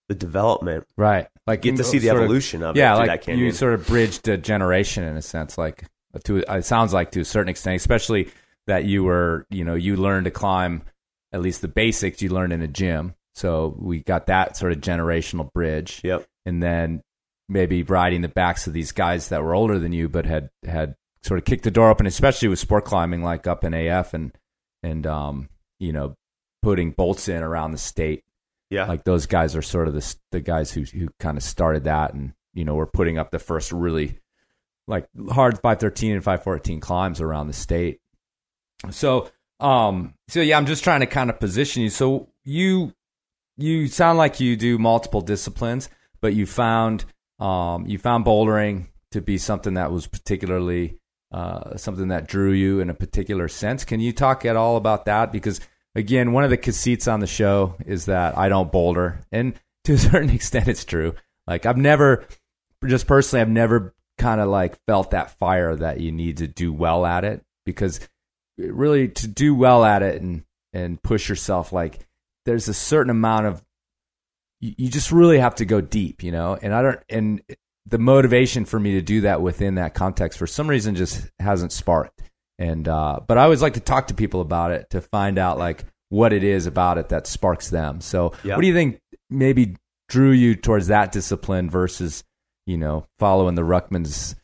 the 0.08 0.14
development, 0.14 0.86
Right. 0.96 1.28
Like 1.46 1.62
get 1.62 1.76
to 1.76 1.84
see 1.84 1.98
the 1.98 2.08
of- 2.08 2.18
evolution 2.18 2.62
of, 2.62 2.76
yeah, 2.76 2.94
it 2.94 2.96
through 2.98 3.06
like 3.06 3.26
you 3.26 3.50
sort 3.52 3.74
of 3.74 3.86
bridged 3.86 4.28
a 4.28 4.36
generation 4.36 5.04
in 5.04 5.16
a 5.16 5.22
sense. 5.22 5.58
Like 5.58 5.84
to 6.24 6.38
it 6.38 6.64
sounds 6.64 6.92
like 6.92 7.10
to 7.12 7.20
a 7.20 7.24
certain 7.24 7.48
extent, 7.48 7.76
especially 7.76 8.30
that 8.66 8.84
you 8.84 9.04
were, 9.04 9.46
you 9.50 9.64
know, 9.64 9.74
you 9.74 9.96
learned 9.96 10.24
to 10.24 10.30
climb 10.30 10.82
at 11.32 11.40
least 11.40 11.62
the 11.62 11.68
basics 11.68 12.22
you 12.22 12.28
learned 12.28 12.52
in 12.52 12.62
a 12.62 12.68
gym. 12.68 13.14
So 13.34 13.74
we 13.78 14.00
got 14.00 14.26
that 14.26 14.56
sort 14.56 14.72
of 14.72 14.80
generational 14.80 15.52
bridge. 15.52 16.00
yep. 16.04 16.26
and 16.44 16.62
then 16.62 17.02
maybe 17.48 17.82
riding 17.82 18.22
the 18.22 18.28
backs 18.28 18.66
of 18.66 18.72
these 18.72 18.92
guys 18.92 19.28
that 19.28 19.42
were 19.42 19.54
older 19.54 19.78
than 19.78 19.92
you, 19.92 20.08
but 20.08 20.26
had 20.26 20.50
had 20.64 20.94
sort 21.22 21.38
of 21.38 21.44
kicked 21.44 21.64
the 21.64 21.70
door 21.70 21.90
open, 21.90 22.06
especially 22.06 22.48
with 22.48 22.58
sport 22.58 22.84
climbing, 22.84 23.22
like 23.22 23.46
up 23.46 23.64
in 23.64 23.74
AF 23.74 24.14
and 24.14 24.32
and 24.82 25.06
um, 25.06 25.48
you 25.78 25.92
know, 25.92 26.14
putting 26.62 26.90
bolts 26.90 27.28
in 27.28 27.42
around 27.42 27.72
the 27.72 27.78
state. 27.78 28.22
Yeah. 28.70 28.86
Like 28.86 29.04
those 29.04 29.26
guys 29.26 29.54
are 29.54 29.62
sort 29.62 29.88
of 29.88 29.94
the 29.94 30.16
the 30.32 30.40
guys 30.40 30.72
who 30.72 30.82
who 30.82 31.08
kind 31.20 31.36
of 31.36 31.42
started 31.42 31.84
that, 31.84 32.14
and 32.14 32.32
you 32.54 32.64
know, 32.64 32.74
were 32.74 32.86
putting 32.86 33.18
up 33.18 33.30
the 33.30 33.38
first 33.38 33.72
really 33.72 34.18
like 34.88 35.06
hard 35.30 35.60
five 35.60 35.78
thirteen 35.78 36.12
and 36.12 36.24
five 36.24 36.42
fourteen 36.42 36.80
climbs 36.80 37.20
around 37.20 37.46
the 37.46 37.52
state. 37.52 38.00
So 38.90 39.30
um, 39.62 40.14
so 40.28 40.40
yeah, 40.40 40.56
I'm 40.56 40.66
just 40.66 40.82
trying 40.82 41.00
to 41.00 41.06
kind 41.06 41.30
of 41.30 41.38
position 41.38 41.82
you. 41.82 41.88
So 41.88 42.28
you 42.44 42.92
you 43.56 43.86
sound 43.86 44.18
like 44.18 44.40
you 44.40 44.56
do 44.56 44.76
multiple 44.76 45.20
disciplines, 45.20 45.88
but 46.20 46.34
you 46.34 46.46
found 46.46 47.04
um, 47.38 47.86
you 47.86 47.98
found 47.98 48.24
bouldering 48.24 48.86
to 49.12 49.20
be 49.20 49.38
something 49.38 49.74
that 49.74 49.92
was 49.92 50.06
particularly 50.06 50.98
uh, 51.30 51.76
something 51.76 52.08
that 52.08 52.26
drew 52.26 52.52
you 52.52 52.80
in 52.80 52.90
a 52.90 52.94
particular 52.94 53.48
sense. 53.48 53.84
Can 53.84 54.00
you 54.00 54.12
talk 54.12 54.44
at 54.44 54.56
all 54.56 54.76
about 54.76 55.04
that? 55.06 55.32
Because 55.32 55.60
again, 55.94 56.32
one 56.32 56.44
of 56.44 56.50
the 56.50 56.56
conceits 56.56 57.06
on 57.06 57.20
the 57.20 57.26
show 57.26 57.76
is 57.86 58.06
that 58.06 58.36
I 58.36 58.48
don't 58.48 58.72
boulder, 58.72 59.20
and 59.30 59.54
to 59.84 59.94
a 59.94 59.98
certain 59.98 60.30
extent, 60.30 60.68
it's 60.68 60.84
true. 60.84 61.14
Like 61.46 61.66
I've 61.66 61.76
never, 61.76 62.26
just 62.84 63.06
personally, 63.06 63.42
I've 63.42 63.48
never 63.48 63.94
kind 64.18 64.40
of 64.40 64.48
like 64.48 64.78
felt 64.86 65.12
that 65.12 65.38
fire 65.38 65.76
that 65.76 66.00
you 66.00 66.10
need 66.10 66.38
to 66.38 66.48
do 66.48 66.72
well 66.72 67.06
at 67.06 67.24
it 67.24 67.44
because 67.64 68.00
really 68.58 69.08
to 69.08 69.26
do 69.28 69.54
well 69.54 69.84
at 69.84 70.02
it 70.02 70.20
and 70.22 70.44
and 70.72 71.02
push 71.02 71.28
yourself 71.28 71.72
like 71.72 72.00
there's 72.46 72.68
a 72.68 72.74
certain 72.74 73.10
amount 73.10 73.46
of 73.46 73.62
you, 74.60 74.74
you 74.78 74.88
just 74.90 75.12
really 75.12 75.38
have 75.38 75.54
to 75.56 75.64
go 75.64 75.80
deep, 75.80 76.22
you 76.22 76.32
know. 76.32 76.58
And 76.60 76.72
I 76.74 76.82
don't 76.82 77.00
and 77.08 77.42
the 77.86 77.98
motivation 77.98 78.64
for 78.64 78.78
me 78.78 78.92
to 78.92 79.02
do 79.02 79.22
that 79.22 79.42
within 79.42 79.74
that 79.76 79.94
context 79.94 80.38
for 80.38 80.46
some 80.46 80.68
reason 80.68 80.94
just 80.94 81.28
hasn't 81.38 81.72
sparked. 81.72 82.22
And 82.58 82.86
uh, 82.86 83.20
but 83.26 83.38
I 83.38 83.44
always 83.44 83.62
like 83.62 83.74
to 83.74 83.80
talk 83.80 84.08
to 84.08 84.14
people 84.14 84.40
about 84.40 84.70
it 84.70 84.90
to 84.90 85.00
find 85.00 85.38
out 85.38 85.58
like 85.58 85.84
what 86.10 86.32
it 86.32 86.44
is 86.44 86.66
about 86.66 86.98
it 86.98 87.08
that 87.08 87.26
sparks 87.26 87.70
them. 87.70 88.00
So 88.00 88.34
Yeah. 88.44 88.54
what 88.54 88.62
do 88.62 88.68
you 88.68 88.74
think 88.74 89.00
maybe 89.30 89.76
drew 90.08 90.30
you 90.30 90.54
towards 90.54 90.88
that 90.88 91.10
discipline 91.10 91.70
versus 91.70 92.22
you 92.66 92.76
know 92.76 93.06
following 93.18 93.54
the 93.56 93.62
Ruckman's 93.62 94.36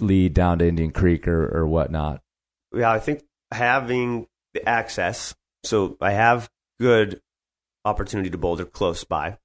lead 0.00 0.34
down 0.34 0.58
to 0.58 0.68
Indian 0.68 0.90
Creek 0.92 1.26
or 1.26 1.48
or 1.58 1.66
whatnot? 1.66 2.20
yeah, 2.74 2.90
I 2.92 3.00
think 3.00 3.22
having 3.50 4.26
the 4.54 4.68
access, 4.68 5.34
so 5.64 5.96
I 6.00 6.12
have 6.12 6.50
good 6.80 7.20
opportunity 7.84 8.30
to 8.30 8.38
boulder 8.38 8.64
close 8.64 9.04
by, 9.04 9.38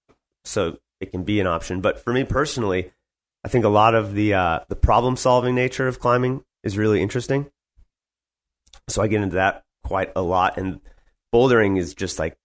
so 0.46 0.78
it 1.00 1.12
can 1.12 1.24
be 1.24 1.40
an 1.40 1.48
option. 1.48 1.82
But 1.82 2.04
for 2.04 2.14
me 2.14 2.24
personally, 2.24 2.92
I 3.44 3.50
think 3.50 3.66
a 3.66 3.70
lot 3.70 3.96
of 3.96 4.14
the 4.14 4.34
uh, 4.34 4.60
the 4.70 4.76
problem 4.76 5.18
solving 5.18 5.56
nature 5.56 5.88
of 5.88 6.00
climbing 6.00 6.44
is 6.64 6.78
really 6.78 7.02
interesting. 7.02 7.50
So 8.90 9.02
I 9.02 9.08
get 9.08 9.22
into 9.22 9.36
that 9.36 9.64
quite 9.84 10.12
a 10.16 10.22
lot, 10.22 10.58
and 10.58 10.80
bouldering 11.34 11.78
is 11.78 11.94
just 11.94 12.20
like 12.20 12.38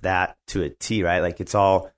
that 0.00 0.36
to 0.48 0.62
a 0.62 0.70
T, 0.70 1.02
right? 1.02 1.20
Like 1.20 1.40
it's 1.40 1.54
all 1.54 1.90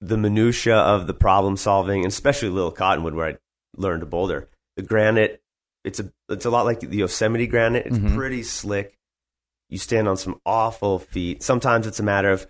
the 0.00 0.16
minutia 0.16 0.76
of 0.76 1.06
the 1.06 1.14
problem 1.14 1.56
solving, 1.56 2.00
and 2.00 2.12
especially 2.12 2.48
Little 2.48 2.70
Cottonwood, 2.70 3.14
where 3.14 3.28
I 3.28 3.36
learned 3.76 4.00
to 4.00 4.06
boulder. 4.06 4.48
The 4.76 4.82
granite, 4.82 5.42
it's 5.84 6.00
a 6.00 6.10
it's 6.28 6.44
a 6.46 6.50
lot 6.50 6.64
like 6.64 6.80
the 6.80 6.96
Yosemite 6.96 7.46
granite. 7.46 7.86
It's 7.86 7.98
Mhm. 7.98 8.14
pretty 8.16 8.42
slick. 8.42 8.98
You 9.68 9.78
stand 9.78 10.08
on 10.08 10.16
some 10.16 10.40
awful 10.46 10.98
feet. 10.98 11.42
Sometimes 11.42 11.86
it's 11.86 12.00
a 12.00 12.04
matter 12.04 12.30
of 12.30 12.46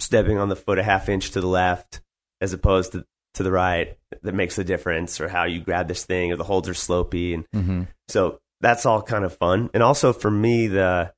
stepping 0.00 0.38
on 0.38 0.48
the 0.48 0.56
foot 0.56 0.78
a 0.78 0.82
half 0.82 1.08
inch 1.08 1.30
to 1.32 1.40
the 1.40 1.46
left 1.46 2.00
as 2.40 2.52
opposed 2.52 2.92
to 2.92 3.04
to 3.34 3.42
the 3.42 3.52
right 3.52 3.98
that 4.22 4.34
makes 4.34 4.56
the 4.56 4.64
difference, 4.64 5.20
or 5.20 5.28
how 5.28 5.44
you 5.44 5.60
grab 5.60 5.88
this 5.88 6.04
thing, 6.06 6.32
or 6.32 6.36
the 6.36 6.44
holds 6.44 6.68
are 6.70 6.72
slopey, 6.72 7.34
and 7.34 7.46
Mm-hmm. 7.54 7.82
so 8.08 8.40
that's 8.62 8.86
all 8.86 9.02
kind 9.02 9.24
of 9.26 9.36
fun. 9.36 9.68
And 9.74 9.82
also 9.82 10.12
for 10.14 10.30
me, 10.30 10.68
the 10.68 11.12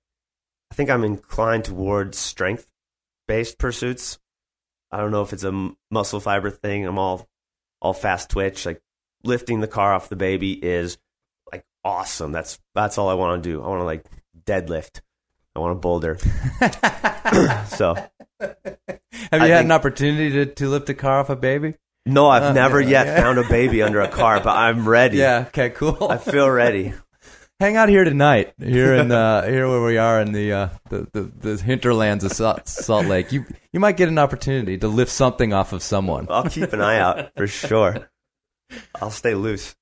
I 0.70 0.74
think 0.74 0.90
I'm 0.90 1.04
inclined 1.04 1.64
towards 1.64 2.18
strength 2.18 2.66
based 3.28 3.58
pursuits. 3.58 4.18
I 4.90 4.98
don't 4.98 5.10
know 5.12 5.22
if 5.22 5.32
it's 5.32 5.44
a 5.44 5.70
muscle 5.90 6.20
fiber 6.20 6.50
thing. 6.50 6.86
I'm 6.86 6.98
all 6.98 7.28
all 7.80 7.92
fast 7.92 8.30
twitch. 8.30 8.66
Like 8.66 8.80
lifting 9.22 9.60
the 9.60 9.68
car 9.68 9.92
off 9.94 10.08
the 10.08 10.16
baby 10.16 10.52
is 10.52 10.98
awesome. 11.88 12.32
That's 12.32 12.58
that's 12.74 12.98
all 12.98 13.08
I 13.08 13.14
want 13.14 13.42
to 13.42 13.48
do. 13.50 13.62
I 13.62 13.66
want 13.68 13.80
to 13.80 13.84
like 13.84 14.04
deadlift. 14.44 15.00
I 15.56 15.60
want 15.60 15.72
to 15.72 15.80
boulder. 15.80 16.18
so 17.68 17.94
Have 18.40 18.56
I 19.32 19.46
you 19.46 19.52
had 19.52 19.58
think- 19.58 19.64
an 19.64 19.72
opportunity 19.72 20.30
to, 20.30 20.46
to 20.46 20.68
lift 20.68 20.88
a 20.90 20.94
car 20.94 21.20
off 21.20 21.30
a 21.30 21.36
baby? 21.36 21.74
no, 22.06 22.28
I've 22.28 22.42
Uh, 22.42 22.52
never 22.52 22.80
yeah, 22.80 22.88
yet 22.90 23.06
yeah. 23.08 23.20
found 23.22 23.38
a 23.38 23.48
baby 23.48 23.82
under 23.82 24.00
a 24.00 24.08
car, 24.08 24.40
but 24.40 24.56
I'm 24.56 24.88
ready. 24.88 25.18
Yeah. 25.18 25.44
Okay. 25.48 25.70
Cool. 25.70 26.06
I 26.08 26.16
feel 26.18 26.48
ready. 26.48 26.92
Hang 27.60 27.76
out 27.76 27.88
here 27.88 28.04
tonight. 28.04 28.54
Here 28.58 28.94
in 28.94 29.10
uh, 29.10 29.44
here 29.46 29.68
where 29.68 29.82
we 29.82 29.98
are 29.98 30.20
in 30.20 30.30
the 30.32 30.52
uh, 30.52 30.68
the, 30.90 31.08
the 31.12 31.22
the 31.56 31.56
hinterlands 31.62 32.22
of 32.22 32.32
Salt, 32.32 32.68
Salt 32.68 33.06
Lake. 33.06 33.32
You 33.32 33.44
you 33.72 33.80
might 33.80 33.96
get 33.96 34.08
an 34.08 34.16
opportunity 34.18 34.78
to 34.78 34.86
lift 34.86 35.10
something 35.10 35.52
off 35.52 35.72
of 35.72 35.82
someone. 35.82 36.28
I'll 36.30 36.48
keep 36.48 36.72
an 36.72 36.80
eye 36.80 36.98
out 37.00 37.34
for 37.36 37.48
sure. 37.48 38.08
I'll 39.02 39.10
stay 39.10 39.34
loose. 39.34 39.74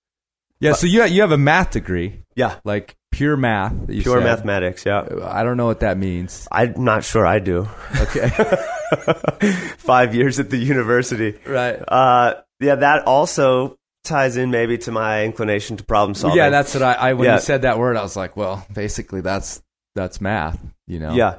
Yeah. 0.60 0.72
So 0.72 0.86
you 0.86 1.04
you 1.04 1.20
have 1.20 1.32
a 1.32 1.38
math 1.38 1.72
degree, 1.72 2.22
Yeah, 2.34 2.56
like 2.64 2.96
pure 3.12 3.36
math. 3.36 3.86
that 3.86 3.94
you 3.94 4.02
pure 4.02 4.18
said. 4.18 4.24
mathematics. 4.24 4.86
Yeah, 4.86 5.06
I 5.24 5.42
don't 5.42 5.56
know 5.56 5.66
what 5.66 5.80
that 5.80 5.98
means. 5.98 6.48
I'm 6.50 6.82
not 6.82 7.04
sure 7.04 7.26
I 7.26 7.38
do. 7.38 7.68
Okay. 8.00 8.30
Five 9.78 10.14
years 10.14 10.38
at 10.40 10.50
the 10.50 10.56
university. 10.56 11.38
right. 11.46 11.76
Uh, 11.86 12.34
yeah, 12.60 12.76
that 12.76 13.06
also 13.06 13.76
ties 14.04 14.36
in 14.36 14.50
maybe 14.50 14.78
to 14.78 14.92
my 14.92 15.24
inclination 15.24 15.76
to 15.76 15.84
problem 15.84 16.14
solving. 16.14 16.36
Yeah, 16.38 16.48
that's 16.50 16.72
what 16.74 16.82
I, 16.82 16.92
I 16.94 17.12
when 17.14 17.26
Yeah. 17.26 17.34
you 17.34 17.40
said 17.40 17.62
that 17.62 17.78
word, 17.78 17.96
I 17.96 18.02
was 18.02 18.16
like, 18.16 18.36
well, 18.36 18.64
basically 18.72 19.20
that's 19.20 19.62
that's 19.94 20.20
math, 20.20 20.58
you 20.86 20.98
know. 21.00 21.12
yeah, 21.14 21.38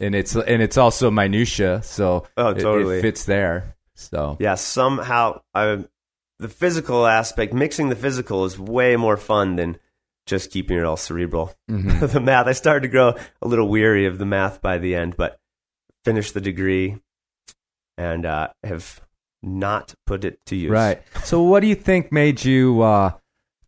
and 0.00 0.14
it's 0.14 0.34
and 0.34 0.62
it's 0.62 0.76
also 0.78 1.10
minutia, 1.10 1.82
so 1.82 2.26
Oh, 2.36 2.48
it- 2.50 2.60
totally. 2.60 2.98
it, 2.98 3.02
fits 3.02 3.24
there. 3.24 3.76
So 3.94 4.36
yeah. 4.40 4.54
Somehow, 4.54 5.40
I 5.54 5.84
the 6.38 6.48
physical 6.48 7.06
aspect, 7.06 7.52
mixing 7.52 7.88
the 7.88 7.96
physical, 7.96 8.44
is 8.44 8.58
way 8.58 8.96
more 8.96 9.16
fun 9.16 9.56
than 9.56 9.78
just 10.26 10.50
keeping 10.50 10.76
it 10.78 10.84
all 10.84 10.96
cerebral. 10.96 11.54
Mhm. 11.70 12.10
the 12.12 12.20
math, 12.20 12.46
I 12.46 12.52
started 12.52 12.82
to 12.82 12.88
grow 12.88 13.14
a 13.42 13.48
little 13.48 13.68
weary 13.68 14.06
of 14.06 14.18
the 14.18 14.26
math 14.26 14.60
by 14.60 14.78
the 14.78 14.94
end, 14.94 15.16
but 15.16 15.38
finished 16.04 16.34
the 16.34 16.40
degree 16.40 16.98
and 17.96 18.24
uh, 18.26 18.48
have 18.62 19.00
not 19.42 19.94
put 20.06 20.24
it 20.24 20.38
to 20.46 20.56
use. 20.56 20.70
right. 20.70 21.02
So 21.24 21.42
what 21.42 21.60
do 21.60 21.66
you 21.66 21.74
think 21.74 22.12
made 22.12 22.44
you 22.44 22.82
uh, 22.82 23.12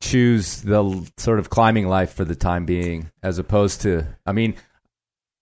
choose 0.01 0.63
the 0.63 1.11
sort 1.17 1.39
of 1.39 1.51
climbing 1.51 1.89
life 1.89 2.13
for 2.13 2.25
the 2.25 2.35
time 2.37 2.65
being, 2.67 3.11
as 3.23 3.39
opposed 3.39 3.81
to? 3.83 4.07
I 4.27 4.33
mean, 4.33 4.55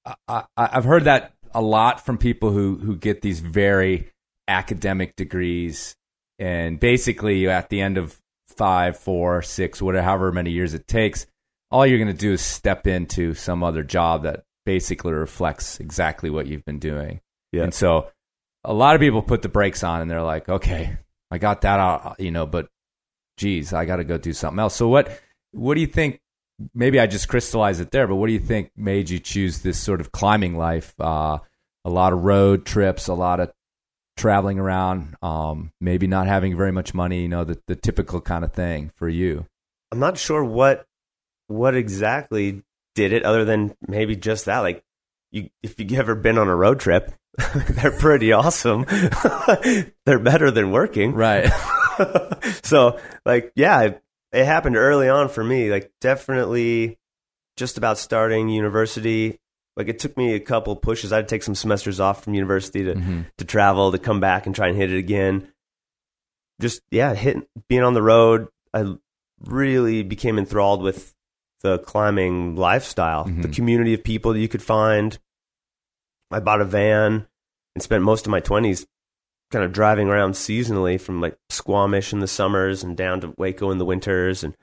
I, 0.07 0.15
I, 0.29 0.45
I've 0.57 0.85
heard 0.85 1.05
that 1.05 1.33
a 1.55 1.61
lot 1.63 2.05
from 2.05 2.17
people 2.19 2.51
who 2.51 2.77
who 2.77 2.97
get 2.97 3.23
these 3.23 3.41
very 3.41 4.11
academic 4.47 5.17
degrees, 5.17 5.97
and 6.39 6.79
basically 6.79 7.49
at 7.49 7.69
the 7.69 7.81
end 7.81 7.99
of 7.99 8.21
five, 8.49 8.99
four, 8.99 9.43
six, 9.43 9.81
whatever, 9.83 10.05
however 10.05 10.33
many 10.33 10.51
years 10.51 10.75
it 10.75 10.87
takes, 10.89 11.27
all 11.71 11.87
you're 11.87 11.99
going 11.99 12.13
to 12.13 12.15
do 12.15 12.33
is 12.33 12.41
step 12.41 12.87
into 12.87 13.35
some 13.35 13.63
other 13.63 13.83
job 13.83 14.23
that 14.23 14.45
basically 14.65 15.13
reflects 15.13 15.81
exactly 15.81 16.31
what 16.31 16.47
you've 16.47 16.65
been 16.65 16.79
doing. 16.79 17.21
Yeah. 17.53 17.65
And 17.65 17.75
so 17.75 18.11
a 18.65 18.73
lot 18.73 18.95
of 18.95 19.01
people 19.01 19.23
put 19.23 19.43
the 19.43 19.49
brakes 19.49 19.83
on 19.83 20.01
and 20.01 20.11
they're 20.11 20.23
like, 20.23 20.49
okay, 20.49 20.99
I 21.31 21.39
got 21.39 21.63
that 21.63 21.81
out, 21.81 22.17
you 22.19 22.31
know, 22.31 22.47
but 22.47 22.69
geez, 23.37 23.73
I 23.73 23.85
got 23.85 23.97
to 23.97 24.05
go 24.05 24.19
do 24.19 24.33
something 24.33 24.59
else. 24.59 24.75
So 24.75 24.89
what, 24.89 25.21
what 25.53 25.75
do 25.75 25.81
you 25.81 25.87
think? 25.87 26.21
Maybe 26.75 26.99
I 26.99 27.07
just 27.07 27.29
crystallized 27.29 27.81
it 27.81 27.93
there, 27.93 28.09
but 28.09 28.17
what 28.17 28.27
do 28.27 28.33
you 28.33 28.41
think 28.41 28.73
made 28.77 29.11
you 29.11 29.21
choose 29.21 29.61
this 29.61 29.79
sort 29.79 30.01
of 30.01 30.11
climbing 30.11 30.57
life? 30.57 30.93
Uh, 30.99 31.39
a 31.85 31.91
lot 31.91 32.13
of 32.13 32.25
road 32.25 32.67
trips, 32.67 33.07
a 33.07 33.15
lot 33.15 33.41
of 33.41 33.53
traveling 34.19 34.59
around, 34.59 35.17
um, 35.23 35.73
maybe 35.81 36.07
not 36.07 36.27
having 36.27 36.57
very 36.57 36.73
much 36.73 36.93
money, 36.93 37.23
you 37.23 37.29
know, 37.29 37.45
the, 37.45 37.59
the 37.67 37.77
typical 37.77 38.21
kind 38.21 38.45
of 38.45 38.53
thing 38.53 38.91
for 38.97 39.09
you. 39.09 39.47
I'm 39.91 39.99
not 39.99 40.19
sure 40.19 40.45
what 40.45 40.85
what 41.47 41.75
exactly 41.75 42.63
did 42.95 43.13
it, 43.13 43.25
other 43.25 43.45
than 43.45 43.75
maybe 43.87 44.17
just 44.17 44.45
that. 44.45 44.61
Like, 44.61 44.83
you 45.31 45.49
if 45.63 45.79
you've 45.79 45.93
ever 45.93 46.15
been 46.15 46.37
on 46.37 46.49
a 46.49 46.55
road 46.55 46.81
trip, 46.81 47.15
they're 47.55 47.97
pretty 47.99 48.33
awesome. 48.33 48.85
they're 50.05 50.19
better 50.19 50.51
than 50.51 50.73
working. 50.73 51.15
Right. 51.15 51.51
so, 52.63 52.99
like, 53.25 53.53
yeah, 53.55 53.83
it, 53.83 54.03
it 54.33 54.45
happened 54.45 54.77
early 54.77 55.09
on 55.09 55.29
for 55.29 55.43
me. 55.43 55.71
Like, 55.71 55.91
definitely, 56.01 56.99
just 57.57 57.79
about 57.79 57.99
starting 57.99 58.49
university. 58.49 59.39
Like, 59.79 59.89
it 59.89 60.01
took 60.01 60.17
me 60.17 60.35
a 60.35 60.41
couple 60.41 60.75
pushes. 60.77 61.13
I 61.13 61.17
had 61.17 61.29
to 61.29 61.35
take 61.35 61.45
some 61.45 61.55
semesters 61.55 62.01
off 62.01 62.25
from 62.25 62.35
university 62.35 62.83
to 62.85 62.95
Mhm. 62.95 63.27
to 63.39 63.45
travel, 63.45 63.93
to 63.93 63.99
come 63.99 64.19
back 64.21 64.45
and 64.45 64.55
try 64.55 64.67
and 64.67 64.77
hit 64.77 64.93
it 64.93 64.99
again. 64.99 65.53
Just 66.61 66.83
yeah, 66.91 67.15
hitting 67.15 67.47
being 67.69 67.85
on 67.85 67.95
the 67.95 68.03
road. 68.03 68.49
I 68.75 68.97
really 69.45 70.03
became 70.03 70.37
enthralled 70.37 70.83
with 70.83 71.15
the 71.61 71.79
climbing 71.79 72.57
lifestyle, 72.57 73.25
the 73.25 73.31
Mhm. 73.49 73.55
community 73.55 73.95
of 73.95 74.03
people 74.03 74.33
that 74.33 74.41
you 74.41 74.49
could 74.49 74.63
find. 74.63 75.19
I 76.31 76.41
bought 76.41 76.61
a 76.61 76.65
van 76.65 77.29
and 77.75 77.83
spent 77.83 78.03
most 78.03 78.27
of 78.27 78.31
my 78.33 78.41
twenties 78.41 78.87
kind 79.51 79.65
of 79.65 79.73
driving 79.73 80.09
around 80.09 80.33
seasonally 80.33 81.01
from 81.01 81.21
like 81.21 81.39
Squamish 81.49 82.13
in 82.13 82.19
the 82.19 82.27
summers 82.27 82.83
and 82.83 82.97
down 82.97 83.21
to 83.21 83.29
Hueco 83.29 83.71
in 83.73 83.79
the 83.79 83.85
winters, 83.85 84.43
and 84.43 84.57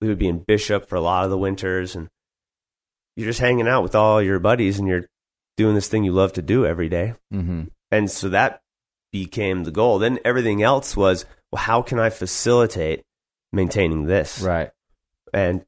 we 0.00 0.08
would 0.08 0.18
be 0.18 0.28
in 0.28 0.44
Bishop 0.46 0.88
for 0.88 0.96
a 0.96 1.00
lot 1.00 1.24
of 1.24 1.30
the 1.30 1.38
winters, 1.38 1.96
and 1.96 2.08
you're 3.16 3.28
just 3.28 3.40
hanging 3.40 3.68
out 3.68 3.82
with 3.82 3.94
all 3.94 4.22
your 4.22 4.38
buddies 4.38 4.78
and 4.78 4.88
you're 4.88 5.06
doing 5.56 5.74
this 5.74 5.88
thing 5.88 6.04
you 6.04 6.12
love 6.12 6.32
to 6.34 6.42
do 6.42 6.64
every 6.66 6.88
day. 6.88 7.14
hmm 7.30 7.64
And 7.90 8.10
so 8.10 8.28
that 8.30 8.62
became 9.12 9.64
the 9.64 9.70
goal. 9.70 9.98
Then 9.98 10.18
everything 10.24 10.62
else 10.62 10.96
was, 10.96 11.26
well, 11.50 11.62
how 11.62 11.82
can 11.82 11.98
I 11.98 12.10
facilitate 12.10 13.04
maintaining 13.52 14.04
this? 14.06 14.40
Right. 14.40 14.70
And 15.34 15.64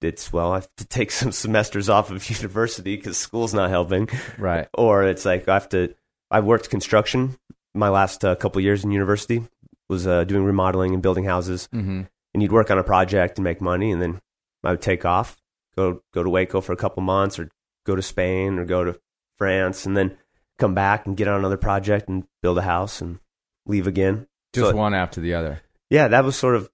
it's, 0.00 0.32
well, 0.32 0.52
I 0.52 0.56
have 0.56 0.68
to 0.76 0.86
take 0.86 1.10
some 1.20 1.32
semesters 1.32 1.88
off 1.88 2.10
of 2.10 2.28
university 2.30 2.96
because 2.96 3.18
school's 3.18 3.54
not 3.54 3.70
helping. 3.70 4.08
Right. 4.38 4.68
Or 4.74 5.02
it's 5.02 5.24
like 5.24 5.48
I 5.48 5.54
have 5.54 5.68
to, 5.70 5.94
I 6.30 6.40
worked 6.40 6.70
construction 6.70 7.36
my 7.74 7.88
last 7.88 8.24
uh, 8.24 8.34
couple 8.36 8.60
years 8.60 8.84
in 8.84 8.90
university, 8.90 9.42
was 9.88 10.06
uh, 10.06 10.24
doing 10.24 10.44
remodeling 10.44 10.94
and 10.94 11.02
building 11.02 11.24
houses. 11.24 11.68
hmm 11.72 12.02
And 12.34 12.42
you'd 12.42 12.52
work 12.52 12.70
on 12.70 12.78
a 12.78 12.84
project 12.84 13.38
and 13.38 13.44
make 13.44 13.60
money. 13.60 13.90
And 13.90 14.00
then 14.00 14.20
I 14.62 14.70
would 14.70 14.82
take 14.82 15.04
off, 15.04 15.36
go, 15.78 16.02
go 16.12 16.22
to 16.24 16.30
Hueco 16.30 16.62
for 16.62 16.72
a 16.72 16.76
couple 16.76 17.02
months 17.02 17.38
or 17.38 17.48
go 17.86 17.94
to 17.96 18.02
Spain 18.02 18.58
or 18.58 18.64
go 18.64 18.84
to 18.84 18.98
France 19.38 19.86
and 19.86 19.96
then 19.96 20.16
come 20.58 20.74
back 20.74 21.06
and 21.06 21.16
get 21.16 21.28
on 21.28 21.38
another 21.38 21.56
project 21.56 22.08
and 22.08 22.24
build 22.42 22.58
a 22.58 22.62
house 22.62 23.00
and 23.00 23.18
leave 23.66 23.86
again. 23.86 24.26
Just 24.52 24.70
So- 24.70 24.76
one 24.76 24.94
after 24.94 25.20
the 25.20 25.34
other. 25.34 25.60
Yeah, 25.90 26.08
that 26.08 26.24
was 26.24 26.36
sort 26.36 26.56
of 26.56 26.68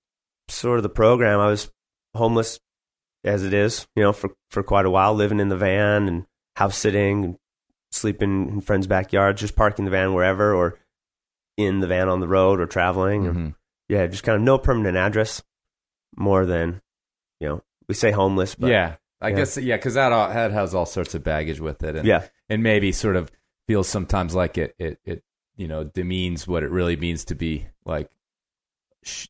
sort 0.49 0.79
of 0.79 0.83
the 0.83 0.89
program. 0.89 1.39
I 1.41 1.47
was 1.49 1.71
homeless 2.17 2.59
as 3.25 3.45
it 3.45 3.53
is, 3.55 3.87
you 3.95 4.03
know, 4.03 4.13
for 4.13 4.31
for 4.51 4.63
quite 4.63 4.87
a 4.87 4.91
while, 4.91 5.15
living 5.15 5.41
in 5.41 5.49
the 5.49 5.57
van 5.57 6.09
and 6.09 6.27
house 6.57 6.77
sitting 6.77 7.25
and 7.25 7.37
sleeping 7.93 8.49
in 8.49 8.61
friends' 8.61 8.87
backyards, 8.87 9.41
just 9.41 9.55
parking 9.57 9.85
the 9.85 9.91
van 9.91 10.15
wherever 10.15 10.53
or 10.55 10.79
in 11.57 11.81
the 11.81 11.87
van 11.87 12.09
on 12.09 12.21
the 12.21 12.29
road 12.29 12.61
or 12.61 12.67
traveling. 12.67 13.27
Or, 13.27 13.33
Mhm. 13.33 13.55
yeah, 13.89 14.07
just 14.09 14.25
kind 14.25 14.37
of 14.37 14.43
no 14.43 14.59
permanent 14.59 14.97
address 14.97 15.43
more 16.17 16.45
than, 16.45 16.81
you 17.41 17.49
know, 17.49 17.63
we 17.89 17.95
say 17.95 18.11
homeless, 18.11 18.55
but 18.55 18.71
yeah, 18.71 18.97
I 19.21 19.29
yeah. 19.29 19.37
guess 19.37 19.57
yeah, 19.59 19.77
because 19.77 19.95
that 19.95 20.13
all, 20.13 20.29
that 20.29 20.51
has 20.53 20.75
all 20.75 20.87
sorts 20.87 21.15
of 21.15 21.23
baggage 21.25 21.61
with 21.61 21.83
it, 21.83 21.97
and 21.97 22.07
yeah, 22.07 22.25
and 22.49 22.63
maybe 22.63 22.93
sort 22.93 23.17
of 23.17 23.31
feels 23.67 23.89
sometimes 23.89 24.35
like 24.35 24.59
it 24.59 24.75
it 24.79 24.99
it 25.05 25.23
you 25.57 25.69
know 25.69 25.85
demeans 25.85 26.47
what 26.47 26.63
it 26.63 26.71
really 26.71 26.97
means 26.97 27.25
to 27.27 27.35
be 27.35 27.67
like 27.85 28.11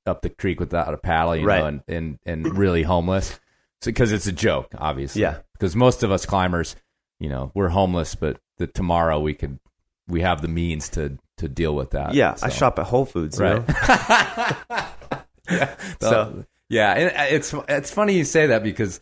up 0.07 0.23
the 0.23 0.31
creek 0.31 0.61
without 0.61 0.95
a 0.95 0.97
paddle, 0.97 1.35
you 1.37 1.47
Right. 1.47 1.61
know, 1.61 1.67
and 1.67 1.83
and 1.89 2.19
and 2.25 2.57
really 2.59 2.83
homeless. 2.83 3.39
because 3.85 4.13
it's 4.13 4.27
a 4.27 4.33
joke, 4.33 4.73
obviously. 4.79 5.21
Yeah. 5.23 5.39
Because 5.53 5.77
most 5.77 6.03
of 6.03 6.11
us 6.11 6.25
climbers, 6.25 6.75
you 7.21 7.29
know, 7.29 7.51
we're 7.55 7.69
homeless, 7.69 8.15
but 8.15 8.39
the, 8.57 8.67
tomorrow 8.67 9.19
we 9.21 9.35
could 9.35 9.59
we 10.09 10.21
have 10.23 10.41
the 10.43 10.49
means 10.49 10.89
to 10.91 11.19
to 11.39 11.49
deal 11.49 11.75
with 11.75 11.91
that. 11.91 12.15
yeah, 12.15 12.35
So- 12.35 12.47
I 12.47 12.51
shop 12.51 12.79
at 12.79 12.87
Whole 12.87 13.05
Foods, 13.05 13.39
you 13.39 13.45
Right. 13.45 13.69
know? 13.69 13.75
yeah. 15.51 15.75
So 16.01 16.45
yeah, 16.69 16.93
and 16.93 17.35
it's 17.35 17.55
it's 17.69 17.91
funny 17.91 18.15
you 18.15 18.25
say 18.25 18.47
that 18.49 18.63
because 18.63 19.01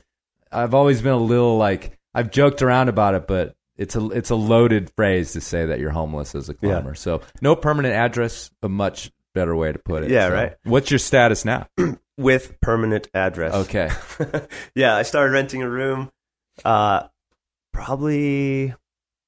I've 0.50 0.74
always 0.74 1.00
been 1.02 1.12
a 1.12 1.16
little 1.18 1.56
like 1.56 1.98
I've 2.14 2.30
joked 2.30 2.62
around 2.62 2.88
about 2.88 3.14
it, 3.14 3.26
but 3.26 3.54
it's 3.76 3.96
a 3.96 4.06
it's 4.10 4.30
a 4.30 4.34
loaded 4.34 4.90
phrase 4.96 5.32
to 5.32 5.40
say 5.40 5.66
that 5.66 5.78
you're 5.80 5.90
homeless 5.90 6.34
as 6.34 6.48
a 6.48 6.52
Yeah. 6.52 6.72
climber. 6.74 6.94
So 6.94 7.22
no 7.40 7.56
permanent 7.56 7.94
address, 7.94 8.50
a 8.62 8.68
much 8.68 9.10
better 9.34 9.56
way 9.56 9.72
to 9.72 9.78
put 9.78 10.04
it. 10.04 10.10
Yeah, 10.10 10.28
So 10.28 10.34
right. 10.34 10.54
What's 10.64 10.90
your 10.90 10.98
status 10.98 11.44
now? 11.44 11.68
with 12.18 12.60
permanent 12.60 13.08
address. 13.14 13.54
Okay. 13.54 13.90
yeah, 14.74 14.94
I 14.94 15.02
started 15.02 15.32
renting 15.32 15.62
a 15.62 15.68
room. 15.70 16.10
Uh, 16.64 17.04
probably 17.72 18.74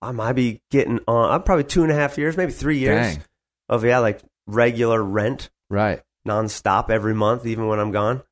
I 0.02 0.12
might 0.12 0.34
be 0.34 0.60
getting 0.70 1.00
on. 1.08 1.30
I'm 1.30 1.42
probably 1.42 1.64
two 1.64 1.82
and 1.82 1.90
a 1.90 1.94
half 1.94 2.18
years, 2.18 2.36
maybe 2.36 2.52
three 2.52 2.78
years 2.78 3.16
Dang. 3.16 3.24
of 3.68 3.84
yeah, 3.84 3.98
like 4.00 4.20
regular 4.46 5.02
rent 5.02 5.48
Right. 5.70 6.02
Nonstop 6.26 6.90
every 6.90 7.14
month, 7.14 7.46
even 7.46 7.66
when 7.66 7.78
I'm 7.78 7.90
gone. 7.92 8.22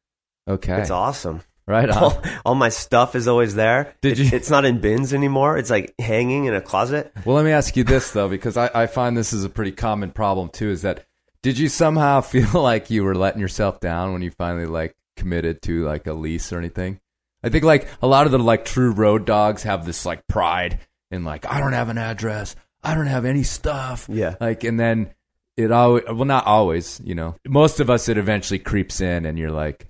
Okay. 0.48 0.80
It's 0.80 0.90
awesome. 0.90 1.42
Right 1.66 1.88
on. 1.90 1.96
All, 2.02 2.22
all 2.44 2.54
my 2.54 2.68
stuff 2.68 3.14
is 3.14 3.28
always 3.28 3.54
there. 3.54 3.94
Did 4.00 4.18
It- 4.18 4.24
you- 4.32 4.36
It's 4.36 4.50
not 4.50 4.64
in 4.64 4.80
bins 4.80 5.14
anymore. 5.14 5.56
It's 5.58 5.70
like 5.70 5.94
hanging 6.00 6.46
in 6.46 6.54
a 6.54 6.60
closet. 6.60 7.12
Well, 7.24 7.36
let 7.36 7.44
me 7.44 7.52
ask 7.52 7.76
you 7.76 7.84
this 7.84 8.10
though, 8.10 8.28
because 8.28 8.56
I, 8.56 8.70
I 8.74 8.86
find 8.86 9.16
this 9.16 9.32
is 9.32 9.44
a 9.44 9.48
pretty 9.48 9.72
common 9.72 10.10
problem 10.10 10.48
too. 10.48 10.70
Is 10.70 10.82
that 10.82 11.04
did 11.42 11.58
you 11.58 11.68
somehow 11.68 12.20
feel 12.22 12.60
like 12.60 12.90
you 12.90 13.04
were 13.04 13.14
letting 13.14 13.40
yourself 13.40 13.80
down 13.80 14.12
when 14.12 14.22
you 14.22 14.30
finally 14.30 14.66
like 14.66 14.94
committed 15.16 15.62
to 15.62 15.84
like 15.84 16.06
a 16.06 16.12
lease 16.14 16.52
or 16.52 16.58
anything? 16.58 16.98
I 17.44 17.48
think 17.48 17.64
like 17.64 17.88
a 18.00 18.06
lot 18.06 18.26
of 18.26 18.32
the 18.32 18.38
like 18.38 18.64
true 18.64 18.90
road 18.92 19.24
dogs 19.26 19.64
have 19.64 19.84
this 19.84 20.06
like 20.06 20.26
pride 20.28 20.78
in 21.10 21.24
like 21.24 21.44
I 21.46 21.58
don't 21.60 21.72
have 21.72 21.88
an 21.90 21.98
address, 21.98 22.54
I 22.82 22.94
don't 22.94 23.06
have 23.06 23.24
any 23.24 23.42
stuff. 23.44 24.06
Yeah. 24.10 24.34
Like 24.40 24.64
and 24.64 24.78
then 24.80 25.12
it 25.56 25.70
always 25.70 26.04
well 26.06 26.24
not 26.24 26.46
always, 26.46 27.00
you 27.04 27.14
know. 27.14 27.36
Most 27.46 27.80
of 27.80 27.90
us 27.90 28.08
it 28.08 28.18
eventually 28.18 28.58
creeps 28.58 29.00
in 29.00 29.26
and 29.26 29.38
you're 29.38 29.50
like, 29.50 29.88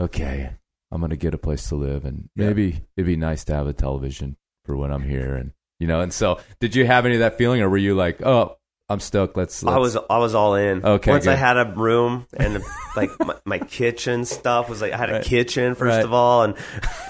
okay, 0.00 0.50
I'm 0.92 1.00
gonna 1.00 1.16
get 1.16 1.34
a 1.34 1.38
place 1.38 1.68
to 1.68 1.74
live 1.76 2.04
and 2.04 2.28
Yeah. 2.36 2.46
maybe 2.46 2.84
it'd 2.96 3.06
be 3.06 3.16
nice 3.16 3.44
to 3.44 3.54
have 3.54 3.66
a 3.66 3.72
television 3.72 4.36
for 4.64 4.76
when 4.76 4.90
I'm 4.92 5.02
here 5.02 5.34
and 5.34 5.52
you 5.78 5.86
know. 5.86 6.00
And 6.00 6.12
so, 6.12 6.38
did 6.60 6.74
you 6.76 6.86
have 6.86 7.06
any 7.06 7.14
of 7.14 7.20
that 7.20 7.38
feeling, 7.38 7.60
or 7.62 7.68
were 7.70 7.76
you 7.78 7.94
like, 7.94 8.20
oh, 8.24 8.56
I'm 8.90 9.00
stoked. 9.00 9.36
Let's. 9.36 9.62
let's 9.62 9.74
I 9.74 9.78
was 9.78 9.96
I 9.96 10.18
was 10.18 10.34
all 10.34 10.56
in. 10.56 10.84
Okay, 10.84 11.12
Once 11.12 11.26
I 11.28 11.36
had 11.36 11.56
a 11.56 11.72
room 11.76 12.26
and 12.36 12.62
like 12.96 13.08
my, 13.20 13.36
my 13.44 13.58
kitchen 13.60 14.24
stuff 14.24 14.68
was 14.68 14.82
like 14.82 14.92
I 14.92 14.96
had 14.96 15.10
a 15.10 15.12
Right. 15.14 15.24
kitchen 15.24 15.74
first 15.76 15.94
Right. 15.96 16.04
of 16.04 16.12
all 16.12 16.42
and 16.42 16.54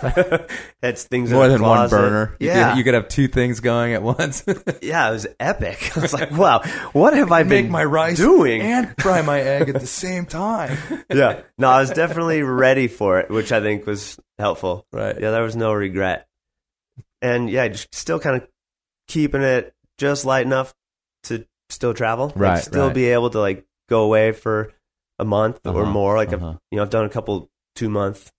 had 0.82 0.98
things 0.98 1.32
more 1.32 1.46
in 1.46 1.50
a 1.50 1.54
than 1.54 1.62
one 1.62 1.78
closet. 1.78 1.96
burner. 1.96 2.36
You 2.38 2.48
Yeah, 2.48 2.68
could, 2.70 2.78
you 2.78 2.84
could 2.84 2.94
have 2.94 3.08
two 3.08 3.28
things 3.28 3.60
going 3.60 3.94
at 3.94 4.02
once. 4.02 4.44
yeah, 4.82 5.08
it 5.08 5.12
was 5.12 5.26
epic. 5.40 5.96
I 5.96 6.00
was 6.00 6.12
like, 6.12 6.30
wow, 6.32 6.60
what 6.92 7.14
have 7.14 7.32
I 7.32 7.42
been 7.44 7.72
doing? 8.14 8.60
and 8.62 8.94
fry 9.00 9.22
my 9.22 9.40
egg 9.40 9.70
at 9.70 9.80
the 9.80 9.86
same 9.86 10.26
time. 10.26 10.76
yeah, 11.12 11.40
no, 11.58 11.68
I 11.70 11.80
was 11.80 11.90
definitely 11.90 12.42
ready 12.42 12.88
for 12.88 13.20
it, 13.20 13.30
which 13.30 13.52
I 13.52 13.60
think 13.60 13.86
was 13.86 14.18
helpful. 14.38 14.86
Right. 14.92 15.18
Yeah, 15.18 15.30
there 15.30 15.42
was 15.42 15.56
no 15.56 15.72
regret, 15.72 16.26
and 17.22 17.48
yeah, 17.48 17.68
just 17.68 17.94
still 17.94 18.20
kind 18.20 18.36
of 18.42 18.46
keeping 19.08 19.42
it 19.42 19.72
just 19.98 20.24
light 20.24 20.44
enough 20.46 20.74
to 21.24 21.44
still 21.70 21.94
travel, 21.94 22.26
Like, 22.28 22.36
Right, 22.36 22.62
still 22.64 22.86
right. 22.86 22.94
be 22.94 23.06
able 23.06 23.30
to 23.30 23.40
like 23.40 23.64
go 23.88 24.02
away 24.02 24.32
for 24.32 24.72
a 25.18 25.24
month 25.24 25.60
or 25.66 25.82
Uh-huh, 25.82 25.90
more. 25.90 26.16
Like 26.16 26.32
uh-huh. 26.32 26.50
I've 26.50 26.58
you 26.70 26.76
know 26.76 26.82
I've 26.82 26.90
done 26.90 27.04
a 27.04 27.10
couple 27.10 27.50
two 27.74 27.88
month 27.88 28.30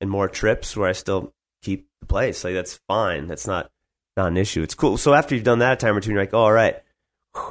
and 0.00 0.10
more 0.10 0.28
trips 0.28 0.76
where 0.76 0.88
I 0.88 0.92
still 0.92 1.32
keep 1.62 1.88
the 2.00 2.06
place. 2.06 2.44
Like 2.44 2.54
that's 2.54 2.80
fine. 2.88 3.26
That's 3.26 3.46
not 3.46 3.70
not 4.16 4.28
an 4.28 4.36
issue. 4.36 4.62
It's 4.62 4.74
cool. 4.74 4.96
So 4.96 5.14
after 5.14 5.34
you've 5.34 5.44
done 5.44 5.60
that 5.60 5.74
a 5.74 5.76
time 5.76 5.96
or 5.96 6.00
two, 6.00 6.10
you're 6.10 6.20
like, 6.20 6.34
oh, 6.34 6.40
all 6.44 6.52
right, 6.52 6.76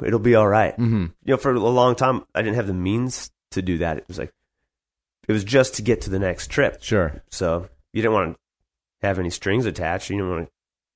it'll 0.04 0.18
be 0.18 0.34
all 0.34 0.46
right 0.46 0.74
mm-hmm. 0.74 1.04
you 1.24 1.32
know, 1.32 1.36
for 1.36 1.52
a 1.54 1.58
long 1.58 1.94
time, 1.94 2.24
I 2.34 2.42
didn't 2.42 2.56
have 2.56 2.66
the 2.66 2.74
means 2.74 3.30
to 3.52 3.62
do 3.62 3.78
that. 3.78 3.96
It 3.98 4.04
was 4.08 4.18
like, 4.18 4.32
it 5.26 5.32
was 5.32 5.42
just 5.44 5.74
to 5.76 5.82
get 5.82 6.02
to 6.02 6.10
the 6.10 6.18
next 6.18 6.48
trip. 6.50 6.82
Sure. 6.82 7.22
So 7.30 7.68
you 7.92 8.02
didn't 8.02 8.14
want 8.14 8.36
to 9.00 9.06
have 9.06 9.18
any 9.18 9.30
strings 9.30 9.64
attached. 9.66 10.10
You 10.10 10.16
didn't 10.16 10.30
want 10.30 10.48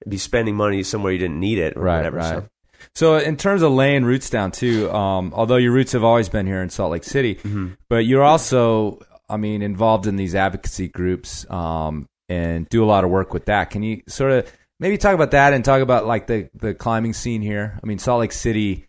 to 0.03 0.09
be 0.09 0.18
spending 0.18 0.55
money 0.55 0.82
somewhere 0.82 1.12
you 1.12 1.18
didn't 1.18 1.40
need 1.40 1.59
it 1.59 1.76
or 1.76 1.82
Right. 1.82 1.97
whatever. 1.99 2.16
right. 2.18 2.28
So, 2.42 2.49
So 2.95 3.16
in 3.16 3.37
terms 3.37 3.62
of 3.62 3.72
laying 3.72 4.05
roots 4.05 4.30
down 4.30 4.51
too, 4.53 4.91
um, 4.93 5.32
although 5.35 5.57
your 5.57 5.72
roots 5.72 5.93
have 5.93 6.05
always 6.05 6.28
been 6.28 6.47
here 6.47 6.62
in 6.62 6.68
Salt 6.70 6.93
Lake 6.93 7.05
City, 7.05 7.37
Mhm. 7.37 7.76
but 7.89 8.07
you're 8.07 8.22
also, 8.24 9.01
I 9.28 9.37
mean, 9.37 9.62
involved 9.62 10.07
in 10.07 10.16
these 10.16 10.35
advocacy 10.35 10.89
groups 10.89 11.49
um, 11.51 12.07
and 12.28 12.68
do 12.68 12.85
a 12.85 12.87
lot 12.87 13.05
of 13.05 13.11
work 13.11 13.32
with 13.32 13.47
that. 13.47 13.70
Can 13.70 13.82
you 13.82 14.03
sort 14.09 14.32
of 14.32 14.53
maybe 14.80 14.99
talk 14.99 15.14
about 15.14 15.30
that 15.32 15.53
and 15.53 15.64
talk 15.64 15.80
about 15.82 16.07
like 16.07 16.26
the 16.26 16.49
the 16.55 16.74
climbing 16.74 17.12
scene 17.12 17.43
here? 17.43 17.78
I 17.82 17.87
mean, 17.87 17.99
Salt 17.99 18.20
Lake 18.20 18.32
City, 18.32 18.87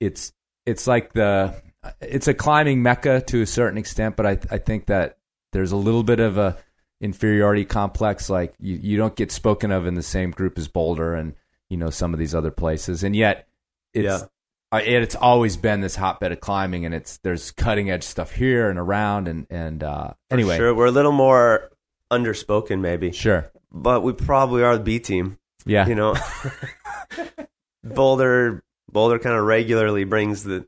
it's 0.00 0.32
it's 0.66 0.86
like 0.86 1.12
the 1.12 1.54
it's 2.00 2.28
a 2.28 2.34
climbing 2.34 2.82
mecca 2.82 3.20
to 3.22 3.42
a 3.42 3.46
certain 3.46 3.78
extent, 3.78 4.16
but 4.16 4.26
I 4.26 4.38
I 4.50 4.58
think 4.58 4.86
that 4.86 5.18
there's 5.52 5.72
a 5.72 5.76
little 5.76 6.02
bit 6.02 6.18
of 6.20 6.38
a 6.38 6.56
inferiority 7.00 7.64
complex. 7.64 8.30
Like 8.30 8.54
you, 8.58 8.76
you 8.76 8.96
don't 8.96 9.14
get 9.16 9.30
spoken 9.30 9.70
of 9.70 9.86
in 9.86 9.94
the 9.94 10.02
same 10.02 10.30
group 10.30 10.56
as 10.58 10.68
Boulder 10.68 11.14
and 11.14 11.34
you 11.70 11.76
know 11.76 11.90
some 11.90 12.12
of 12.12 12.18
these 12.18 12.34
other 12.34 12.50
places, 12.50 13.02
and 13.04 13.14
yet 13.16 13.46
it's 13.92 14.04
Yeah. 14.04 14.26
uh, 14.72 14.80
it, 14.82 15.02
it's 15.02 15.14
always 15.14 15.56
been 15.56 15.80
this 15.80 15.96
hotbed 15.96 16.32
of 16.32 16.40
climbing, 16.40 16.84
and 16.84 16.94
it's 16.94 17.18
there's 17.18 17.50
cutting 17.52 17.90
edge 17.90 18.04
stuff 18.04 18.32
here 18.32 18.68
and 18.70 18.78
around, 18.78 19.28
and 19.28 19.46
and 19.50 19.82
uh, 19.84 20.12
anyway, 20.30 20.56
sure, 20.56 20.74
we're 20.74 20.86
a 20.86 20.90
little 20.90 21.12
more 21.12 21.70
underspoken, 22.12 22.80
maybe, 22.80 23.12
sure, 23.12 23.50
but 23.72 24.02
we 24.02 24.12
probably 24.12 24.62
are 24.62 24.76
the 24.76 24.82
B 24.84 24.98
team. 25.00 25.38
yeah, 25.66 25.86
You 25.88 25.94
know, 25.94 26.14
Boulder, 27.84 28.62
Boulder 28.90 29.18
kind 29.18 29.36
of 29.36 29.44
regularly 29.44 30.04
brings 30.04 30.42
the 30.44 30.66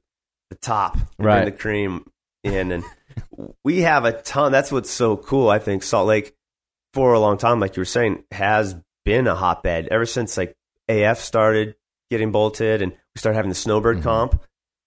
the 0.51 0.57
top, 0.57 0.97
and 1.19 1.27
Right. 1.27 1.45
the 1.45 1.53
cream 1.53 2.05
in, 2.45 2.71
and 2.73 2.85
we 3.65 3.81
have 3.83 4.05
a 4.05 4.13
ton. 4.23 4.53
That's 4.53 4.71
what's 4.71 4.91
so 4.91 5.17
cool. 5.17 5.49
I 5.51 5.59
think 5.59 5.83
Salt 5.83 6.07
Lake, 6.07 6.35
for 6.95 7.13
a 7.15 7.19
long 7.21 7.37
time, 7.39 7.59
like 7.59 7.77
you 7.77 7.81
were 7.81 7.85
saying, 7.87 8.23
has 8.31 8.77
been 9.05 9.27
a 9.27 9.35
hotbed 9.35 9.89
ever 9.91 10.07
since 10.07 10.37
like 10.37 10.55
AF 10.89 11.19
started 11.21 11.75
getting 12.11 12.31
bolted, 12.33 12.83
and 12.83 12.93
we 12.93 13.19
started 13.19 13.37
having 13.37 13.49
the 13.49 13.55
Snowbird 13.55 13.99
Mhm. 13.99 14.03
comp, 14.03 14.43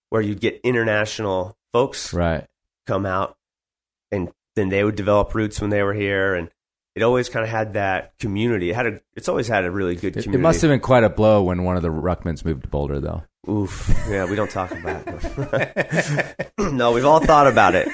where 0.10 0.22
you'd 0.22 0.39
get 0.39 0.60
international 0.64 1.58
folks 1.74 2.14
right, 2.14 2.45
come 2.88 3.06
out, 3.06 3.36
and 4.12 4.30
then 4.56 4.70
they 4.70 4.84
would 4.84 4.95
develop 4.95 5.34
roots 5.36 5.60
when 5.62 5.70
they 5.70 5.84
were 5.84 5.93
here, 5.93 6.34
and 6.36 6.50
it 6.95 7.04
always 7.04 7.30
kind 7.30 7.43
of 7.43 7.50
had 7.50 7.74
that 7.74 8.14
community. 8.20 8.70
It 8.72 8.76
had 8.76 8.86
a, 8.88 9.00
it's 9.16 9.30
always 9.30 9.47
had 9.47 9.64
a 9.66 9.72
really 9.72 9.95
good 9.95 10.18
it, 10.18 10.24
community. 10.24 10.39
it 10.39 10.41
must 10.41 10.62
have 10.62 10.70
been 10.70 10.80
quite 10.80 11.04
a 11.04 11.10
blow 11.10 11.43
when 11.43 11.64
one 11.64 11.76
of 11.78 11.82
the 11.84 11.89
Ruckmans 11.89 12.43
moved 12.43 12.64
to 12.64 12.68
Boulder, 12.70 13.00
though. 13.00 13.24
Oof. 13.50 13.89
Yeah, 14.10 14.26
we 14.26 14.36
don't 14.36 14.52
talk 14.52 14.72
about 14.72 15.04
it. 15.08 16.52
no, 16.58 16.91
we've 16.91 17.06
all 17.06 17.20
thought 17.22 17.47
about 17.47 17.74
it. 17.76 17.88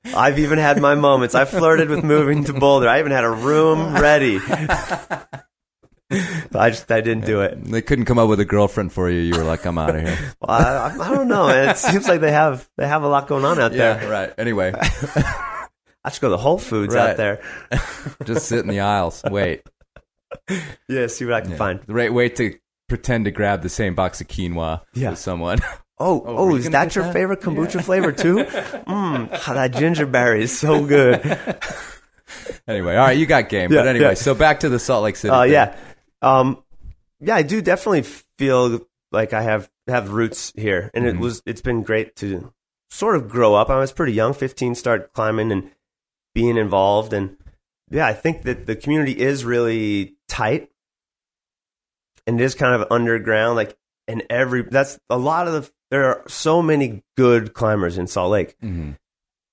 I've 0.14 0.38
even 0.38 0.58
had 0.58 0.80
my 0.80 0.94
moments. 0.94 1.34
I 1.34 1.44
flirted 1.44 1.88
with 1.88 2.04
moving 2.04 2.44
to 2.44 2.52
Boulder. 2.52 2.88
I 2.88 2.98
even 2.98 3.10
had 3.12 3.24
a 3.24 3.30
room 3.30 3.94
ready. 3.94 4.38
But 6.50 6.58
I 6.60 6.70
just 6.70 6.90
I 6.90 7.00
didn't 7.02 7.26
do 7.26 7.42
it. 7.42 7.62
They 7.64 7.82
couldn't 7.82 8.06
come 8.06 8.18
up 8.18 8.28
with 8.30 8.40
a 8.40 8.44
girlfriend 8.46 8.92
for 8.92 9.10
you. 9.10 9.20
You 9.20 9.34
were 9.36 9.44
like, 9.44 9.66
I'm 9.66 9.76
out 9.78 9.94
of 9.94 10.00
here. 10.02 10.18
Well, 10.40 10.50
I, 10.50 10.94
I, 10.98 11.14
don't 11.14 11.28
know, 11.28 11.48
man. 11.48 11.68
It 11.70 11.76
seems 11.76 12.08
like 12.08 12.20
they 12.22 12.32
have 12.32 12.68
they 12.78 12.88
have 12.88 13.02
a 13.02 13.08
lot 13.08 13.26
going 13.28 13.44
on 13.44 13.58
out 13.60 13.72
there. 13.72 14.08
right. 14.08 14.32
Anyway, 14.38 14.72
I 16.04 16.10
should 16.10 16.20
go 16.22 16.30
to 16.30 16.36
Whole 16.38 16.56
Foods 16.58 16.94
Right. 16.94 17.10
out 17.10 17.16
there. 17.18 17.42
just 18.24 18.46
sit 18.46 18.60
in 18.60 18.68
the 18.68 18.80
aisles. 18.80 19.22
Wait, 19.30 19.62
Yeah, 20.88 21.06
see 21.08 21.24
what 21.26 21.34
I 21.34 21.40
can 21.42 21.50
Yeah. 21.52 21.56
find. 21.56 21.80
right 21.88 22.12
way 22.12 22.28
to 22.30 22.54
pretend 22.88 23.26
to 23.26 23.30
grab 23.30 23.62
the 23.62 23.68
same 23.68 23.94
box 23.94 24.20
of 24.22 24.28
quinoa 24.28 24.80
Yeah. 24.94 25.10
with 25.10 25.18
someone. 25.18 25.58
Oh, 26.00 26.22
Oh, 26.24 26.36
oh, 26.38 26.48
you 26.50 26.56
is 26.56 26.70
that 26.70 26.94
your 26.94 27.04
that? 27.06 27.12
favorite 27.12 27.40
kombucha 27.40 27.82
flavor 27.82 28.12
too? 28.12 28.36
Mmm, 28.36 29.28
that 29.52 29.72
gingerberry 29.72 30.42
is 30.42 30.56
so 30.56 30.84
good. 30.86 31.20
anyway, 32.68 32.94
all 32.96 33.06
right, 33.06 33.18
you 33.18 33.26
got 33.26 33.48
game. 33.48 33.72
Yeah, 33.72 33.80
but 33.80 33.88
anyway, 33.88 34.08
yeah. 34.10 34.14
so 34.14 34.34
back 34.34 34.60
to 34.60 34.68
the 34.68 34.78
Salt 34.78 35.02
Lake 35.04 35.16
City. 35.16 35.32
Uh, 35.32 35.42
yeah, 35.42 35.74
um, 36.22 36.62
yeah, 37.20 37.36
I 37.36 37.42
do 37.42 37.60
definitely 37.60 38.02
feel 38.38 38.86
like 39.12 39.32
I 39.32 39.42
have 39.42 39.70
have 39.86 40.10
roots 40.10 40.52
here, 40.56 40.90
and 40.94 41.04
Mhm. 41.04 41.08
it 41.14 41.18
was 41.18 41.42
it's 41.46 41.60
been 41.62 41.82
great 41.82 42.14
to 42.16 42.52
sort 42.90 43.16
of 43.16 43.28
grow 43.28 43.54
up. 43.54 43.70
I 43.70 43.78
was 43.78 43.92
pretty 43.92 44.12
young, 44.12 44.34
fifteen, 44.34 44.74
start 44.74 45.12
climbing 45.12 45.50
and 45.52 45.70
being 46.34 46.56
involved, 46.56 47.12
and 47.12 47.36
yeah, 47.90 48.06
I 48.06 48.12
think 48.12 48.42
that 48.42 48.66
the 48.66 48.76
community 48.76 49.18
is 49.18 49.44
really 49.44 50.16
tight, 50.28 50.70
and 52.26 52.40
it 52.40 52.44
is 52.44 52.54
kind 52.54 52.80
of 52.80 52.86
underground, 52.90 53.56
like 53.56 53.76
and 54.06 54.22
every 54.30 54.62
that's 54.62 54.98
a 55.10 55.18
lot 55.18 55.46
of 55.48 55.52
the 55.54 55.70
there 55.90 56.04
are 56.04 56.22
so 56.28 56.60
many 56.60 57.02
good 57.16 57.54
climbers 57.54 57.96
in 57.96 58.06
Salt 58.06 58.30
Lake 58.30 58.56
Mhm. 58.62 58.98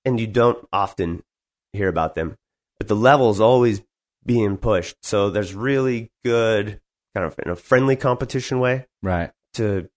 and 0.03 0.19
you 0.19 0.27
don't 0.27 0.67
often 0.73 1.23
hear 1.71 1.87
about 1.87 2.15
them. 2.15 2.37
But 2.77 2.89
the 2.89 2.95
level's 2.95 3.39
always 3.39 3.81
being 4.25 4.57
pushed. 4.57 4.95
So 5.03 5.29
there's 5.29 5.53
really 5.53 6.11
good 6.23 6.81
kind 7.15 7.25
of 7.25 7.35
in 7.43 7.51
a 7.51 7.55
friendly 7.55 7.95
competition 7.95 8.59
way 8.59 8.87
right. 9.01 9.31
to 9.53 9.89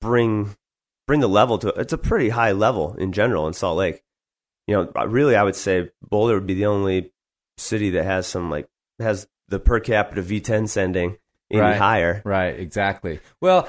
bring 0.00 0.56
bring 1.06 1.20
the 1.20 1.28
level 1.28 1.58
to 1.58 1.68
it's 1.70 1.92
a 1.92 1.98
pretty 1.98 2.28
high 2.28 2.52
level 2.52 2.94
in 2.94 3.12
general 3.12 3.46
in 3.46 3.52
Salt 3.52 3.78
Lake. 3.78 4.02
You 4.66 4.76
know, 4.76 5.06
really 5.06 5.34
I 5.34 5.42
would 5.42 5.56
say 5.56 5.90
Boulder 6.02 6.34
would 6.34 6.46
be 6.46 6.54
the 6.54 6.66
only 6.66 7.12
city 7.58 7.90
that 7.90 8.04
has 8.04 8.26
some 8.26 8.50
like 8.50 8.68
has 9.00 9.26
the 9.48 9.58
per 9.58 9.80
capita 9.80 10.22
V10 10.22 10.68
sending 10.68 11.16
any 11.50 11.60
Right. 11.60 11.76
higher. 11.76 12.22
Right, 12.24 12.58
exactly. 12.58 13.20
Well, 13.40 13.68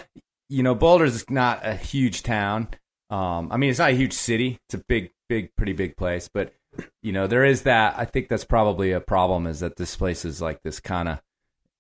you 0.50 0.64
know, 0.64 0.76
Boulder's 0.76 1.30
not 1.30 1.66
a 1.66 1.74
huge 1.76 2.24
town. 2.24 2.68
Um, 3.10 3.52
I 3.52 3.58
mean, 3.58 3.72
it's 3.72 3.80
not 3.80 3.90
a 3.90 3.96
huge 3.96 4.14
city. 4.14 4.60
It's 4.68 4.76
a 4.76 4.84
big, 4.88 5.12
big, 5.28 5.56
pretty 5.56 5.74
big 5.74 5.98
place. 5.98 6.30
But 6.32 6.54
you 7.02 7.12
know, 7.12 7.28
there 7.28 7.46
is 7.46 7.64
that. 7.64 7.96
I 7.98 8.06
think 8.06 8.30
that's 8.30 8.46
probably 8.46 8.92
a 8.92 9.02
problem. 9.02 9.48
Is 9.48 9.60
that 9.60 9.78
this 9.78 9.96
place 9.96 10.26
is 10.26 10.42
like 10.42 10.62
this 10.64 10.80
kind 10.80 11.10
of, 11.10 11.22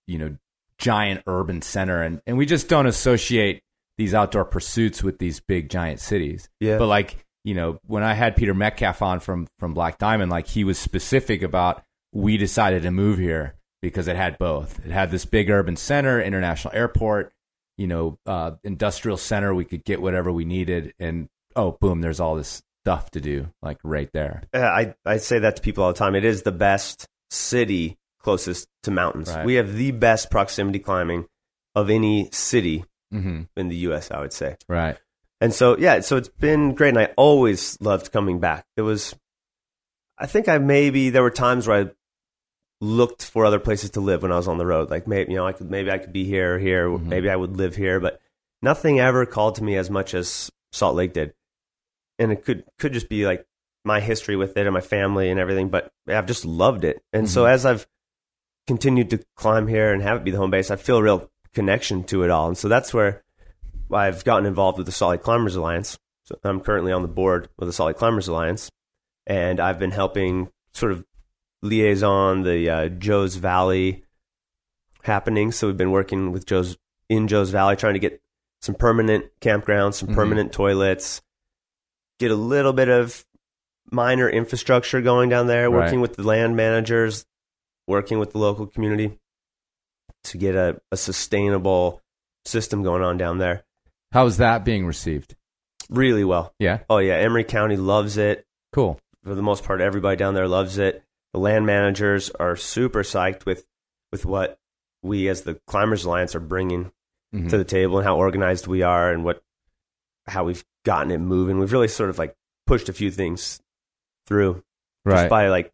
you 0.07 0.17
know, 0.17 0.37
giant 0.77 1.23
urban 1.27 1.61
center, 1.61 2.01
and 2.01 2.21
and 2.25 2.37
we 2.37 2.45
just 2.45 2.67
don't 2.67 2.87
associate 2.87 3.63
these 3.97 4.13
outdoor 4.13 4.45
pursuits 4.45 5.03
with 5.03 5.19
these 5.19 5.39
big 5.39 5.69
giant 5.69 5.99
cities. 5.99 6.49
Yeah. 6.59 6.77
But 6.77 6.87
like, 6.87 7.25
you 7.43 7.53
know, 7.53 7.79
when 7.85 8.03
I 8.03 8.13
had 8.13 8.35
Peter 8.35 8.53
Metcalf 8.53 9.01
on 9.01 9.19
from 9.19 9.47
from 9.59 9.73
Black 9.73 9.97
Diamond, 9.97 10.31
like 10.31 10.47
he 10.47 10.63
was 10.63 10.77
specific 10.77 11.41
about 11.41 11.83
we 12.11 12.37
decided 12.37 12.83
to 12.83 12.91
move 12.91 13.17
here 13.17 13.55
because 13.81 14.07
it 14.07 14.15
had 14.15 14.37
both. 14.37 14.79
It 14.85 14.91
had 14.91 15.11
this 15.11 15.25
big 15.25 15.49
urban 15.49 15.75
center, 15.75 16.21
international 16.21 16.73
airport, 16.73 17.33
you 17.77 17.87
know, 17.87 18.17
uh, 18.25 18.51
industrial 18.63 19.17
center. 19.17 19.53
We 19.53 19.65
could 19.65 19.83
get 19.83 20.01
whatever 20.01 20.31
we 20.31 20.45
needed, 20.45 20.93
and 20.99 21.29
oh, 21.55 21.77
boom, 21.79 22.01
there's 22.01 22.19
all 22.19 22.35
this 22.35 22.61
stuff 22.83 23.11
to 23.11 23.21
do, 23.21 23.47
like 23.61 23.77
right 23.83 24.09
there. 24.13 24.43
Yeah, 24.53 24.69
I 24.69 24.95
I 25.05 25.17
say 25.17 25.39
that 25.39 25.57
to 25.57 25.61
people 25.61 25.83
all 25.83 25.93
the 25.93 25.99
time. 25.99 26.15
It 26.15 26.25
is 26.25 26.43
the 26.43 26.51
best 26.51 27.07
city 27.29 27.97
closest 28.19 28.67
to 28.83 28.91
mountains. 28.91 29.29
Right. 29.29 29.45
We 29.45 29.55
have 29.55 29.75
the 29.75 29.91
best 29.91 30.29
proximity 30.29 30.79
climbing 30.79 31.25
of 31.75 31.89
any 31.89 32.29
city 32.31 32.85
Mm-hmm. 33.13 33.41
in 33.57 33.67
the 33.67 33.75
U.S. 33.87 34.09
I 34.09 34.21
would 34.21 34.31
say. 34.31 34.55
Right. 34.69 34.97
And 35.41 35.53
so, 35.53 35.77
yeah, 35.77 35.99
so 35.99 36.15
it's 36.15 36.29
been 36.29 36.75
great. 36.75 36.89
And 36.95 36.99
I 36.99 37.09
always 37.17 37.77
loved 37.81 38.13
coming 38.13 38.39
back. 38.39 38.63
It 38.77 38.83
was, 38.83 39.13
I 40.17 40.27
think 40.27 40.47
I 40.47 40.59
maybe, 40.59 41.09
there 41.09 41.21
were 41.23 41.29
times 41.29 41.67
where 41.67 41.87
I 41.87 41.89
looked 42.79 43.25
for 43.25 43.45
other 43.45 43.59
places 43.59 43.89
to 43.91 43.99
live 43.99 44.21
when 44.23 44.31
I 44.31 44.37
was 44.37 44.47
on 44.47 44.57
the 44.57 44.65
road. 44.65 44.89
Like 44.89 45.07
maybe, 45.09 45.31
you 45.33 45.37
know, 45.37 45.45
I 45.45 45.51
could, 45.51 45.69
maybe 45.69 45.91
I 45.91 45.97
could 45.97 46.13
be 46.13 46.23
here 46.23 46.55
or 46.55 46.59
here. 46.59 46.87
Mhm. 46.87 47.07
Maybe 47.07 47.29
I 47.29 47.35
would 47.35 47.57
live 47.57 47.75
here, 47.75 47.99
but 47.99 48.21
nothing 48.61 48.99
ever 49.01 49.25
called 49.25 49.55
to 49.55 49.63
me 49.63 49.75
as 49.75 49.89
much 49.89 50.13
as 50.13 50.49
Salt 50.71 50.95
Lake 50.95 51.11
did. 51.11 51.33
And 52.21 52.31
it 52.31 52.45
could, 52.45 52.63
could 52.77 52.93
just 52.93 53.09
be 53.09 53.25
like 53.25 53.45
my 53.83 53.99
history 53.99 54.35
with 54.35 54.55
it 54.57 54.67
and 54.67 54.73
my 54.73 54.81
family 54.81 55.29
and 55.31 55.39
everything, 55.39 55.69
but 55.69 55.91
I've 56.07 56.27
just 56.27 56.45
loved 56.45 56.83
it. 56.83 57.01
And 57.11 57.29
so 57.29 57.45
Mhm. 57.45 57.49
as 57.49 57.65
I've 57.65 57.87
continued 58.67 59.09
to 59.09 59.23
climb 59.35 59.67
here 59.67 59.91
and 59.91 60.01
have 60.03 60.17
it 60.17 60.23
be 60.23 60.31
the 60.31 60.37
home 60.37 60.51
base, 60.51 60.69
I 60.69 60.75
feel 60.75 60.97
a 60.97 61.03
real 61.03 61.31
connection 61.53 62.03
to 62.05 62.23
it 62.23 62.29
all. 62.29 62.47
And 62.47 62.57
so 62.57 62.67
that's 62.67 62.93
where 62.93 63.23
I've 63.91 64.23
gotten 64.23 64.45
involved 64.45 64.77
with 64.77 64.85
the 64.85 64.91
Salt 64.91 65.11
Lake 65.11 65.23
Climbers 65.23 65.55
Alliance. 65.55 65.97
So 66.25 66.37
I'm 66.43 66.61
currently 66.61 66.91
on 66.91 67.01
the 67.01 67.07
board 67.07 67.49
with 67.57 67.67
the 67.67 67.73
Salt 67.73 67.87
Lake 67.87 67.97
Climbers 67.97 68.27
Alliance, 68.27 68.69
and 69.25 69.59
I've 69.59 69.79
been 69.79 69.91
helping 69.91 70.49
sort 70.73 70.91
of 70.91 71.03
liaison 71.63 72.43
the 72.43 72.69
uh, 72.69 72.87
Joe's 72.89 73.35
Valley 73.35 74.03
happening. 75.03 75.51
So 75.51 75.67
we've 75.67 75.77
been 75.77 75.91
working 75.91 76.31
with 76.31 76.45
Joe's 76.45 76.77
in 77.09 77.27
Joe's 77.27 77.49
Valley, 77.49 77.75
trying 77.75 77.93
to 77.93 77.99
get 77.99 78.21
some 78.61 78.75
permanent 78.75 79.25
campgrounds, 79.41 79.95
some 79.95 80.09
Mhm. 80.09 80.13
permanent 80.15 80.51
toilets, 80.53 81.21
get 82.21 82.31
a 82.31 82.35
little 82.35 82.71
bit 82.73 82.87
of 82.87 83.25
minor 83.91 84.29
infrastructure 84.29 85.01
going 85.01 85.27
down 85.29 85.47
there, 85.47 85.69
Right. 85.69 85.83
working 85.85 85.99
with 86.01 86.15
the 86.15 86.23
land 86.23 86.55
managers, 86.55 87.25
working 87.87 88.19
with 88.19 88.31
the 88.31 88.37
local 88.37 88.67
community 88.67 89.19
to 90.25 90.37
get 90.37 90.55
a, 90.55 90.79
a 90.91 90.97
sustainable 90.97 92.01
system 92.45 92.83
going 92.83 93.01
on 93.03 93.17
down 93.17 93.39
there. 93.39 93.63
How's 94.11 94.37
that 94.37 94.63
being 94.63 94.85
received? 94.85 95.35
Really 95.89 96.23
well. 96.23 96.53
Yeah. 96.59 96.79
Oh 96.89 96.99
yeah, 96.99 97.15
Emery 97.15 97.43
County 97.43 97.75
loves 97.75 98.17
it. 98.17 98.45
Cool. 98.71 98.99
For 99.23 99.35
the 99.35 99.41
most 99.41 99.63
part, 99.63 99.81
everybody 99.81 100.15
down 100.15 100.33
there 100.35 100.47
loves 100.47 100.77
it. 100.77 101.03
The 101.33 101.39
land 101.39 101.65
managers 101.65 102.29
are 102.31 102.55
super 102.55 103.03
psyched 103.03 103.45
with 103.45 103.65
with 104.11 104.25
what 104.25 104.59
we 105.01 105.27
as 105.27 105.41
the 105.41 105.59
Climbers 105.67 106.05
Alliance 106.05 106.35
are 106.35 106.39
bringing 106.41 106.91
Mhm. 107.33 107.49
to 107.49 107.57
the 107.57 107.63
table 107.63 107.97
and 107.97 108.05
how 108.05 108.17
organized 108.17 108.67
we 108.67 108.81
are 108.83 109.11
and 109.11 109.23
what 109.23 109.41
how 110.27 110.43
we've 110.45 110.63
gotten 110.85 111.11
it 111.11 111.19
moving. 111.19 111.59
We've 111.59 111.71
really 111.71 111.87
sort 111.87 112.09
of 112.09 112.17
like 112.17 112.35
pushed 112.67 112.89
a 112.89 112.93
few 112.93 113.11
things 113.11 113.61
through 114.27 114.63
Right. 115.03 115.15
just 115.23 115.29
by 115.29 115.47
like 115.49 115.73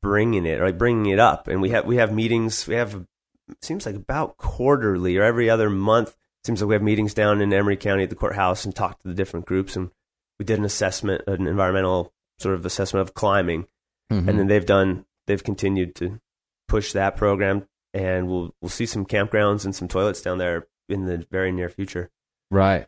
bringing 0.00 0.46
it 0.46 0.60
or 0.60 0.66
like 0.66 0.78
bringing 0.78 1.12
it 1.12 1.18
up. 1.18 1.48
And 1.48 1.60
we 1.60 1.70
have 1.70 1.84
we 1.86 1.96
have 1.96 2.12
meetings. 2.12 2.66
We 2.66 2.74
have 2.74 3.06
seems 3.62 3.86
like 3.86 3.94
about 3.94 4.36
quarterly 4.36 5.16
or 5.16 5.22
every 5.22 5.48
other 5.50 5.70
month. 5.70 6.16
Seems 6.44 6.60
like 6.60 6.68
we 6.68 6.74
have 6.74 6.82
meetings 6.82 7.14
down 7.14 7.40
in 7.40 7.52
Emery 7.52 7.76
County 7.76 8.04
at 8.04 8.10
the 8.10 8.16
courthouse 8.16 8.64
and 8.64 8.74
talk 8.74 9.00
to 9.00 9.08
the 9.08 9.14
different 9.14 9.46
groups. 9.46 9.74
And 9.76 9.90
we 10.38 10.44
did 10.44 10.58
an 10.58 10.64
assessment, 10.64 11.22
an 11.26 11.46
environmental 11.46 12.12
sort 12.38 12.54
of 12.54 12.66
assessment 12.66 13.00
of 13.08 13.14
climbing, 13.14 13.66
Mhm. 14.12 14.28
and 14.28 14.38
then 14.38 14.46
they've 14.46 14.66
done 14.66 15.06
they've 15.26 15.42
continued 15.42 15.94
to 15.96 16.20
push 16.68 16.92
that 16.92 17.16
program. 17.16 17.66
And 17.94 18.28
we'll 18.28 18.54
we'll 18.60 18.68
see 18.68 18.86
some 18.86 19.06
campgrounds 19.06 19.64
and 19.64 19.74
some 19.74 19.88
toilets 19.88 20.20
down 20.20 20.38
there 20.38 20.66
in 20.88 21.06
the 21.06 21.26
very 21.30 21.50
near 21.50 21.68
future. 21.68 22.10
Right. 22.50 22.86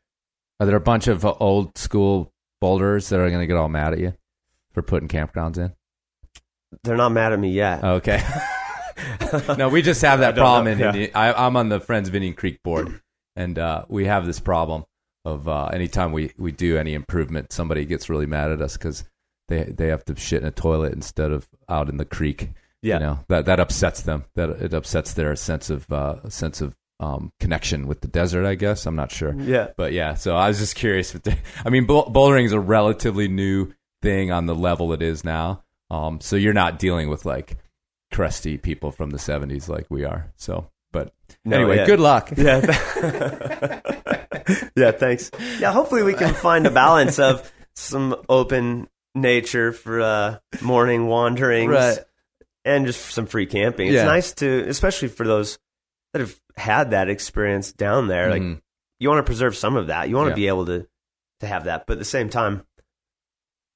Are 0.61 0.67
there 0.67 0.77
a 0.77 0.81
bunch 0.81 1.07
of 1.07 1.25
uh, 1.25 1.35
old 1.39 1.79
school 1.79 2.33
boulders 2.61 3.09
that 3.09 3.21
are 3.21 3.29
going 3.29 3.41
to 3.41 3.47
get 3.47 3.57
all 3.57 3.69
mad 3.69 3.93
at 3.93 4.01
you 4.01 4.15
for 4.73 4.83
putting 4.83 5.09
campgrounds 5.09 5.59
in? 5.59 5.73
They're 6.83 6.97
not 6.97 7.11
mad 7.11 7.33
at 7.33 7.39
me 7.39 7.51
yet. 7.51 7.83
Okay. 7.83 8.23
no, 9.57 9.69
we 9.69 9.83
just 9.83 10.03
have 10.03 10.21
that 10.21 10.35
problem 10.35 10.65
know, 10.65 10.73
in 10.73 10.79
yeah. 10.79 10.89
Indian. 10.89 11.11
I, 11.15 11.33
I'm 11.33 11.57
on 11.57 11.69
the 11.69 11.81
Friends 11.81 12.09
of 12.09 12.15
Indian 12.15 12.35
Creek 12.35 12.63
board, 12.63 13.01
and 13.37 13.59
uh, 13.59 13.85
we 13.89 14.07
have 14.07 14.27
this 14.27 14.41
problem 14.41 14.85
of 15.25 15.49
uh, 15.49 15.67
anytime 15.67 16.13
we, 16.13 16.33
we 16.37 16.53
do 16.53 16.77
any 16.77 16.95
improvement, 16.95 17.53
somebody 17.53 17.85
gets 17.85 18.11
really 18.11 18.27
mad 18.27 18.51
at 18.51 18.61
us 18.61 18.77
because 18.77 19.05
they 19.49 19.65
they 19.65 19.89
have 19.89 20.05
to 20.07 20.17
shit 20.17 20.43
in 20.43 20.49
a 20.49 20.53
toilet 20.53 20.93
instead 20.93 21.31
of 21.33 21.49
out 21.69 21.89
in 21.89 21.97
the 21.97 22.05
creek. 22.05 22.51
Yeah. 22.81 22.95
you 22.95 23.01
know 23.01 23.19
that 23.29 23.45
that 23.47 23.61
upsets 23.61 24.03
them. 24.03 24.25
That 24.35 24.51
it 24.51 24.75
upsets 24.75 25.13
their 25.13 25.35
sense 25.37 25.71
of 25.71 25.91
uh, 25.93 26.29
sense 26.29 26.61
of 26.61 26.77
um, 27.01 27.33
connection 27.41 27.87
with 27.87 28.01
the 28.01 28.09
desert. 28.09 28.45
I 28.47 28.55
guess 28.55 28.87
I'm 28.87 28.97
not 28.97 29.13
sure. 29.13 29.35
Yeah. 29.39 29.69
But 29.77 29.93
yeah, 29.93 30.15
so 30.15 30.37
I 30.37 30.49
was 30.49 30.59
just 30.59 30.75
curious. 30.77 31.15
If 31.15 31.23
they, 31.23 31.39
I 31.65 31.71
mean, 31.71 31.87
bou- 31.87 32.05
bouldering 32.07 32.45
is 32.45 32.53
a 32.53 32.61
relatively 32.61 33.29
new 33.29 33.73
thing 34.03 34.31
on 34.33 34.47
the 34.47 34.55
level 34.55 34.93
it 34.93 35.03
is 35.03 35.25
now. 35.25 35.63
Um, 35.91 36.21
so 36.21 36.37
you're 36.37 36.53
not 36.53 36.79
dealing 36.79 37.09
with 37.09 37.25
like 37.25 37.57
crusty 38.13 38.59
people 38.59 38.91
from 38.93 39.11
the 39.11 39.19
70s 39.19 39.69
like 39.69 39.87
we 39.91 40.05
are. 40.05 40.33
So, 40.37 40.71
but 40.93 41.13
No, 41.45 41.57
anyway, 41.57 41.77
yeah. 41.77 41.87
good 41.87 42.01
luck. 42.01 42.31
Yeah. 42.37 42.61
yeah, 44.77 44.91
thanks. 44.93 45.31
Yeah, 45.59 45.73
hopefully 45.73 46.03
we 46.03 46.15
can 46.15 46.35
find 46.35 46.67
a 46.67 46.71
balance 46.71 47.19
of 47.19 47.51
some 47.75 48.17
open 48.29 48.89
nature 49.15 49.73
for 49.73 50.01
uh, 50.01 50.39
morning 50.63 51.07
wanderings 51.07 51.71
Right. 51.73 51.99
and 52.65 52.87
just 52.87 53.01
some 53.11 53.27
free 53.27 53.47
camping. 53.47 53.89
It's 53.89 53.95
Yeah. 53.97 54.05
nice 54.05 54.33
to, 54.35 54.65
especially 54.69 55.09
for 55.09 55.27
those 55.27 55.59
that 56.13 56.21
have 56.21 56.41
had 56.57 56.91
that 56.93 57.09
experience 57.09 57.73
down 57.73 58.09
there. 58.09 58.31
Like, 58.31 58.43
Mhm. 58.43 58.61
you 59.01 59.09
want 59.09 59.19
to 59.25 59.29
preserve 59.29 59.57
some 59.57 59.77
of 59.77 59.89
that. 59.89 60.09
You 60.09 60.17
want 60.17 60.29
Yeah. 60.29 60.35
to 60.35 60.37
be 60.37 60.49
able 60.49 60.67
to 60.67 60.87
to 61.41 61.47
have 61.47 61.65
that, 61.65 61.87
but 61.87 61.93
at 61.95 61.99
the 62.01 62.05
same 62.05 62.29
time, 62.29 62.67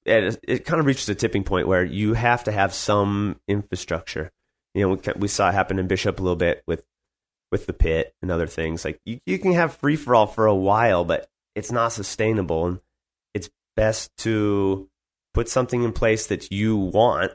it 0.05 0.39
it 0.43 0.65
kind 0.65 0.81
of 0.81 0.87
reaches 0.87 1.09
a 1.09 1.15
tipping 1.15 1.45
point 1.45 1.69
where 1.69 1.85
you 1.85 2.15
have 2.15 2.45
to 2.45 2.53
have 2.53 2.75
some 2.75 3.41
infrastructure. 3.47 4.33
You 4.75 4.83
know, 4.83 4.89
we, 4.95 5.13
we 5.21 5.29
saw 5.29 5.49
it 5.49 5.53
happen 5.55 5.79
in 5.79 5.87
Bishop 5.87 6.19
a 6.19 6.23
little 6.23 6.37
bit 6.37 6.63
with 6.67 6.83
with 7.53 7.67
the 7.67 7.73
pit 7.73 8.15
and 8.23 8.31
other 8.31 8.47
things. 8.47 8.85
Like 8.85 9.01
you, 9.05 9.21
you 9.27 9.39
can 9.39 9.53
have 9.53 9.77
free 9.77 9.97
for 9.97 10.15
all 10.15 10.27
for 10.27 10.47
a 10.47 10.55
while, 10.55 11.05
but 11.05 11.29
it's 11.55 11.71
not 11.71 11.93
sustainable, 11.93 12.67
and 12.67 12.81
it's 13.35 13.51
best 13.77 14.11
to 14.19 14.89
put 15.35 15.49
something 15.49 15.83
in 15.83 15.93
place 15.93 16.27
that 16.29 16.51
you 16.51 16.77
want. 16.77 17.33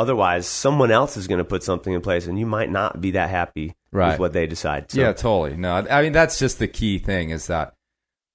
Otherwise, 0.00 0.46
someone 0.46 0.90
else 0.90 1.16
is 1.18 1.26
going 1.28 1.38
to 1.38 1.44
put 1.44 1.62
something 1.62 1.92
in 1.92 2.00
place, 2.00 2.26
and 2.26 2.38
you 2.38 2.46
might 2.46 2.70
not 2.70 3.00
be 3.00 3.10
that 3.12 3.28
happy 3.28 3.74
Right. 3.92 4.12
with 4.12 4.20
what 4.20 4.32
they 4.32 4.46
decide. 4.46 4.90
So, 4.90 5.00
Yeah, 5.00 5.12
totally. 5.12 5.56
No, 5.56 5.74
I 5.74 6.00
mean 6.02 6.12
that's 6.12 6.38
just 6.38 6.58
the 6.58 6.68
key 6.68 6.98
thing 6.98 7.30
is 7.30 7.48
that 7.48 7.74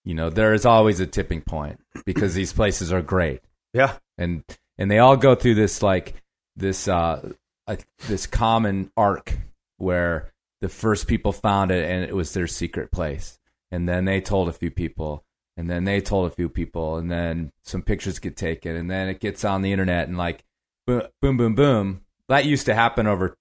you 0.04 0.14
know 0.14 0.30
there 0.30 0.54
is 0.54 0.66
always 0.66 1.00
a 1.00 1.08
tipping 1.08 1.42
point 1.42 1.80
because 2.06 2.34
these 2.36 2.54
places 2.54 2.94
are 2.94 3.02
great 3.02 3.42
yeah, 3.74 3.94
and 4.18 4.44
and 4.78 4.92
they 4.92 5.00
all 5.00 5.18
go 5.18 5.34
through 5.34 5.56
this 5.56 5.82
like 5.82 6.22
this 6.56 6.88
uh 6.88 7.32
uh, 7.68 7.76
this 8.08 8.28
common 8.28 8.92
arc 8.96 9.38
where 9.78 10.32
the 10.62 10.70
first 10.70 11.08
people 11.08 11.32
found 11.34 11.72
it 11.72 11.90
and 11.90 12.04
it 12.04 12.16
was 12.16 12.34
their 12.34 12.48
secret 12.48 12.92
place 12.92 13.40
and 13.72 13.90
then 13.90 14.06
they 14.06 14.22
told 14.22 14.48
a 14.48 14.54
few 14.54 14.70
people 14.70 15.24
and 15.58 15.70
then 15.70 15.86
they 15.86 16.00
told 16.02 16.28
a 16.32 16.36
few 16.36 16.50
people 16.50 16.98
and 16.98 17.10
then 17.10 17.52
some 17.64 17.82
pictures 17.82 18.20
get 18.20 18.38
taken 18.38 18.76
and 18.76 18.92
then 18.92 19.08
it 19.10 19.20
gets 19.20 19.44
on 19.44 19.62
the 19.64 19.72
internet 19.72 20.08
and 20.08 20.18
like 20.18 20.44
boom 20.88 21.04
boom 21.22 21.38
boom 21.38 21.56
boom. 21.56 22.02
That 22.30 22.46
used 22.46 22.66
to 22.68 22.76
happen 22.76 23.08
over 23.08 23.36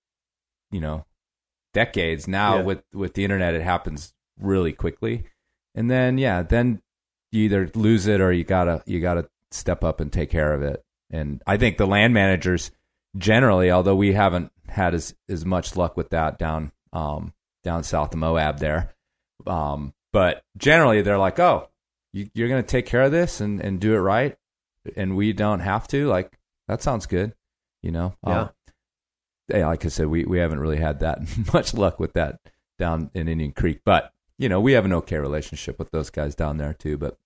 you 0.70 0.80
know 0.80 1.04
decades. 1.72 2.26
Now 2.28 2.58
Yeah. 2.58 2.62
with 2.62 2.82
with 2.92 3.14
the 3.14 3.24
internet 3.24 3.54
it 3.54 3.62
happens 3.62 4.12
really 4.38 4.72
quickly. 4.72 5.24
And 5.74 5.90
then 5.90 6.18
yeah 6.18 6.42
then 6.42 6.82
you 7.32 7.42
either 7.44 7.70
lose 7.74 8.06
it 8.06 8.20
or 8.20 8.32
you 8.32 8.44
gotta 8.44 8.82
you 8.86 9.00
gotta 9.00 9.28
step 9.50 9.82
up 9.84 10.00
and 10.00 10.12
take 10.12 10.30
care 10.30 10.52
of 10.52 10.62
it. 10.62 10.82
And 11.10 11.42
i 11.46 11.56
think 11.56 11.76
the 11.76 11.86
land 11.86 12.14
managers 12.14 12.70
generally 13.16 13.70
although 13.70 13.94
we 13.94 14.12
haven't 14.14 14.50
had 14.68 14.94
as 14.94 15.14
as 15.28 15.44
much 15.44 15.76
luck 15.76 15.96
with 15.96 16.10
that 16.10 16.38
down 16.38 16.72
um 16.92 17.32
down 17.62 17.84
south 17.84 18.12
of 18.12 18.18
moab 18.18 18.58
there 18.58 18.92
um 19.46 19.92
but 20.12 20.42
generally 20.56 21.02
they're 21.02 21.18
like 21.18 21.38
oh 21.38 21.68
you, 22.12 22.28
you're 22.34 22.48
gonna 22.48 22.62
take 22.64 22.86
care 22.86 23.02
of 23.02 23.12
this 23.12 23.40
and 23.40 23.60
and 23.60 23.78
do 23.80 23.94
it 23.94 23.98
right 23.98 24.36
and 24.96 25.14
we 25.16 25.32
don't 25.32 25.60
have 25.60 25.86
to 25.86 26.08
like 26.08 26.36
that 26.68 26.82
sounds 26.82 27.06
good 27.06 27.34
you 27.82 27.90
know 27.90 28.14
Yeah. 28.26 28.40
Um, 28.40 28.50
yeah, 29.48 29.66
like 29.66 29.84
I 29.84 29.88
said, 29.88 30.06
we, 30.06 30.24
we 30.24 30.38
haven't 30.38 30.60
really 30.60 30.78
had 30.78 31.00
that 31.00 31.20
much 31.52 31.74
luck 31.74 32.00
with 32.00 32.14
that 32.14 32.40
down 32.78 33.10
in 33.14 33.28
Indian 33.28 33.52
Creek, 33.52 33.80
but 33.84 34.12
you 34.38 34.48
know 34.48 34.60
we 34.60 34.72
have 34.72 34.84
an 34.84 34.92
okay 34.94 35.18
relationship 35.18 35.78
with 35.78 35.90
those 35.90 36.10
guys 36.10 36.34
down 36.34 36.56
there 36.56 36.74
too. 36.74 36.96
But 36.96 37.18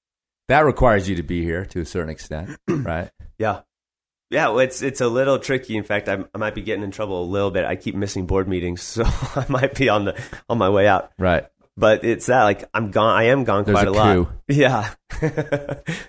that 0.49 0.65
requires 0.65 1.09
you 1.09 1.17
to 1.17 1.23
be 1.23 1.43
here 1.43 1.65
to 1.67 1.81
a 1.81 1.85
certain 1.85 2.11
extent, 2.11 2.59
right? 2.69 3.11
Yeah. 3.39 3.61
Yeah, 4.31 4.49
well, 4.49 4.59
it's 4.59 4.83
it's 4.83 5.01
a 5.01 5.09
little 5.09 5.39
tricky. 5.39 5.75
In 5.75 5.85
fact, 5.85 6.07
I, 6.09 6.23
I 6.35 6.39
might 6.39 6.55
be 6.55 6.61
getting 6.61 6.85
in 6.85 6.91
trouble 6.91 7.23
a 7.23 7.25
little 7.25 7.51
bit. 7.51 7.65
I 7.65 7.77
keep 7.77 7.95
missing 7.95 8.27
board 8.27 8.47
meetings, 8.47 8.83
so 8.83 9.05
I 9.05 9.47
might 9.49 9.75
be 9.75 9.89
on 9.89 10.05
the 10.05 10.23
on 10.49 10.59
my 10.59 10.69
way 10.69 10.87
out. 10.87 11.13
Right. 11.19 11.47
But 11.79 12.05
it's 12.05 12.27
that 12.27 12.43
like 12.43 12.69
I'm 12.75 12.91
gone. 12.91 13.17
I 13.17 13.25
am 13.27 13.45
gone 13.45 13.63
There's 13.63 13.77
quite 13.77 13.87
a 13.87 13.91
a, 13.91 13.93
lot. 13.93 14.33
Yeah, 14.49 14.91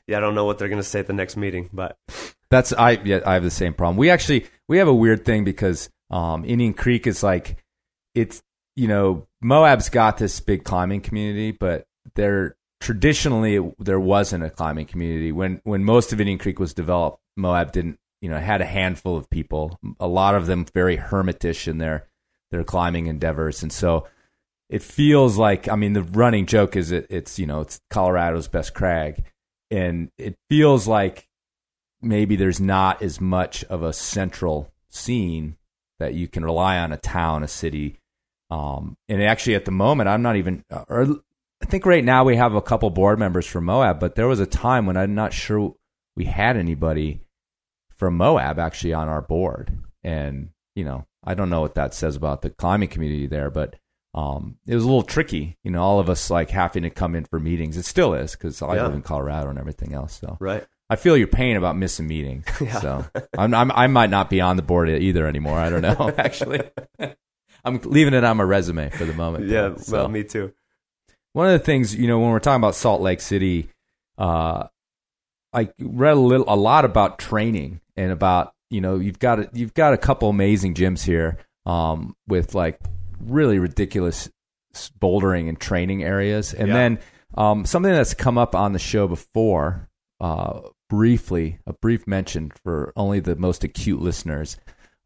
yeah. 0.08 0.18
I 0.18 0.20
don't 0.20 0.34
know 0.34 0.46
what 0.46 0.58
they're 0.58 0.68
gonna 0.68 0.82
say 0.82 1.00
at 1.00 1.08
the 1.08 1.14
next 1.14 1.38
meeting, 1.38 1.70
but 1.72 1.96
That's 2.50 2.74
I 2.74 2.92
yeah 3.06 3.20
I 3.24 3.36
have 3.36 3.44
the 3.44 3.52
same 3.52 3.76
problem. 3.76 3.96
We 3.96 4.10
actually 4.10 4.48
we 4.68 4.80
have 4.80 4.88
a 4.88 4.94
weird 4.96 5.26
thing 5.26 5.44
because 5.44 5.90
Um, 6.10 6.44
Indian 6.44 6.74
Creek 6.74 7.06
is 7.06 7.22
like 7.22 7.58
it's 8.16 8.42
you 8.76 8.88
know 8.88 9.28
Moab's 9.42 9.90
got 9.90 10.18
this 10.18 10.40
big 10.40 10.64
climbing 10.64 11.02
community, 11.02 11.52
but 11.52 11.86
there 12.16 12.56
traditionally 12.82 13.74
there 13.78 14.00
wasn't 14.00 14.44
a 14.44 14.50
climbing 14.50 14.88
community 14.88 15.32
when 15.32 15.62
when 15.66 15.84
most 15.84 16.12
of 16.12 16.20
Indian 16.20 16.40
Creek 16.40 16.60
was 16.60 16.74
developed. 16.74 17.20
Moab 17.38 17.72
didn't 17.72 18.00
you 18.22 18.30
know 18.30 18.40
had 18.40 18.62
a 18.62 18.66
handful 18.66 19.16
of 19.16 19.30
people, 19.30 19.78
a 20.00 20.08
lot 20.08 20.34
of 20.34 20.48
them 20.48 20.66
very 20.74 20.98
hermitish 20.98 21.68
in 21.68 21.78
their 21.78 22.08
their 22.50 22.64
climbing 22.64 23.06
endeavors, 23.06 23.62
and 23.62 23.72
so 23.72 24.08
it 24.70 24.84
feels 24.84 25.38
like 25.38 25.68
I 25.68 25.76
mean 25.76 25.94
the 25.94 26.04
running 26.04 26.46
joke 26.46 26.76
is 26.76 26.92
it, 26.92 27.08
it's 27.10 27.40
you 27.40 27.46
know 27.46 27.62
it's 27.62 27.82
Colorado's 27.90 28.48
best 28.48 28.74
crag, 28.74 29.24
and 29.72 30.12
it 30.18 30.36
feels 30.50 30.88
like 30.88 31.28
maybe 32.02 32.36
there's 32.36 32.62
not 32.62 33.02
as 33.02 33.20
much 33.20 33.64
of 33.66 33.84
a 33.84 33.94
central 33.94 34.72
scene 34.90 35.58
that 36.00 36.14
you 36.14 36.28
can 36.28 36.46
rely 36.46 36.78
on 36.78 36.92
a 36.92 36.98
town, 36.98 37.44
a 37.44 37.48
city. 37.48 38.00
Um, 38.50 38.98
and 39.08 39.22
actually, 39.22 39.56
at 39.56 39.66
the 39.66 39.72
moment, 39.72 40.10
I'm 40.10 40.22
not 40.22 40.38
even, 40.38 40.64
or 40.88 41.22
I 41.62 41.66
think 41.66 41.86
right 41.86 42.04
now 42.04 42.24
we 42.24 42.38
have 42.38 42.56
a 42.56 42.62
couple 42.62 42.90
board 42.90 43.20
members 43.20 43.46
from 43.46 43.66
Moab, 43.66 44.00
but 44.00 44.16
there 44.16 44.28
was 44.28 44.40
a 44.40 44.46
time 44.46 44.86
when 44.86 44.98
I'm 44.98 45.14
not 45.14 45.34
sure 45.34 45.76
we 46.16 46.26
had 46.26 46.58
anybody 46.58 47.22
from 47.96 48.18
Moab 48.18 48.58
actually 48.58 48.94
on 48.94 49.10
our 49.10 49.22
board. 49.22 49.78
And, 50.04 50.50
you 50.76 50.86
know, 50.86 51.06
I 51.24 51.34
don't 51.34 51.50
know 51.50 51.62
what 51.62 51.76
that 51.76 51.94
says 51.94 52.16
about 52.16 52.42
the 52.42 52.50
climbing 52.50 52.90
community 52.90 53.28
there, 53.28 53.52
but 53.52 53.76
um, 54.14 54.57
it 54.68 54.74
was 54.76 54.84
a 54.84 54.88
little 54.88 55.03
tricky, 55.03 55.57
you 55.64 55.72
know, 55.72 55.82
all 55.84 55.99
of 55.99 56.10
us 56.10 56.30
like 56.30 56.49
having 56.49 56.84
to 56.84 56.89
come 56.89 57.16
in 57.16 57.26
for 57.26 57.39
meetings. 57.39 57.78
It 57.78 57.86
still 57.86 58.14
is 58.14 58.32
because 58.34 58.62
I 58.62 58.76
Yeah. 58.76 58.84
live 58.86 58.93
in 58.95 59.01
Colorado 59.03 59.49
and 59.49 59.60
everything 59.60 59.93
else. 59.93 60.20
So 60.20 60.38
Right. 60.39 60.66
I 60.89 60.95
feel 60.95 61.16
your 61.16 61.28
pain 61.28 61.55
about 61.57 61.78
missing 61.78 62.07
meetings. 62.07 62.45
So 62.82 63.05
I'm, 63.38 63.53
I'm, 63.53 63.72
I 63.72 63.86
might 63.88 64.10
not 64.10 64.30
be 64.30 64.41
on 64.41 64.55
the 64.55 64.64
board 64.64 64.89
either 64.89 65.28
anymore. 65.28 65.60
I 65.60 65.70
don't 65.70 65.82
know, 65.84 66.12
actually. 66.18 66.62
I'm 67.66 67.80
leaving 67.84 68.14
it 68.16 68.24
on 68.24 68.38
my 68.38 68.43
resume 68.43 68.89
for 68.89 69.05
the 69.05 69.14
moment. 69.14 69.45
Yeah. 69.47 69.70
though. 69.70 69.78
So 69.78 69.97
Well, 69.97 70.07
me 70.07 70.24
too. 70.24 70.53
one 71.34 71.45
of 71.47 71.51
the 71.53 71.60
things, 71.66 71.93
you 71.95 72.07
know, 72.07 72.20
when 72.20 72.32
we're 72.32 72.39
talking 72.39 72.62
about 72.62 72.74
Salt 72.76 73.01
Lake 73.01 73.22
City, 73.22 73.70
uh, 74.18 74.68
I 75.53 75.70
read 75.80 76.14
a 76.18 76.20
little, 76.20 76.45
a 76.47 76.55
lot 76.55 76.86
about 76.86 77.20
training 77.20 77.82
and 77.95 78.12
about, 78.12 78.53
you 78.72 78.82
know, 78.82 78.95
you've 78.97 79.20
got 79.20 79.39
a, 79.39 79.49
you've 79.53 79.74
got 79.74 79.93
a 79.93 79.97
couple 79.97 80.30
amazing 80.30 80.74
gyms 80.74 81.03
here, 81.03 81.38
um, 81.66 82.16
with 82.28 82.55
like 82.55 82.80
really 83.20 83.60
ridiculous 83.60 84.30
bouldering 85.00 85.50
and 85.50 85.60
training 85.60 86.04
areas. 86.04 86.54
And 86.54 86.68
Yeah. 86.70 86.74
then, 86.74 87.00
um, 87.36 87.66
something 87.66 87.92
that's 87.92 88.14
come 88.14 88.38
up 88.38 88.56
on 88.56 88.74
the 88.74 88.80
show 88.80 89.08
before, 89.08 89.90
uh, 90.20 90.62
briefly, 90.90 91.60
a 91.66 91.74
brief 91.74 92.08
mention 92.08 92.52
for 92.64 92.94
only 92.96 93.20
the 93.20 93.36
most 93.36 93.64
acute 93.64 94.02
listeners, 94.02 94.58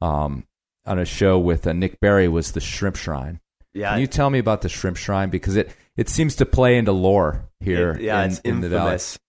um, 0.01 0.45
on 0.85 0.99
a 0.99 1.05
show 1.05 1.39
with 1.39 1.65
uh, 1.65 1.73
Nik 1.73 1.99
Berry 2.01 2.27
was 2.27 2.51
the 2.51 2.59
Shrimp 2.59 2.95
Shrine. 2.97 3.39
Yeah. 3.73 3.91
Can 3.91 4.01
you 4.01 4.07
tell 4.07 4.29
me 4.29 4.37
about 4.39 4.61
the 4.61 4.69
Shrimp 4.69 4.97
Shrine 4.97 5.29
because 5.29 5.55
it 5.55 5.73
it 5.95 6.09
seems 6.09 6.35
to 6.37 6.45
play 6.45 6.77
into 6.77 6.91
lore 6.91 7.47
here. 7.59 7.91
It- 7.91 8.01
yeah, 8.01 8.23
in, 8.23 8.31
it's 8.31 8.39
in 8.39 8.61
the 8.61 8.69
valley. 8.69 8.81
infamous. 8.93 9.19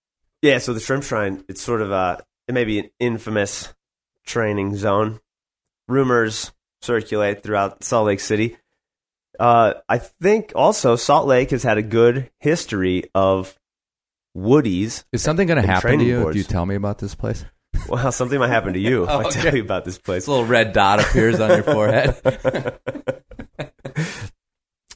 Yeah, 0.41 0.57
so 0.57 0.73
the 0.73 0.79
Shrimp 0.79 1.03
Shrine, 1.03 1.43
it's 1.47 1.61
sort 1.61 1.81
of 1.81 1.91
a, 1.91 2.23
it 2.47 2.53
may 2.53 2.63
be 2.65 2.79
an 2.79 2.89
infamous 2.99 3.73
training 4.25 4.75
zone. 4.75 5.19
Rumors 5.87 6.51
circulate 6.81 7.43
throughout 7.43 7.83
Salt 7.83 8.07
Lake 8.07 8.19
City. 8.19 8.57
Uh, 9.39 9.75
I 9.89 9.97
think 9.97 10.51
also 10.55 10.95
Salt 10.95 11.27
Lake 11.27 11.51
has 11.51 11.63
had 11.63 11.77
a 11.77 11.81
good 11.83 12.29
history 12.39 13.03
of 13.13 13.57
woodies. 14.35 15.03
Is 15.11 15.21
something 15.21 15.47
going 15.47 15.61
to 15.61 15.67
happen 15.67 15.99
to 15.99 16.05
you 16.05 16.21
boards. 16.21 16.35
if 16.35 16.43
you 16.43 16.43
tell 16.51 16.65
me 16.65 16.75
about 16.75 16.99
this 16.99 17.15
place? 17.15 17.45
Well, 17.89 18.11
something 18.11 18.39
might 18.39 18.49
happen 18.49 18.73
to 18.73 18.79
you 18.79 19.03
if 19.05 19.09
Oh, 19.09 19.19
I 19.19 19.29
tell 19.29 19.55
you 19.55 19.61
about 19.61 19.85
this 19.85 19.97
place. 19.97 20.23
This 20.23 20.27
little 20.29 20.45
red 20.45 20.73
dot 20.73 20.99
appears 21.01 21.39
on 21.39 21.49
your 21.49 21.63
forehead. 21.63 22.79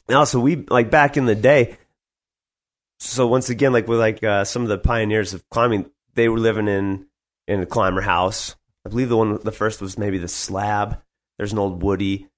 No, 0.08 0.24
so 0.24 0.40
we 0.40 0.56
like 0.56 0.90
back 0.90 1.16
in 1.16 1.26
the 1.26 1.36
day. 1.36 1.78
So 2.98 3.28
once 3.28 3.48
again, 3.48 3.72
like 3.72 3.86
with 3.86 4.00
like 4.00 4.24
uh, 4.24 4.44
some 4.44 4.62
of 4.62 4.68
the 4.68 4.76
pioneers 4.76 5.32
of 5.34 5.48
climbing, 5.50 5.88
they 6.14 6.28
were 6.28 6.38
living 6.38 6.66
in 6.66 7.06
in 7.46 7.60
a 7.60 7.66
climber 7.66 8.00
house. 8.00 8.56
I 8.84 8.88
believe 8.88 9.08
the 9.08 9.16
one, 9.16 9.38
the 9.44 9.52
first 9.52 9.80
was 9.80 9.96
maybe 9.96 10.18
the 10.18 10.26
slab. 10.26 11.00
There's 11.38 11.52
an 11.52 11.58
old 11.60 11.84
woody. 11.84 12.28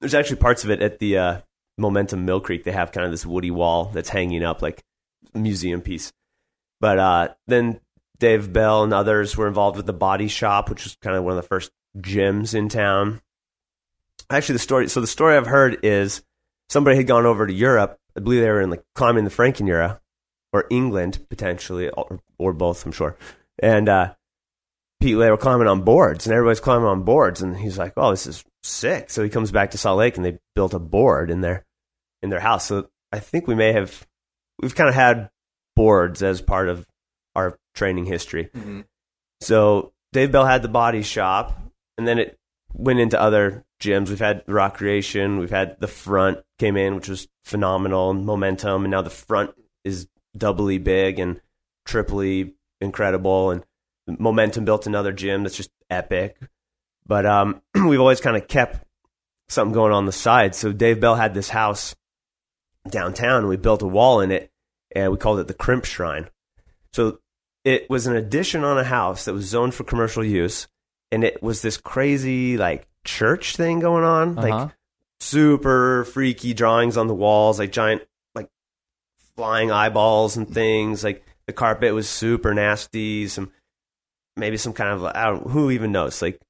There's 0.00 0.14
actually 0.14 0.36
parts 0.36 0.62
of 0.62 0.70
it 0.70 0.80
at 0.80 1.00
the 1.00 1.18
uh, 1.18 1.40
Momentum 1.78 2.24
Mill 2.24 2.40
Creek. 2.40 2.64
They 2.64 2.72
have 2.72 2.92
kind 2.92 3.04
of 3.04 3.10
this 3.10 3.26
woody 3.26 3.50
wall 3.50 3.86
that's 3.86 4.08
hanging 4.08 4.42
up 4.42 4.62
like 4.62 4.82
museum 5.34 5.80
piece. 5.80 6.12
But 6.80 6.98
uh, 6.98 7.28
then 7.46 7.80
Dave 8.18 8.52
Bell 8.52 8.84
and 8.84 8.92
others 8.92 9.36
were 9.36 9.48
involved 9.48 9.76
with 9.76 9.86
the 9.86 9.92
Body 9.92 10.28
Shop, 10.28 10.68
which 10.68 10.84
was 10.84 10.96
kind 10.96 11.16
of 11.16 11.24
one 11.24 11.36
of 11.36 11.42
the 11.42 11.48
first 11.48 11.70
gyms 11.98 12.54
in 12.54 12.68
town. 12.68 13.20
Actually, 14.30 14.54
the 14.54 14.60
story. 14.60 14.88
So 14.88 15.00
the 15.00 15.06
story 15.06 15.36
I've 15.36 15.46
heard 15.46 15.78
is 15.84 16.22
somebody 16.68 16.96
had 16.96 17.06
gone 17.06 17.26
over 17.26 17.46
to 17.46 17.52
Europe. 17.52 17.98
I 18.16 18.20
believe 18.20 18.40
they 18.40 18.48
were 18.48 18.60
in 18.60 18.70
like 18.70 18.82
climbing 18.94 19.24
the 19.24 19.30
Frankenjura 19.30 20.00
or 20.52 20.64
England 20.70 21.26
potentially, 21.28 21.90
or, 21.90 22.20
or 22.38 22.52
both. 22.52 22.84
I'm 22.84 22.92
sure. 22.92 23.16
And 23.58 23.88
uh, 23.88 24.14
they 25.00 25.14
were 25.14 25.36
climbing 25.36 25.68
on 25.68 25.82
boards, 25.82 26.26
and 26.26 26.34
everybody's 26.34 26.60
climbing 26.60 26.88
on 26.88 27.04
boards. 27.04 27.42
And 27.42 27.56
he's 27.56 27.78
like, 27.78 27.92
"Oh, 27.96 28.10
this 28.10 28.26
is 28.26 28.44
sick." 28.62 29.10
So 29.10 29.22
he 29.22 29.30
comes 29.30 29.52
back 29.52 29.72
to 29.72 29.78
Salt 29.78 29.98
Lake, 29.98 30.16
and 30.16 30.24
they 30.24 30.38
built 30.54 30.74
a 30.74 30.78
board 30.78 31.30
in 31.30 31.42
their 31.42 31.65
in 32.26 32.30
their 32.30 32.40
house. 32.40 32.66
So 32.66 32.88
I 33.12 33.20
think 33.20 33.46
we 33.46 33.54
may 33.54 33.72
have 33.72 34.06
we've 34.60 34.74
kind 34.74 34.88
of 34.88 34.94
had 34.94 35.30
boards 35.74 36.22
as 36.22 36.42
part 36.42 36.68
of 36.68 36.86
our 37.34 37.58
training 37.74 38.06
history. 38.06 38.50
So 39.40 39.92
Dave 40.12 40.32
Bell 40.32 40.46
had 40.46 40.62
the 40.62 40.68
body 40.68 41.02
shop, 41.02 41.58
and 41.96 42.06
then 42.06 42.18
it 42.18 42.38
went 42.72 43.00
into 43.00 43.20
other 43.20 43.64
gyms. 43.80 44.08
We've 44.08 44.18
had 44.18 44.44
Rockreation, 44.46 45.38
we've 45.38 45.50
had 45.50 45.78
the 45.80 45.88
front 45.88 46.38
came 46.58 46.76
in, 46.76 46.94
which 46.96 47.08
was 47.08 47.28
phenomenal, 47.44 48.10
and 48.10 48.24
momentum, 48.26 48.84
and 48.84 48.90
now 48.90 49.02
the 49.02 49.10
front 49.10 49.50
is 49.84 50.08
doubly 50.36 50.78
big 50.78 51.18
and 51.18 51.40
triply 51.84 52.54
incredible, 52.80 53.50
and 53.50 53.64
momentum 54.06 54.64
built 54.64 54.86
another 54.86 55.12
gym 55.12 55.42
that's 55.42 55.56
just 55.56 55.70
epic. 55.90 56.38
But 57.06 57.26
um, 57.26 57.62
we've 57.74 58.00
always 58.00 58.20
kind 58.20 58.36
of 58.36 58.48
kept 58.48 58.84
something 59.48 59.74
going 59.74 59.92
on 59.92 60.06
the 60.06 60.12
side. 60.12 60.54
So 60.54 60.72
Dave 60.72 61.00
Bell 61.00 61.14
had 61.14 61.34
this 61.34 61.50
house 61.50 61.94
downtown, 62.90 63.46
we 63.48 63.56
built 63.56 63.82
a 63.82 63.86
wall 63.86 64.20
in 64.20 64.30
it, 64.30 64.50
and 64.94 65.10
we 65.12 65.18
called 65.18 65.38
it 65.38 65.48
the 65.48 65.54
Crimp 65.54 65.84
Shrine. 65.84 66.28
So 66.92 67.18
it 67.64 67.88
was 67.90 68.06
an 68.06 68.16
addition 68.16 68.64
on 68.64 68.78
a 68.78 68.84
house 68.84 69.24
that 69.24 69.34
was 69.34 69.46
zoned 69.46 69.74
for 69.74 69.84
commercial 69.84 70.24
use, 70.24 70.68
and 71.12 71.24
it 71.24 71.42
was 71.42 71.62
this 71.62 71.76
crazy 71.76 72.56
like 72.56 72.86
church 73.04 73.56
thing 73.56 73.80
going 73.80 74.04
on, 74.04 74.38
Uh-huh. 74.38 74.48
like 74.48 74.70
super 75.20 76.04
freaky 76.04 76.54
drawings 76.54 76.96
on 76.96 77.06
the 77.06 77.14
walls, 77.14 77.58
like 77.58 77.72
giant 77.72 78.02
like 78.34 78.48
flying 79.36 79.70
eyeballs 79.70 80.36
and 80.36 80.52
things. 80.52 81.02
Like 81.04 81.24
the 81.46 81.52
carpet 81.52 81.94
was 81.94 82.08
super 82.08 82.54
nasty. 82.54 83.28
Some 83.28 83.50
maybe 84.36 84.56
some 84.56 84.72
kind 84.72 84.90
of 84.90 85.04
I 85.04 85.24
don't 85.26 85.48
who 85.50 85.70
even 85.70 85.92
knows. 85.92 86.20
Like 86.22 86.40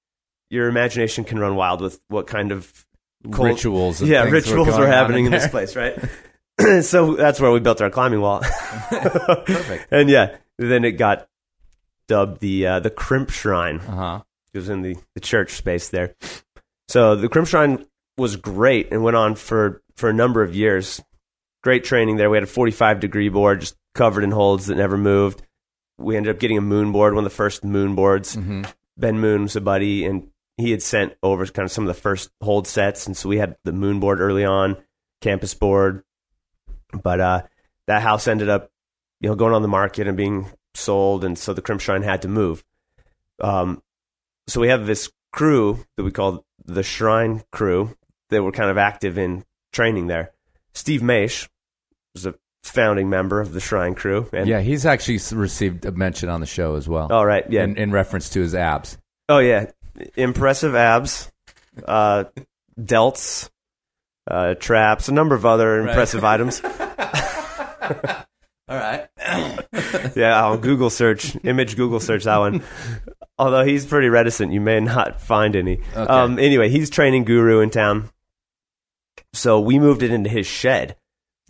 your 0.51 0.69
imagination 0.69 1.25
can 1.25 1.39
run 1.39 1.57
wild 1.57 1.81
with 1.81 2.01
what 2.09 2.27
kind 2.27 2.53
of 2.53 2.87
rituals. 3.25 4.01
Yeah, 4.03 4.25
rituals 4.25 4.69
going 4.69 4.81
were 4.81 4.87
happening 4.87 5.25
in, 5.27 5.31
there. 5.33 5.41
this 5.41 5.51
place, 5.51 5.75
right? 5.77 5.99
so 6.83 7.15
that's 7.17 7.41
where 7.41 7.51
we 7.51 7.61
built 7.61 7.81
our 7.81 7.91
climbing 7.91 8.21
wall. 8.21 8.41
Perfect. 8.91 9.89
And 9.93 10.09
yeah, 10.09 10.37
then 10.59 10.85
it 10.85 10.93
got 10.93 11.29
dubbed 12.09 12.41
the 12.41 12.67
uh, 12.67 12.81
the 12.81 12.91
Crimp 12.91 13.31
Shrine. 13.31 13.81
Uh 13.81 13.95
huh. 13.95 14.23
It 14.55 14.59
was 14.59 14.69
in 14.69 14.83
the, 14.83 14.97
the 15.15 15.21
church 15.21 15.53
space 15.53 15.89
there. 15.91 16.15
So 16.89 17.15
the 17.15 17.29
Crimp 17.29 17.49
Shrine 17.49 17.85
was 18.17 18.37
great 18.37 18.91
and 18.91 19.03
went 19.03 19.17
on 19.17 19.35
for, 19.35 19.83
for 19.97 20.09
a 20.09 20.15
number 20.15 20.43
of 20.43 20.55
years. 20.55 21.03
Great 21.63 21.85
training 21.85 22.17
there. 22.17 22.31
We 22.31 22.39
had 22.39 22.45
a 22.45 22.47
45 22.47 23.01
degree 23.01 23.29
board 23.29 23.61
just 23.61 23.77
covered 23.95 24.25
in 24.25 24.31
holds 24.31 24.67
that 24.67 24.77
never 24.77 24.97
moved. 24.97 25.43
We 25.99 26.17
ended 26.17 26.35
up 26.35 26.41
getting 26.41 26.57
a 26.57 26.63
moon 26.63 26.93
board, 26.93 27.13
one 27.15 27.25
of 27.25 27.31
the 27.31 27.37
first 27.37 27.65
moon 27.65 27.95
boards. 27.95 28.35
hmm 28.35 28.63
Ben 28.99 29.21
Moon 29.21 29.43
was 29.43 29.57
a 29.57 29.61
buddy, 29.61 30.07
and 30.07 30.29
he 30.57 30.71
had 30.71 30.81
sent 30.83 31.15
over 31.23 31.45
kind 31.47 31.67
of 31.67 31.71
some 31.71 31.85
of 31.85 31.89
the 31.95 32.01
first 32.01 32.31
hold 32.41 32.67
sets, 32.67 33.07
and 33.07 33.15
so 33.15 33.29
we 33.29 33.37
had 33.37 33.57
the 33.65 33.73
moon 33.73 34.01
board 34.01 34.21
early 34.21 34.43
on, 34.43 34.79
campus 35.21 35.53
board. 35.53 36.03
But 37.03 37.21
uh, 37.21 37.43
that 37.87 38.03
house 38.03 38.27
ended 38.29 38.49
up, 38.49 38.71
you 39.21 39.29
know, 39.29 39.35
going 39.37 39.55
on 39.55 39.63
the 39.63 39.69
market 39.69 40.07
and 40.07 40.17
being 40.17 40.47
sold, 40.75 41.25
and 41.25 41.39
so 41.39 41.53
the 41.53 41.63
Crimp 41.63 41.81
Shrine 41.81 42.03
had 42.03 42.23
to 42.23 42.29
move. 42.29 42.65
Um, 43.41 43.83
so 44.47 44.61
we 44.61 44.69
have 44.69 44.87
this 44.87 45.11
crew 45.33 45.85
that 45.97 46.05
we 46.05 46.11
call 46.11 46.45
the 46.65 46.83
Shrine 46.83 47.43
Crew 47.53 47.97
that 48.31 48.43
were 48.43 48.53
kind 48.53 48.71
of 48.71 48.79
active 48.79 49.19
in 49.19 49.45
training 49.73 50.07
there. 50.07 50.33
Steve 50.73 51.01
Maisch 51.01 51.49
was 52.15 52.27
a 52.27 52.35
founding 52.63 53.09
member 53.09 53.41
of 53.41 53.53
the 53.53 53.61
Shrine 53.61 53.95
Crew, 53.95 54.29
and 54.33 54.49
Yeah, 54.49 54.61
he's 54.61 54.85
actually 54.87 55.21
received 55.37 55.85
a 55.85 55.93
mention 55.93 56.29
on 56.29 56.41
the 56.41 56.47
show 56.47 56.75
as 56.75 56.89
well. 56.89 57.13
all 57.13 57.25
right, 57.25 57.45
yeah, 57.51 57.65
in, 57.65 57.77
in 57.77 57.93
reference 57.93 58.31
to 58.31 58.41
his 58.41 58.55
abs. 58.55 58.99
Oh 59.29 59.39
yeah, 59.39 59.71
impressive 60.17 60.75
abs, 60.75 61.31
uh, 61.87 62.25
delts, 62.81 63.51
uh, 64.29 64.55
traps, 64.55 65.09
a 65.09 65.13
number 65.13 65.35
of 65.35 65.45
other 65.47 65.81
Right. 65.83 65.89
impressive 65.91 66.25
items. 66.25 66.61
All 68.69 68.77
right. 68.77 69.07
Yeah, 70.17 70.41
I'll 70.43 70.57
Google 70.57 70.89
search, 70.89 71.37
image 71.45 71.77
Google 71.77 72.01
search 72.01 72.25
that 72.25 72.39
one. 72.39 72.63
although 73.39 73.65
he's 73.65 73.85
pretty 73.85 74.09
reticent, 74.09 74.51
you 74.53 74.61
may 74.63 74.81
not 74.81 75.21
find 75.21 75.55
any. 75.55 75.79
Okay. 75.95 76.01
Um, 76.01 76.39
anyway, 76.39 76.71
he's 76.71 76.89
training 76.89 77.25
Guru 77.25 77.61
in 77.61 77.69
town, 77.69 78.09
so 79.35 79.61
we 79.61 79.79
moved 79.79 80.03
it 80.03 80.11
into 80.11 80.31
his 80.31 80.47
shed, 80.47 80.97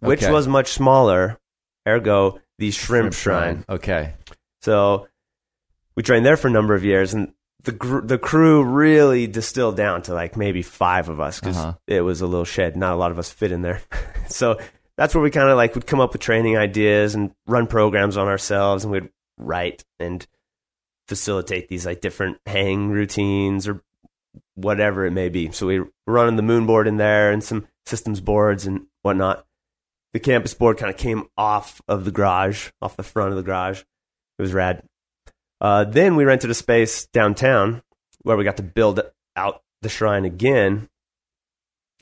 which 0.01 0.25
Okay. 0.25 0.33
was 0.33 0.49
much 0.49 0.69
smaller. 0.73 1.39
Ergo, 1.87 2.41
the 2.59 2.73
shrimp, 2.73 3.13
shrine. 3.13 3.65
Okay. 3.69 4.15
So 4.63 5.07
we 5.95 6.03
trained 6.03 6.27
there 6.27 6.37
for 6.37 6.49
a 6.49 6.53
number 6.53 6.75
of 6.75 6.85
years, 6.85 7.15
and 7.15 7.33
the 7.67 7.73
gr- 7.73 8.01
the 8.01 8.17
crew 8.19 8.65
really 8.65 9.27
distilled 9.27 9.77
down 9.77 10.01
to 10.03 10.15
like 10.15 10.37
maybe 10.37 10.63
five 10.63 11.09
of 11.09 11.21
us 11.21 11.39
because 11.39 11.57
Uh-huh. 11.59 11.75
it 11.87 12.01
was 12.01 12.21
a 12.23 12.27
little 12.27 12.45
shed. 12.45 12.77
Not 12.77 12.95
a 12.95 12.97
lot 12.97 13.11
of 13.11 13.19
us 13.19 13.31
fit 13.31 13.53
in 13.53 13.61
there. 13.63 13.83
so 14.29 14.59
that's 14.97 15.15
where 15.15 15.23
we 15.23 15.31
kind 15.31 15.51
of 15.51 15.57
like 15.57 15.75
would 15.75 15.87
come 15.87 16.01
up 16.01 16.13
with 16.13 16.23
training 16.23 16.57
ideas 16.57 17.15
and 17.15 17.33
run 17.47 17.67
programs 17.67 18.17
on 18.17 18.29
ourselves, 18.29 18.83
and 18.85 18.93
we'd 18.93 19.11
write 19.39 19.85
and 20.01 20.27
facilitate 21.09 21.69
these 21.69 21.85
like 21.87 22.01
different 22.01 22.39
hang 22.47 22.89
routines 22.89 23.69
or 23.69 23.83
whatever 24.55 25.05
it 25.05 25.11
may 25.13 25.29
be. 25.29 25.51
So 25.53 25.67
we 25.67 25.81
were 25.81 25.89
running 26.07 26.37
the 26.37 26.43
moon 26.43 26.67
board 26.67 26.87
in 26.89 26.97
there 26.97 27.31
and 27.31 27.43
some 27.45 27.67
systems 27.85 28.21
boards 28.21 28.67
and 28.67 28.87
whatnot. 29.03 29.45
The 30.13 30.21
campus 30.21 30.55
board 30.55 30.79
kind 30.79 30.91
of 30.91 30.97
came 30.97 31.25
off 31.37 31.81
of 31.89 32.05
the 32.05 32.11
garage, 32.11 32.71
off 32.81 32.97
the 32.97 33.03
front 33.03 33.31
of 33.31 33.37
the 33.37 33.43
garage. 33.43 33.81
It 34.39 34.43
was 34.43 34.55
rad. 34.55 34.83
Uh, 35.67 35.83
then 35.83 36.15
we 36.15 36.25
rented 36.25 36.49
a 36.49 36.55
space 36.55 37.07
downtown 37.07 37.83
where 38.23 38.37
we 38.37 38.45
got 38.45 38.57
to 38.57 38.63
build 38.63 39.01
out 39.35 39.63
the 39.83 39.89
shrine 39.89 40.25
again. 40.25 40.89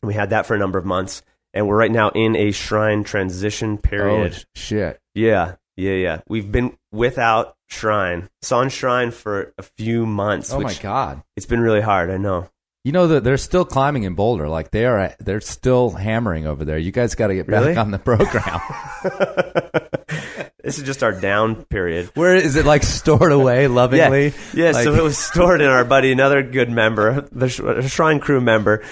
And 0.02 0.06
we 0.06 0.12
had 0.12 0.30
that 0.30 0.44
for 0.44 0.54
a 0.54 0.58
number 0.58 0.78
of 0.78 0.84
months. 0.84 1.22
And 1.54 1.66
we're 1.66 1.78
right 1.78 1.90
now 1.90 2.10
in 2.10 2.36
a 2.36 2.50
shrine 2.50 3.04
transition 3.04 3.78
period. 3.78 4.34
Oh 4.36 4.44
shit. 4.54 5.00
Yeah, 5.14 5.54
yeah, 5.78 5.94
yeah. 5.94 6.20
We've 6.28 6.52
been 6.52 6.76
without 6.92 7.56
shrine, 7.70 8.28
on 8.52 8.68
shrine 8.68 9.12
for 9.12 9.54
a 9.56 9.62
few 9.62 10.04
months. 10.04 10.52
Oh 10.52 10.60
my 10.60 10.74
god. 10.74 11.22
It's 11.34 11.46
been 11.46 11.60
really 11.60 11.80
hard. 11.80 12.10
I 12.10 12.18
know. 12.18 12.50
You 12.84 12.92
know 12.92 13.06
that 13.06 13.24
they're 13.24 13.38
still 13.38 13.64
climbing 13.64 14.02
in 14.02 14.14
Boulder. 14.14 14.46
Like 14.46 14.72
they 14.72 14.84
are, 14.84 15.14
they're 15.20 15.40
still 15.40 15.88
hammering 15.88 16.46
over 16.46 16.66
there. 16.66 16.76
You 16.76 16.92
guys 16.92 17.14
got 17.14 17.28
to 17.28 17.34
get 17.34 17.46
back 17.46 17.62
Really? 17.64 17.76
on 17.78 17.92
the 17.92 17.98
program. 17.98 18.60
this 20.64 20.78
is 20.78 20.84
just 20.84 21.02
our 21.02 21.12
down 21.12 21.64
period. 21.66 22.10
Where 22.14 22.34
is 22.34 22.56
it 22.56 22.64
like 22.64 22.82
stored 22.82 23.32
away 23.32 23.66
lovingly? 23.68 24.28
Yeah, 24.54 24.72
yeah. 24.72 24.72
so 24.72 24.94
it 24.94 25.02
was 25.02 25.18
stored 25.18 25.60
in 25.60 25.68
our 25.68 25.84
buddy, 25.84 26.10
another 26.10 26.42
good 26.42 26.70
member, 26.70 27.28
the 27.32 27.48
sh- 27.48 27.90
shrine 27.92 28.18
crew 28.20 28.40
member, 28.40 28.82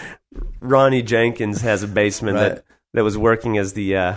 Ronnie 0.60 1.02
Jenkins 1.02 1.62
has 1.62 1.82
a 1.82 1.88
basement 1.88 2.36
Right. 2.36 2.48
that 2.56 2.64
that 2.94 3.04
was 3.04 3.16
working 3.18 3.56
as 3.58 3.72
the 3.72 3.96
uh, 3.96 4.14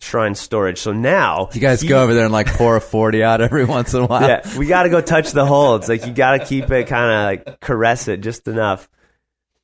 shrine 0.00 0.34
storage. 0.34 0.78
So 0.78 0.92
now 0.92 1.50
You 1.52 1.60
guys 1.60 1.80
he- 1.82 1.88
go 1.88 2.02
over 2.02 2.14
there 2.14 2.24
and 2.24 2.32
like 2.32 2.46
pour 2.48 2.76
a 2.76 2.80
forty 2.80 3.22
out 3.22 3.40
every 3.40 3.64
once 3.64 3.92
in 3.94 4.02
a 4.02 4.06
while. 4.06 4.26
Yeah, 4.28 4.58
we 4.58 4.66
got 4.66 4.84
to 4.84 4.88
go 4.88 5.00
touch 5.00 5.32
the 5.32 5.44
holds. 5.46 5.88
Like 5.88 6.06
you 6.06 6.12
got 6.12 6.38
to 6.38 6.44
keep 6.46 6.70
it 6.70 6.86
kind 6.88 7.10
of 7.38 7.46
like 7.46 7.60
caress 7.60 8.08
it 8.08 8.22
just 8.22 8.48
enough. 8.48 8.88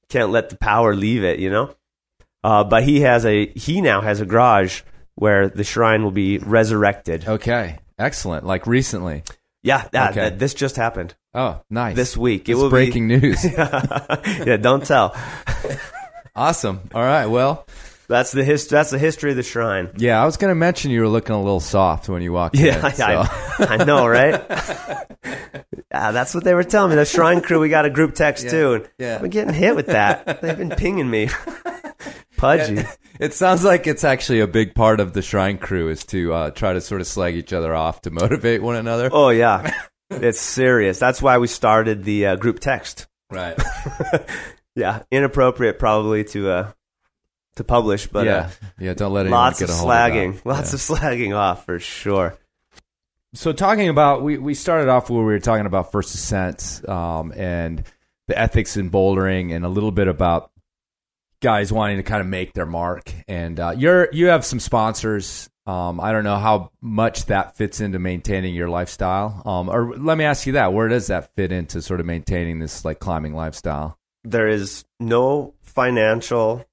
Can't 0.09 0.31
let 0.31 0.51
the 0.51 0.57
power 0.57 0.95
leave 0.95 1.25
it, 1.25 1.41
you 1.41 1.51
know. 1.51 1.75
Uh, 2.45 2.63
but 2.63 2.85
he 2.85 3.01
has 3.01 3.25
a 3.27 3.47
he 3.57 3.81
now 3.81 4.01
has 4.03 4.21
a 4.21 4.27
garage 4.27 4.83
where 5.17 5.49
the 5.49 5.65
shrine 5.65 6.03
will 6.05 6.11
be 6.13 6.39
resurrected. 6.39 7.27
Okay. 7.27 7.79
Excellent. 7.99 8.47
Like 8.47 8.67
recently. 8.67 9.25
Yeah, 9.63 9.89
that, 9.93 10.11
Okay. 10.13 10.21
that- 10.21 10.39
this 10.39 10.55
just 10.55 10.77
happened 10.77 11.15
Oh, 11.35 11.61
nice. 11.69 11.97
this 11.97 12.17
week. 12.17 12.49
It 12.49 12.53
It's 12.53 12.61
will 12.61 12.71
breaking 12.71 13.09
news. 13.09 13.45
Yeah, 13.55 14.57
don't 14.61 14.85
tell. 14.87 15.17
awesome. 16.37 16.81
All 16.95 17.03
right. 17.03 17.27
Well, 17.27 17.67
That's 18.09 18.31
the 18.31 18.45
his, 18.45 18.69
That's 18.69 18.91
the 18.91 18.99
history 18.99 19.31
of 19.31 19.37
the 19.37 19.43
shrine. 19.43 19.91
yeah, 19.97 20.23
I 20.23 20.25
was 20.27 20.37
going 20.37 20.51
to 20.51 20.55
mention 20.55 20.93
you 20.93 21.01
were 21.01 21.09
looking 21.09 21.35
a 21.35 21.39
little 21.43 21.59
soft 21.61 22.09
when 22.09 22.23
you 22.23 22.33
walked 22.33 22.55
Yeah, 22.57 22.87
in. 22.87 22.93
so- 22.95 23.05
I, 23.05 23.67
I 23.81 23.85
know, 23.85 24.07
right? 24.07 24.41
yeah, 25.91 26.13
that's 26.13 26.35
what 26.35 26.45
they 26.45 26.55
were 26.55 26.63
telling 26.65 26.91
me. 26.91 26.97
The 26.97 27.05
shrine 27.05 27.41
crew, 27.41 27.59
we 27.59 27.69
got 27.69 27.85
a 27.87 27.91
group 27.91 28.15
text 28.15 28.49
too, 28.49 28.75
and 28.75 28.89
yeah. 28.99 29.19
I'm 29.21 29.31
getting 29.31 29.55
hit 29.55 29.75
with 29.75 29.87
that. 29.87 30.41
They've 30.43 30.57
been 30.57 30.71
pinging 30.71 31.11
me. 31.11 31.29
Pudgy. 32.37 32.83
It 33.19 33.33
sounds 33.33 33.65
like 33.65 33.87
it's 33.87 34.05
actually 34.05 34.41
a 34.41 34.47
big 34.47 34.75
part 34.75 35.01
of 35.01 35.15
the 35.15 35.23
shrine 35.23 35.57
crew 35.57 35.89
is 35.89 36.05
to 36.09 36.35
uh, 36.35 36.51
try 36.51 36.75
to 36.75 36.83
sort 36.83 37.01
of 37.01 37.07
slag 37.07 37.35
each 37.35 37.55
other 37.55 37.75
off 37.75 38.03
to 38.03 38.11
motivate 38.11 38.61
one 38.61 38.77
another. 38.77 39.09
Oh 39.11 39.31
yeah, 39.31 39.73
it's 40.11 40.39
serious. 40.39 40.99
That's 40.99 41.23
why 41.23 41.39
we 41.39 41.47
started 41.47 42.05
the 42.05 42.27
uh, 42.27 42.37
group 42.37 42.61
text. 42.61 43.07
Right. 43.31 43.59
Yeah, 44.77 45.03
inappropriate 45.11 45.79
probably 45.79 46.23
to 46.25 46.51
uh, 46.51 46.73
to 47.57 47.65
publish, 47.65 48.07
but 48.07 48.27
yeah. 48.27 48.37
uh, 48.37 48.51
yeah. 48.79 48.95
Don't 48.95 49.15
let 49.15 49.23
anyone 49.23 49.41
lots 49.41 49.59
get 49.59 49.71
of 49.71 49.75
a 49.75 49.79
hold 49.79 49.91
of 49.91 49.97
that. 49.97 50.13
slagging, 50.13 50.45
lots 50.45 50.75
of 50.75 50.81
slagging 50.81 51.35
off 51.35 51.65
for 51.65 51.81
sure. 51.81 52.37
So 53.33 53.53
talking 53.53 53.89
about 53.89 54.23
we 54.23 54.37
we 54.37 54.53
started 54.53 54.89
off 54.89 55.09
where 55.09 55.21
we 55.21 55.33
were 55.33 55.41
talking 55.41 55.65
about 55.65 55.93
first 55.93 56.15
ascents 56.15 56.87
um, 56.87 57.33
and 57.35 57.85
the 58.29 58.39
ethics 58.39 58.77
in 58.77 58.91
bouldering 58.91 59.57
and 59.57 59.65
a 59.65 59.69
little 59.69 59.93
bit 59.93 60.09
about 60.09 60.51
guys 61.47 61.73
wanting 61.73 61.97
to 61.99 62.03
kind 62.03 62.21
of 62.21 62.27
make 62.27 62.53
their 62.55 62.67
mark 62.67 63.13
and 63.29 63.61
uh, 63.61 63.73
you're 63.77 64.09
you 64.13 64.27
have 64.27 64.45
some 64.45 64.59
sponsors. 64.59 65.49
Um, 65.65 66.01
I 66.01 66.11
don't 66.13 66.25
know 66.25 66.39
how 66.39 66.71
much 66.81 67.27
that 67.27 67.57
fits 67.57 67.81
into 67.81 67.99
maintaining 68.01 68.53
your 68.55 68.69
lifestyle. 68.69 69.43
Um, 69.45 69.69
or 69.69 69.97
let 69.97 70.19
me 70.19 70.25
ask 70.25 70.45
you 70.47 70.55
that: 70.55 70.73
Where 70.73 70.89
does 70.89 71.07
that 71.07 71.31
fit 71.37 71.53
into 71.53 71.81
sort 71.83 72.01
of 72.01 72.07
maintaining 72.07 72.59
this 72.59 72.85
like 72.85 72.99
climbing 72.99 73.35
lifestyle? 73.35 73.97
There 74.25 74.49
is 74.49 74.85
no 74.99 75.55
financial 75.63 76.65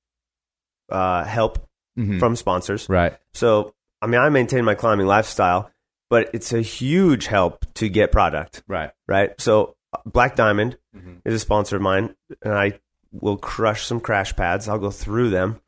uh, 0.89 1.23
help 1.23 1.67
Mhm. 1.97 2.19
from 2.19 2.35
sponsors. 2.35 2.89
Right. 2.89 3.13
So, 3.33 3.73
I 4.01 4.07
mean, 4.07 4.19
I 4.21 4.29
maintain 4.29 4.65
my 4.65 4.73
climbing 4.75 5.05
lifestyle, 5.07 5.69
but 6.09 6.29
it's 6.33 6.51
a 6.53 6.61
huge 6.61 7.27
help 7.27 7.65
to 7.75 7.89
get 7.89 8.11
product, 8.11 8.63
Right. 8.67 8.91
right? 9.07 9.39
So, 9.39 9.75
Black 10.05 10.35
Diamond 10.35 10.77
Mhm. 10.95 11.21
is 11.25 11.35
a 11.35 11.39
sponsor 11.39 11.75
of 11.77 11.81
mine, 11.83 12.15
and 12.43 12.53
I 12.53 12.79
will 13.13 13.37
crush 13.37 13.85
some 13.85 13.99
crash 14.01 14.35
pads. 14.35 14.67
I'll 14.67 14.79
go 14.79 14.91
through 14.91 15.29
them, 15.29 15.61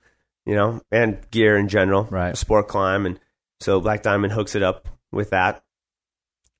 you 0.45 0.55
know, 0.55 0.81
and 0.91 1.19
gear 1.31 1.57
in 1.57 1.67
general, 1.69 2.03
Right. 2.09 2.35
Sport 2.35 2.67
climb, 2.67 3.05
and 3.05 3.19
so 3.61 3.79
Black 3.79 4.01
Diamond 4.03 4.33
hooks 4.33 4.55
it 4.55 4.63
up 4.63 4.87
with 5.11 5.29
that. 5.29 5.63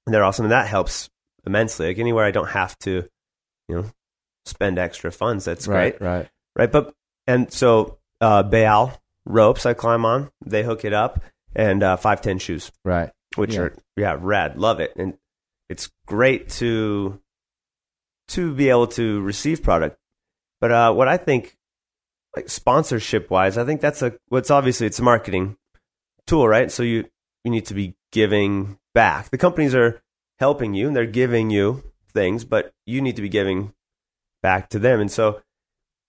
And 0.05 0.13
they're 0.13 0.23
awesome, 0.23 0.45
and 0.45 0.51
that 0.51 0.67
helps 0.67 1.09
immensely. 1.45 1.87
Like 1.87 1.97
anywhere 1.99 2.23
I 2.25 2.31
don't 2.31 2.49
have 2.49 2.77
to, 2.79 3.09
you 3.67 3.75
know, 3.75 3.85
spend 4.45 4.77
extra 4.77 5.11
funds, 5.11 5.45
that's 5.45 5.65
great 5.67 5.99
Right. 5.99 6.01
Right. 6.01 6.29
right? 6.55 6.71
But 6.71 6.93
and 7.27 7.51
so 7.51 7.97
uh, 8.21 8.43
Beal 8.43 8.93
ropes 9.25 9.65
I 9.65 9.73
climb 9.73 10.05
on, 10.05 10.29
they 10.45 10.61
hook 10.63 10.85
it 10.85 10.93
up, 10.93 11.23
and 11.55 11.81
uh, 11.81 11.97
five 11.97 12.21
ten 12.21 12.37
shoes, 12.37 12.71
Right. 12.83 13.09
which 13.35 13.55
Yeah. 13.55 13.61
are 13.61 13.75
yeah 13.97 14.17
rad, 14.19 14.57
love 14.59 14.79
it, 14.79 14.93
and 14.95 15.17
it's 15.69 15.89
great 16.05 16.49
to 16.49 17.19
to 18.29 18.53
be 18.53 18.69
able 18.69 18.87
to 18.87 19.21
receive 19.21 19.63
product. 19.63 19.97
But 20.65 20.71
uh, 20.71 20.93
what 20.93 21.07
I 21.07 21.17
think, 21.17 21.55
like 22.35 22.49
sponsorship 22.49 23.29
wise, 23.29 23.55
I 23.55 23.65
think 23.65 23.81
that's 23.81 24.01
a 24.01 24.17
what's 24.29 24.49
obviously 24.49 24.87
it's 24.87 24.97
a 24.97 25.03
marketing 25.03 25.57
tool, 26.25 26.47
right? 26.47 26.71
So 26.71 26.81
you 26.81 27.05
you 27.43 27.51
need 27.51 27.67
to 27.67 27.75
be 27.75 27.93
giving 28.11 28.79
back. 28.95 29.29
The 29.29 29.37
companies 29.37 29.75
are 29.75 30.01
helping 30.39 30.73
you 30.73 30.87
and 30.87 30.95
they're 30.95 31.05
giving 31.05 31.51
you 31.51 31.83
things, 32.11 32.45
but 32.45 32.73
you 32.83 32.99
need 32.99 33.15
to 33.15 33.21
be 33.21 33.29
giving 33.29 33.73
back 34.41 34.69
to 34.69 34.79
them. 34.79 34.99
And 35.01 35.11
so 35.11 35.39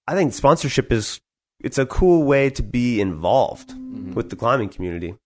I 0.06 0.14
think 0.14 0.32
sponsorship 0.32 0.90
is 0.90 1.20
it's 1.60 1.76
a 1.76 1.84
cool 1.84 2.22
way 2.22 2.48
to 2.48 2.62
be 2.62 2.98
involved 2.98 3.74
with 4.14 4.30
the 4.30 4.36
climbing 4.36 4.70
community. 4.70 5.16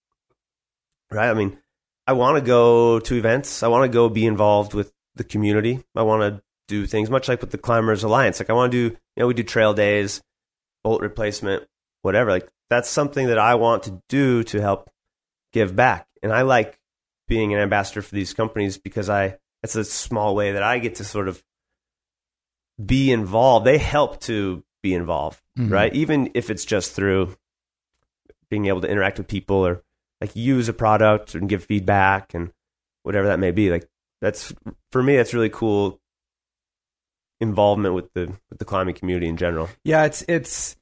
Right? 1.08 1.30
I 1.30 1.34
mean, 1.34 1.56
I 2.04 2.14
want 2.14 2.36
to 2.36 2.44
go 2.44 2.98
to 2.98 3.14
events. 3.14 3.62
I 3.62 3.68
want 3.68 3.84
to 3.84 3.94
go 3.94 4.08
be 4.08 4.26
involved 4.26 4.74
with 4.74 4.92
the 5.14 5.22
community. 5.22 5.84
I 5.94 6.02
want 6.02 6.22
to 6.22 6.42
do 6.70 6.86
things 6.86 7.10
much 7.10 7.28
like 7.28 7.40
with 7.40 7.50
the 7.50 7.58
Climbers 7.58 8.02
Alliance. 8.04 8.38
Like 8.40 8.48
I 8.50 8.54
want 8.54 8.72
to 8.72 8.88
do, 8.90 8.94
you 8.94 9.20
know, 9.20 9.26
we 9.26 9.34
do 9.34 9.42
trail 9.42 9.74
days, 9.74 10.22
bolt 10.84 11.02
replacement, 11.02 11.64
whatever. 12.02 12.30
Like 12.30 12.48
that's 12.70 12.88
something 12.88 13.26
that 13.26 13.38
I 13.38 13.56
want 13.56 13.82
to 13.84 14.00
do 14.08 14.42
to 14.44 14.60
help 14.60 14.88
give 15.52 15.74
back. 15.74 16.06
And 16.22 16.32
I 16.32 16.42
like 16.42 16.78
being 17.28 17.52
an 17.52 17.60
ambassador 17.60 18.02
for 18.02 18.14
these 18.14 18.32
companies 18.32 18.78
because 18.78 19.10
I 19.10 19.38
it's 19.62 19.74
a 19.76 19.84
small 19.84 20.34
way 20.34 20.52
that 20.52 20.62
I 20.62 20.78
get 20.78 20.94
to 20.96 21.04
sort 21.04 21.28
of 21.28 21.42
be 22.84 23.12
involved. 23.12 23.66
They 23.66 23.78
help 23.78 24.20
to 24.20 24.64
be 24.82 24.94
involved, 24.94 25.40
Mhm. 25.58 25.70
right? 25.70 25.92
Even 25.94 26.30
if 26.34 26.48
it's 26.48 26.64
just 26.64 26.92
through 26.92 27.36
being 28.48 28.66
able 28.66 28.80
to 28.80 28.88
interact 28.88 29.18
with 29.18 29.28
people 29.28 29.56
or 29.66 29.82
like 30.20 30.34
use 30.34 30.68
a 30.68 30.72
product 30.72 31.34
and 31.34 31.48
give 31.48 31.64
feedback 31.64 32.32
and 32.34 32.52
whatever 33.02 33.26
that 33.28 33.38
may 33.38 33.50
be. 33.50 33.70
Like 33.70 33.88
that's 34.20 34.52
for 34.92 35.02
me, 35.02 35.16
that's 35.16 35.34
really 35.34 35.50
cool 35.50 36.00
involvement 37.40 37.94
with 37.94 38.12
the 38.12 38.32
with 38.50 38.58
the 38.58 38.64
climbing 38.64 38.94
community 38.94 39.28
in 39.28 39.36
general. 39.36 39.68
Yeah, 39.84 40.04
it's 40.04 40.24
it's 40.28 40.76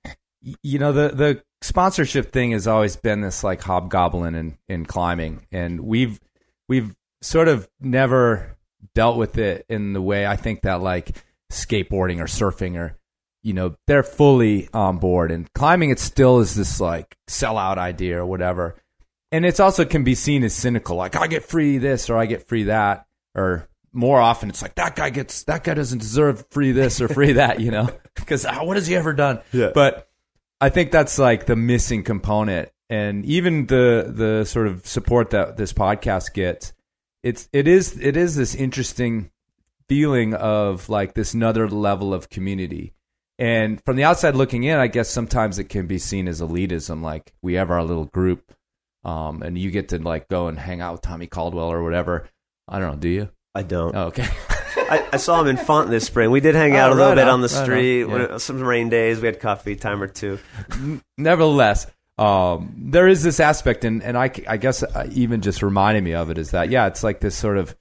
you 0.62 0.78
know 0.78 0.92
the 0.92 1.09
the 1.09 1.42
sponsorship 1.62 2.32
thing 2.32 2.52
has 2.52 2.66
always 2.66 2.96
been 2.96 3.20
this 3.20 3.42
like 3.42 3.62
hobgoblin 3.62 4.34
in 4.34 4.59
in 4.68 4.84
climbing, 4.86 5.46
and 5.52 5.80
we've 5.80 6.20
we've 6.68 6.94
sort 7.22 7.48
of 7.48 7.68
never 7.80 8.56
dealt 8.94 9.16
with 9.16 9.38
it 9.38 9.64
in 9.68 9.92
the 9.92 10.02
way 10.02 10.26
I 10.26 10.36
think 10.36 10.62
that 10.62 10.80
like 10.80 11.24
skateboarding 11.52 12.20
or 12.20 12.26
surfing 12.26 12.76
or 12.76 12.96
you 13.42 13.52
know 13.52 13.76
they're 13.86 14.02
fully 14.02 14.68
on 14.72 14.98
board. 14.98 15.30
And 15.30 15.52
climbing 15.52 15.90
it 15.90 15.98
still 15.98 16.40
is 16.40 16.54
this 16.54 16.80
like 16.80 17.16
sellout 17.28 17.78
idea 17.78 18.18
or 18.18 18.26
whatever. 18.26 18.76
And 19.30 19.44
it's 19.44 19.61
also 19.61 19.84
can 19.84 20.04
be 20.04 20.14
seen 20.14 20.42
as 20.42 20.54
cynical 20.54 20.96
like 20.96 21.14
i 21.14 21.26
get 21.26 21.44
free 21.44 21.76
this 21.76 22.09
or 22.09 22.16
i 22.16 22.24
get 22.24 22.48
free 22.48 22.64
that 22.64 23.06
or 23.34 23.68
more 23.93 24.20
often 24.20 24.49
it's 24.49 24.62
like 24.62 24.74
that 24.76 24.97
guy 24.97 25.11
gets 25.11 25.45
that 25.45 25.64
guy 25.64 25.74
doesn't 25.74 25.99
deserve 25.99 26.45
free 26.51 26.72
this 26.72 27.01
or 27.01 27.09
free 27.09 27.32
that, 27.32 27.61
you 27.61 27.70
know, 27.70 27.89
because 28.14 28.45
what 28.45 28.76
has 28.76 28.86
he 28.86 28.97
ever 28.97 29.12
done? 29.12 29.41
Yeah. 29.53 29.70
But 29.74 30.09
I 30.61 30.68
think 30.70 30.91
that's 30.91 31.18
like 31.18 31.47
the 31.47 31.57
missing 31.57 32.03
component, 32.03 32.70
and 32.91 33.24
even 33.24 33.66
the 33.66 34.12
the 34.14 34.45
sort 34.45 34.66
of 34.66 34.86
support 34.86 35.30
that 35.30 35.57
this 35.57 35.72
podcast 35.72 36.34
gets. 36.34 36.72
It's 37.22 37.49
it 37.53 37.66
is 37.68 37.99
it 37.99 38.16
is 38.16 38.36
this 38.36 38.55
interesting 38.55 39.30
feeling 39.89 40.34
of 40.34 40.89
like 40.89 41.14
this 41.14 41.34
another 41.34 41.68
level 41.68 42.12
of 42.12 42.28
community. 42.28 42.95
And 43.39 43.80
from 43.84 43.97
the 43.97 44.05
outside 44.05 44.34
looking 44.34 44.64
in, 44.64 44.78
I 44.78 44.89
guess 44.89 45.09
sometimes 45.09 45.59
it 45.61 45.68
can 45.68 45.86
be 45.86 45.99
seen 45.99 46.26
as 46.26 46.41
elitism. 46.41 47.03
Like 47.03 47.32
we 47.41 47.55
have 47.55 47.70
our 47.70 47.84
little 47.84 48.07
group, 48.07 48.53
um, 49.05 49.43
and 49.43 49.57
you 49.57 49.70
get 49.70 49.89
to 49.91 49.99
like 49.99 50.28
go 50.28 50.49
and 50.49 50.59
hang 50.59 50.80
out 50.80 50.93
with 50.93 51.03
Tommy 51.03 51.28
Caldwell 51.28 51.70
or 51.70 51.82
whatever. 51.84 52.28
I 52.66 52.80
don't 52.80 52.93
know. 52.93 52.99
Do 52.99 53.09
you? 53.09 53.28
I 53.59 53.62
don't. 53.62 53.94
Oh, 53.96 54.04
okay. 54.06 54.26
I, 54.90 55.06
I 55.14 55.16
saw 55.16 55.40
him 55.40 55.48
in 55.48 55.56
Font 55.56 55.90
this 55.90 56.06
spring. 56.06 56.30
We 56.30 56.40
did 56.40 56.54
hang 56.54 56.74
Oh, 56.74 56.78
out 56.78 56.92
a 56.92 56.94
little 56.94 57.09
right 57.11 57.14
bit 57.16 57.24
on, 57.28 57.34
on 57.34 57.40
the 57.40 57.48
right 57.48 57.56
on, 57.59 57.64
street. 57.64 58.04
yeah. 58.04 58.36
Some 58.38 58.61
rain 58.62 58.88
days, 58.88 59.20
we 59.20 59.26
had 59.26 59.40
coffee 59.40 59.74
time 59.76 60.00
or 60.02 60.06
two. 60.06 60.38
Nevertheless, 61.18 61.86
um, 62.18 62.72
there 62.76 63.09
is 63.09 63.22
this 63.22 63.40
aspect, 63.40 63.84
and 63.84 64.02
and 64.02 64.16
I, 64.16 64.30
I 64.48 64.56
guess 64.56 64.82
uh, 64.82 65.09
even 65.12 65.40
just 65.40 65.62
reminding 65.62 66.04
me 66.04 66.14
of 66.14 66.30
it 66.30 66.38
is 66.38 66.52
that 66.52 66.70
yeah, 66.70 66.86
it's 66.86 67.02
like 67.02 67.20
this 67.20 67.34
sort 67.36 67.59
of 67.59 67.74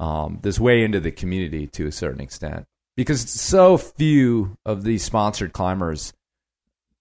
um, 0.00 0.40
this 0.42 0.58
way 0.58 0.82
into 0.84 1.00
the 1.00 1.12
community 1.12 1.68
to 1.68 1.86
a 1.86 1.92
certain 1.92 2.20
extent 2.20 2.64
because 2.96 3.20
so 3.30 3.76
few 3.78 4.56
of 4.66 4.82
these 4.82 5.04
sponsored 5.04 5.52
climbers 5.52 6.12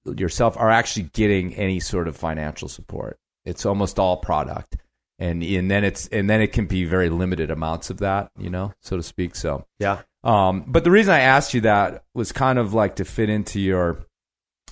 yourself 0.06 0.56
are 0.58 0.70
actually 0.70 1.10
getting 1.14 1.56
any 1.56 1.80
sort 1.80 2.08
of 2.08 2.16
financial 2.16 2.68
support. 2.70 3.18
It's 3.46 3.66
almost 3.66 3.98
all 4.00 4.18
product. 4.18 4.78
And 5.22 5.44
and 5.44 5.70
then 5.70 5.84
it's 5.84 6.08
and 6.08 6.28
then 6.28 6.42
it 6.42 6.52
can 6.52 6.66
be 6.66 6.84
very 6.84 7.10
limited 7.10 7.52
amounts 7.52 7.90
of 7.92 8.00
that, 8.00 8.32
you 8.40 8.50
know, 8.50 8.74
so 8.82 8.98
to 8.98 9.04
speak. 9.04 9.36
So 9.36 9.66
Yeah. 9.80 10.02
um, 10.24 10.64
but 10.68 10.84
the 10.84 10.90
reason 10.90 11.14
I 11.14 11.20
asked 11.20 11.54
you 11.54 11.62
that 11.62 12.04
was 12.16 12.32
kind 12.32 12.58
of 12.58 12.74
like 12.74 12.96
to 12.96 13.06
fit 13.06 13.30
into 13.30 13.60
your, 13.60 14.04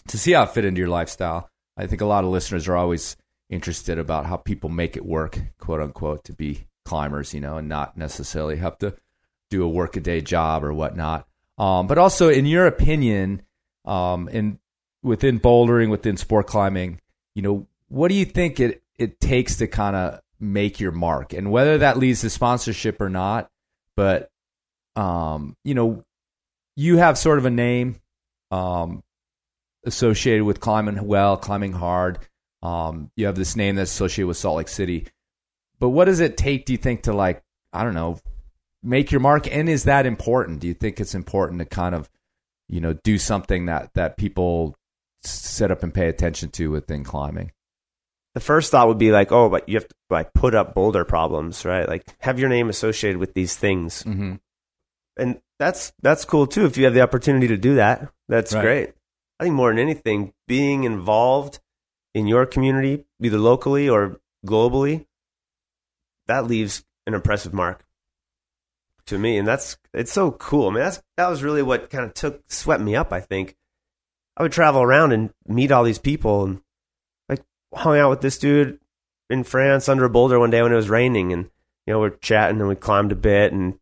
to 0.08 0.18
see 0.18 0.32
how 0.32 0.44
it 0.44 0.50
fit 0.50 0.66
into 0.66 0.80
your 0.80 0.90
lifestyle. 0.90 1.50
I 1.78 1.86
think 1.86 2.02
a 2.02 2.06
lot 2.08 2.24
of 2.24 2.32
listeners 2.32 2.68
are 2.68 2.76
always 2.76 3.16
interested 3.52 4.00
about 4.00 4.26
how 4.26 4.38
people 4.38 4.70
make 4.70 4.98
it 4.98 5.06
work, 5.06 5.40
quote 5.60 5.82
unquote, 5.82 6.24
to 6.26 6.34
be 6.34 6.66
climbers, 6.84 7.32
you 7.34 7.42
know, 7.42 7.58
and 7.58 7.70
not 7.70 7.96
necessarily 7.96 8.58
have 8.58 8.78
to 8.80 8.96
do 9.52 9.64
a 9.64 9.70
workaday 9.70 10.20
job 10.22 10.64
or 10.64 10.74
whatnot. 10.74 11.28
Um, 11.60 11.86
but 11.86 11.98
also, 12.00 12.28
in 12.30 12.46
your 12.48 12.66
opinion, 12.66 13.44
um, 13.86 14.28
in 14.30 14.58
within 15.04 15.40
bouldering, 15.40 15.90
within 15.92 16.18
sport 16.18 16.48
climbing, 16.48 17.00
you 17.36 17.42
know, 17.44 17.68
what 17.88 18.08
do 18.10 18.16
you 18.16 18.26
think 18.26 18.60
it 18.60 18.82
it 18.98 19.20
takes 19.20 19.58
to 19.58 19.68
kind 19.68 19.96
of 19.96 20.20
make 20.40 20.80
your 20.80 20.92
mark, 20.92 21.34
and 21.34 21.52
whether 21.52 21.80
that 21.80 21.98
leads 21.98 22.22
to 22.22 22.30
sponsorship 22.30 23.02
or 23.02 23.10
not? 23.10 23.50
But 23.96 24.30
um, 24.96 25.56
you 25.64 25.74
know, 25.74 26.04
you 26.76 26.98
have 26.98 27.18
sort 27.18 27.40
of 27.40 27.46
a 27.46 27.50
name 27.50 28.00
um, 28.52 29.04
associated 29.86 30.44
with 30.44 30.60
climbing 30.60 31.06
well, 31.06 31.38
climbing 31.38 31.74
hard. 31.74 32.20
Um, 32.62 33.12
you 33.16 33.26
have 33.26 33.36
this 33.36 33.56
name 33.56 33.76
that's 33.76 33.92
associated 33.92 34.28
with 34.28 34.38
Salt 34.38 34.58
Lake 34.58 34.68
City. 34.68 35.08
But 35.80 35.90
what 35.90 36.06
does 36.06 36.20
it 36.20 36.36
take, 36.36 36.66
do 36.66 36.74
you 36.74 36.78
think, 36.78 37.04
to 37.04 37.14
like, 37.14 37.42
I 37.72 37.84
don't 37.84 37.94
know, 37.94 38.20
make 38.84 39.12
your 39.12 39.22
mark? 39.22 39.48
And 39.54 39.70
is 39.70 39.86
that 39.86 40.06
important? 40.06 40.60
Do 40.60 40.68
you 40.68 40.74
think 40.74 41.00
it's 41.00 41.16
important 41.16 41.60
to 41.60 41.66
kind 41.66 41.96
of, 41.96 42.10
you 42.68 42.82
know, 42.82 42.94
do 42.94 43.18
something 43.18 43.68
that 43.68 43.92
that 43.96 44.18
people 44.18 44.76
set 45.24 45.72
up 45.72 45.84
and 45.84 45.94
pay 45.94 46.08
attention 46.08 46.50
to 46.52 46.72
within 46.72 47.04
climbing? 47.04 47.52
The 48.40 48.46
first 48.46 48.72
thought 48.72 48.88
would 48.88 48.98
be 48.98 49.12
like, 49.12 49.34
oh, 49.34 49.50
but 49.50 49.68
you 49.68 49.76
have 49.76 49.88
to 49.90 49.96
like 50.10 50.32
put 50.34 50.56
up 50.56 50.74
boulder 50.74 51.04
problems, 51.04 51.66
right? 51.66 51.86
Like 51.90 52.06
have 52.20 52.40
your 52.40 52.48
name 52.48 52.70
associated 52.70 53.18
with 53.20 53.34
these 53.34 53.58
things, 53.58 54.02
Mm-hmm. 54.04 54.36
and 55.18 55.42
that's 55.60 55.92
that's 56.02 56.24
cool 56.24 56.48
too. 56.48 56.64
If 56.66 56.78
you 56.78 56.86
have 56.86 56.94
the 56.94 57.02
opportunity 57.02 57.50
to 57.50 57.58
do 57.58 57.76
that, 57.76 58.10
that's 58.30 58.54
Right. 58.54 58.62
great. 58.62 58.94
I 59.40 59.44
think 59.44 59.56
more 59.56 59.72
than 59.72 59.80
anything, 59.80 60.32
being 60.48 60.86
involved 60.86 61.60
in 62.14 62.28
your 62.28 62.46
community, 62.46 63.04
either 63.22 63.38
locally 63.38 63.90
or 63.90 64.22
globally, 64.48 65.06
that 66.28 66.48
leaves 66.48 66.86
an 67.06 67.14
impressive 67.14 67.54
mark 67.54 67.84
to 69.08 69.18
me, 69.20 69.38
and 69.38 69.46
that's 69.46 69.78
it's 69.94 70.14
so 70.14 70.32
cool. 70.32 70.68
I 70.70 70.72
mean, 70.72 70.80
that's 70.80 71.02
that 71.18 71.30
was 71.30 71.44
really 71.44 71.62
what 71.62 71.90
kind 71.90 72.06
of 72.06 72.14
took 72.14 72.42
swept 72.50 72.82
me 72.82 72.96
up. 72.96 73.12
I 73.12 73.20
think 73.20 73.58
I 74.38 74.44
would 74.44 74.54
travel 74.54 74.82
around 74.82 75.12
and 75.12 75.32
meet 75.46 75.74
all 75.74 75.84
these 75.84 76.00
people, 76.00 76.46
and 76.46 76.62
hung 77.74 77.98
out 77.98 78.10
with 78.10 78.22
this 78.22 78.38
dude 78.38 78.80
in 79.30 79.44
France 79.44 79.90
under 79.90 80.06
a 80.06 80.10
boulder 80.10 80.40
one 80.40 80.50
day 80.50 80.62
when 80.62 80.72
it 80.72 80.78
was 80.78 80.90
raining, 80.90 81.34
and 81.34 81.50
you 81.86 81.94
know 81.94 82.00
we're 82.00 82.10
chatting 82.10 82.60
and 82.60 82.70
we 82.70 82.76
climbed 82.76 83.12
a 83.12 83.16
bit 83.16 83.54
and 83.54 83.78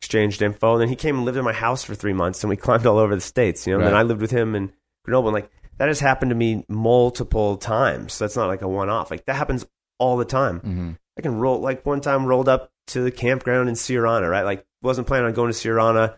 exchanged 0.00 0.42
info. 0.42 0.74
And 0.74 0.82
then 0.82 0.88
he 0.88 0.96
came 0.96 1.16
and 1.16 1.24
lived 1.24 1.38
in 1.38 1.44
my 1.44 1.52
house 1.52 1.84
for 1.84 1.94
three 1.94 2.12
months, 2.12 2.42
and 2.42 2.50
we 2.50 2.56
climbed 2.58 2.86
all 2.86 2.98
over 2.98 3.14
the 3.14 3.20
states. 3.20 3.66
You 3.66 3.74
know, 3.74 3.80
and 3.80 3.88
then 3.88 3.94
I 3.94 4.02
lived 4.02 4.20
with 4.20 4.30
him 4.30 4.54
in 4.54 4.72
Grenoble, 5.04 5.28
and 5.28 5.34
like 5.34 5.50
that 5.78 5.88
has 5.88 6.00
happened 6.00 6.30
to 6.30 6.34
me 6.34 6.64
multiple 6.68 7.56
times. 7.56 8.14
So 8.14 8.24
That's 8.24 8.36
not 8.36 8.48
like 8.48 8.62
a 8.62 8.68
one 8.68 8.88
off. 8.88 9.10
Like 9.10 9.26
that 9.26 9.36
happens 9.36 9.66
all 9.98 10.16
the 10.16 10.24
time. 10.24 10.60
Mm-hmm. 10.60 10.90
I 11.18 11.20
can 11.20 11.38
roll 11.38 11.60
like 11.60 11.84
one 11.84 12.00
time 12.00 12.26
rolled 12.26 12.48
up 12.48 12.70
to 12.88 13.02
the 13.02 13.10
campground 13.10 13.68
in 13.68 13.74
Siurana, 13.74 14.30
right? 14.30 14.44
Like 14.44 14.66
wasn't 14.82 15.06
planning 15.06 15.26
on 15.26 15.34
going 15.34 15.52
to 15.52 15.58
Siurana, 15.58 16.16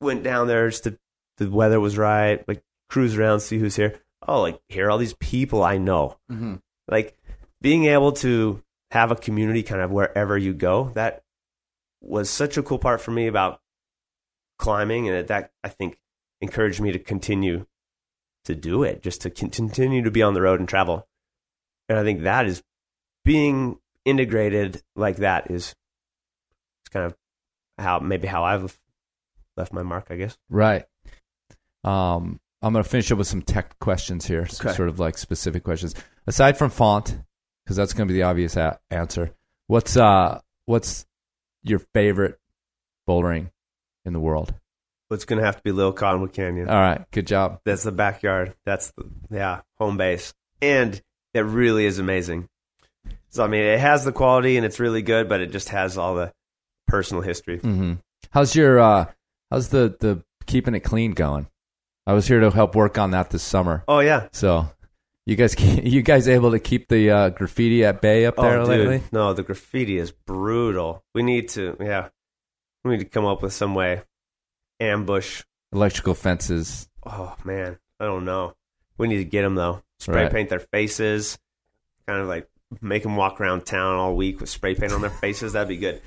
went 0.00 0.22
down 0.22 0.46
there 0.46 0.68
just 0.68 0.84
to 0.84 0.98
the 1.38 1.50
weather 1.50 1.80
was 1.80 1.96
right, 1.98 2.46
like 2.46 2.62
cruise 2.88 3.16
around, 3.16 3.40
see 3.40 3.58
who's 3.58 3.76
here. 3.76 4.00
Oh, 4.26 4.42
like 4.42 4.60
here 4.68 4.86
are 4.86 4.90
all 4.90 4.98
these 4.98 5.14
people 5.14 5.62
I 5.62 5.78
know. 5.78 6.16
Mm-hmm. 6.30 6.56
Like 6.88 7.16
being 7.60 7.86
able 7.86 8.12
to 8.12 8.62
have 8.90 9.10
a 9.10 9.16
community 9.16 9.62
kind 9.62 9.80
of 9.80 9.90
wherever 9.90 10.36
you 10.36 10.52
go, 10.52 10.90
that 10.94 11.22
was 12.00 12.28
such 12.28 12.56
a 12.56 12.62
cool 12.62 12.78
part 12.78 13.00
for 13.00 13.10
me 13.10 13.26
about 13.26 13.60
climbing 14.58 15.08
and 15.08 15.26
that 15.28 15.52
I 15.64 15.68
think 15.68 15.98
encouraged 16.40 16.80
me 16.80 16.92
to 16.92 16.98
continue 16.98 17.66
to 18.44 18.54
do 18.54 18.82
it, 18.82 19.02
just 19.02 19.22
to 19.22 19.30
continue 19.30 20.02
to 20.02 20.10
be 20.10 20.22
on 20.22 20.34
the 20.34 20.42
road 20.42 20.60
and 20.60 20.68
travel. 20.68 21.06
And 21.88 21.98
I 21.98 22.02
think 22.02 22.22
that 22.22 22.46
is 22.46 22.62
being 23.24 23.78
integrated 24.04 24.82
like 24.96 25.16
that 25.16 25.50
is 25.50 25.74
it's 26.82 26.90
kind 26.90 27.06
of 27.06 27.16
how 27.78 28.00
maybe 28.00 28.26
how 28.26 28.44
I've 28.44 28.78
left 29.56 29.72
my 29.72 29.82
mark, 29.82 30.08
I 30.10 30.16
guess. 30.16 30.36
Right. 30.50 30.84
Um, 31.84 32.40
I'm 32.62 32.72
going 32.72 32.82
to 32.84 32.88
finish 32.88 33.10
up 33.10 33.18
with 33.18 33.26
some 33.26 33.42
tech 33.42 33.78
questions 33.80 34.24
here, 34.26 34.46
some 34.46 34.68
Okay. 34.68 34.76
sort 34.76 34.88
of 34.88 34.98
like 34.98 35.18
specific 35.18 35.64
questions. 35.64 35.94
Aside 36.26 36.56
from 36.56 36.70
font, 36.70 37.18
because 37.64 37.76
that's 37.76 37.92
going 37.92 38.06
to 38.06 38.12
be 38.12 38.18
the 38.20 38.24
obvious 38.24 38.56
a- 38.56 38.78
answer. 38.90 39.32
What's 39.66 39.96
uh, 39.96 40.40
what's 40.66 41.06
your 41.64 41.78
favorite 41.94 42.38
bouldering 43.08 43.50
in 44.04 44.12
the 44.12 44.20
world? 44.20 44.54
It's 45.10 45.24
gonna 45.26 45.42
have 45.44 45.56
to 45.56 45.62
be 45.62 45.72
Little 45.72 45.92
Cottonwood 45.92 46.32
Canyon. 46.32 46.70
All 46.70 46.74
right, 46.80 47.04
good 47.10 47.26
job. 47.26 47.60
That's 47.66 47.82
the 47.82 47.92
backyard. 47.92 48.54
That's 48.64 48.92
the 48.96 49.04
yeah 49.30 49.60
home 49.78 49.98
base, 49.98 50.32
and 50.62 51.00
it 51.34 51.40
really 51.40 51.84
is 51.84 51.98
amazing. 51.98 52.48
So 53.28 53.44
I 53.44 53.46
mean, 53.48 53.62
it 53.62 53.78
has 53.78 54.04
the 54.06 54.12
quality 54.12 54.56
and 54.56 54.64
it's 54.64 54.80
really 54.80 55.02
good, 55.02 55.28
but 55.28 55.40
it 55.42 55.52
just 55.52 55.68
has 55.68 55.98
all 55.98 56.14
the 56.14 56.32
personal 56.88 57.22
history. 57.22 57.58
hmm 57.58 57.94
How's 58.30 58.56
your 58.56 58.80
uh, 58.80 59.04
how's 59.50 59.68
the 59.68 59.94
the 60.00 60.22
keeping 60.46 60.74
it 60.74 60.80
clean 60.80 61.10
going? 61.12 61.46
I 62.06 62.12
was 62.14 62.26
here 62.26 62.40
to 62.40 62.50
help 62.50 62.74
work 62.74 62.98
on 62.98 63.12
that 63.12 63.30
this 63.30 63.42
summer. 63.42 63.84
Oh 63.86 64.00
yeah, 64.00 64.28
So, 64.32 64.68
you 65.26 65.36
guys, 65.36 65.54
you 65.60 66.02
guys 66.02 66.28
able 66.28 66.50
to 66.52 66.58
keep 66.58 66.88
the 66.88 67.10
uh, 67.10 67.28
graffiti 67.30 67.84
at 67.84 68.00
bay 68.00 68.26
up 68.26 68.36
there 68.36 68.60
oh 68.60 68.64
lately? 68.64 68.98
dude, 68.98 69.12
no, 69.12 69.32
the 69.32 69.42
graffiti 69.42 69.98
is 69.98 70.10
brutal. 70.10 71.04
We 71.14 71.22
need 71.22 71.48
to 71.50 71.76
yeah, 71.80 72.08
we 72.84 72.92
need 72.92 72.98
to 73.00 73.04
come 73.04 73.24
up 73.24 73.42
with 73.42 73.52
some 73.52 73.74
way 73.74 74.02
ambush. 74.80 75.42
Electrical 75.72 76.14
fences. 76.14 76.88
Oh 77.04 77.34
man, 77.44 77.78
I 78.00 78.04
don't 78.04 78.24
know. 78.24 78.54
We 78.98 79.08
need 79.08 79.18
to 79.18 79.24
get 79.24 79.42
them 79.42 79.54
though. 79.54 79.82
Spray 80.00 80.24
Right. 80.24 80.32
paint 80.32 80.48
their 80.48 80.58
faces, 80.60 81.38
kind 82.08 82.20
of 82.20 82.26
like 82.28 82.48
make 82.80 83.02
them 83.04 83.16
walk 83.16 83.40
around 83.40 83.64
town 83.64 83.96
all 83.96 84.16
week 84.16 84.40
with 84.40 84.48
spray 84.48 84.74
paint 84.74 84.92
on 84.92 85.00
their 85.00 85.10
faces. 85.20 85.52
That'd 85.52 85.68
be 85.68 85.76
good. 85.76 86.02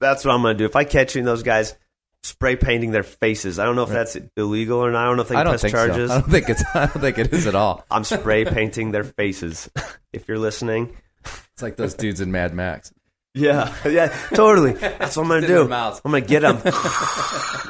That's 0.00 0.24
what 0.24 0.34
I'm 0.34 0.42
gonna 0.42 0.54
do. 0.58 0.64
If 0.64 0.74
I 0.76 0.82
catch 0.84 1.14
any 1.14 1.20
of 1.20 1.26
those 1.26 1.42
guys 1.44 1.76
spray 2.22 2.56
painting 2.56 2.90
their 2.92 3.02
faces, 3.02 3.58
I 3.58 3.64
don't 3.64 3.76
know 3.76 3.82
if 3.82 3.88
that's 3.90 4.16
illegal 4.36 4.78
or 4.78 4.90
not. 4.92 5.02
I 5.02 5.06
don't 5.06 5.16
know 5.16 5.22
if 5.22 5.28
they 5.28 5.36
I 5.36 5.42
don't 5.44 5.52
press 5.52 5.62
think 5.62 5.72
charges. 5.74 6.10
so. 6.10 6.16
I 6.16 6.20
don't 6.20 6.30
think 6.30 6.48
it's. 6.48 6.62
I 6.74 6.86
don't 6.86 7.00
think 7.00 7.18
it 7.18 7.32
is 7.32 7.46
at 7.46 7.54
all. 7.54 7.84
I'm 7.90 8.04
spray 8.04 8.44
painting 8.58 8.92
their 8.92 9.04
faces. 9.04 9.70
if 10.12 10.28
you're 10.28 10.38
listening, 10.38 10.96
It's 11.24 11.62
like 11.62 11.76
those 11.76 11.94
dudes 11.94 12.20
in 12.20 12.30
Mad 12.32 12.54
Max. 12.54 12.92
yeah, 13.34 13.74
yeah, 13.88 14.08
totally. 14.34 14.72
That's 14.72 15.16
what 15.16 15.22
I'm 15.24 15.28
gonna 15.28 15.46
do. 15.46 15.62
I'm 15.72 15.94
gonna 16.04 16.20
get 16.20 16.40
them. 16.40 16.60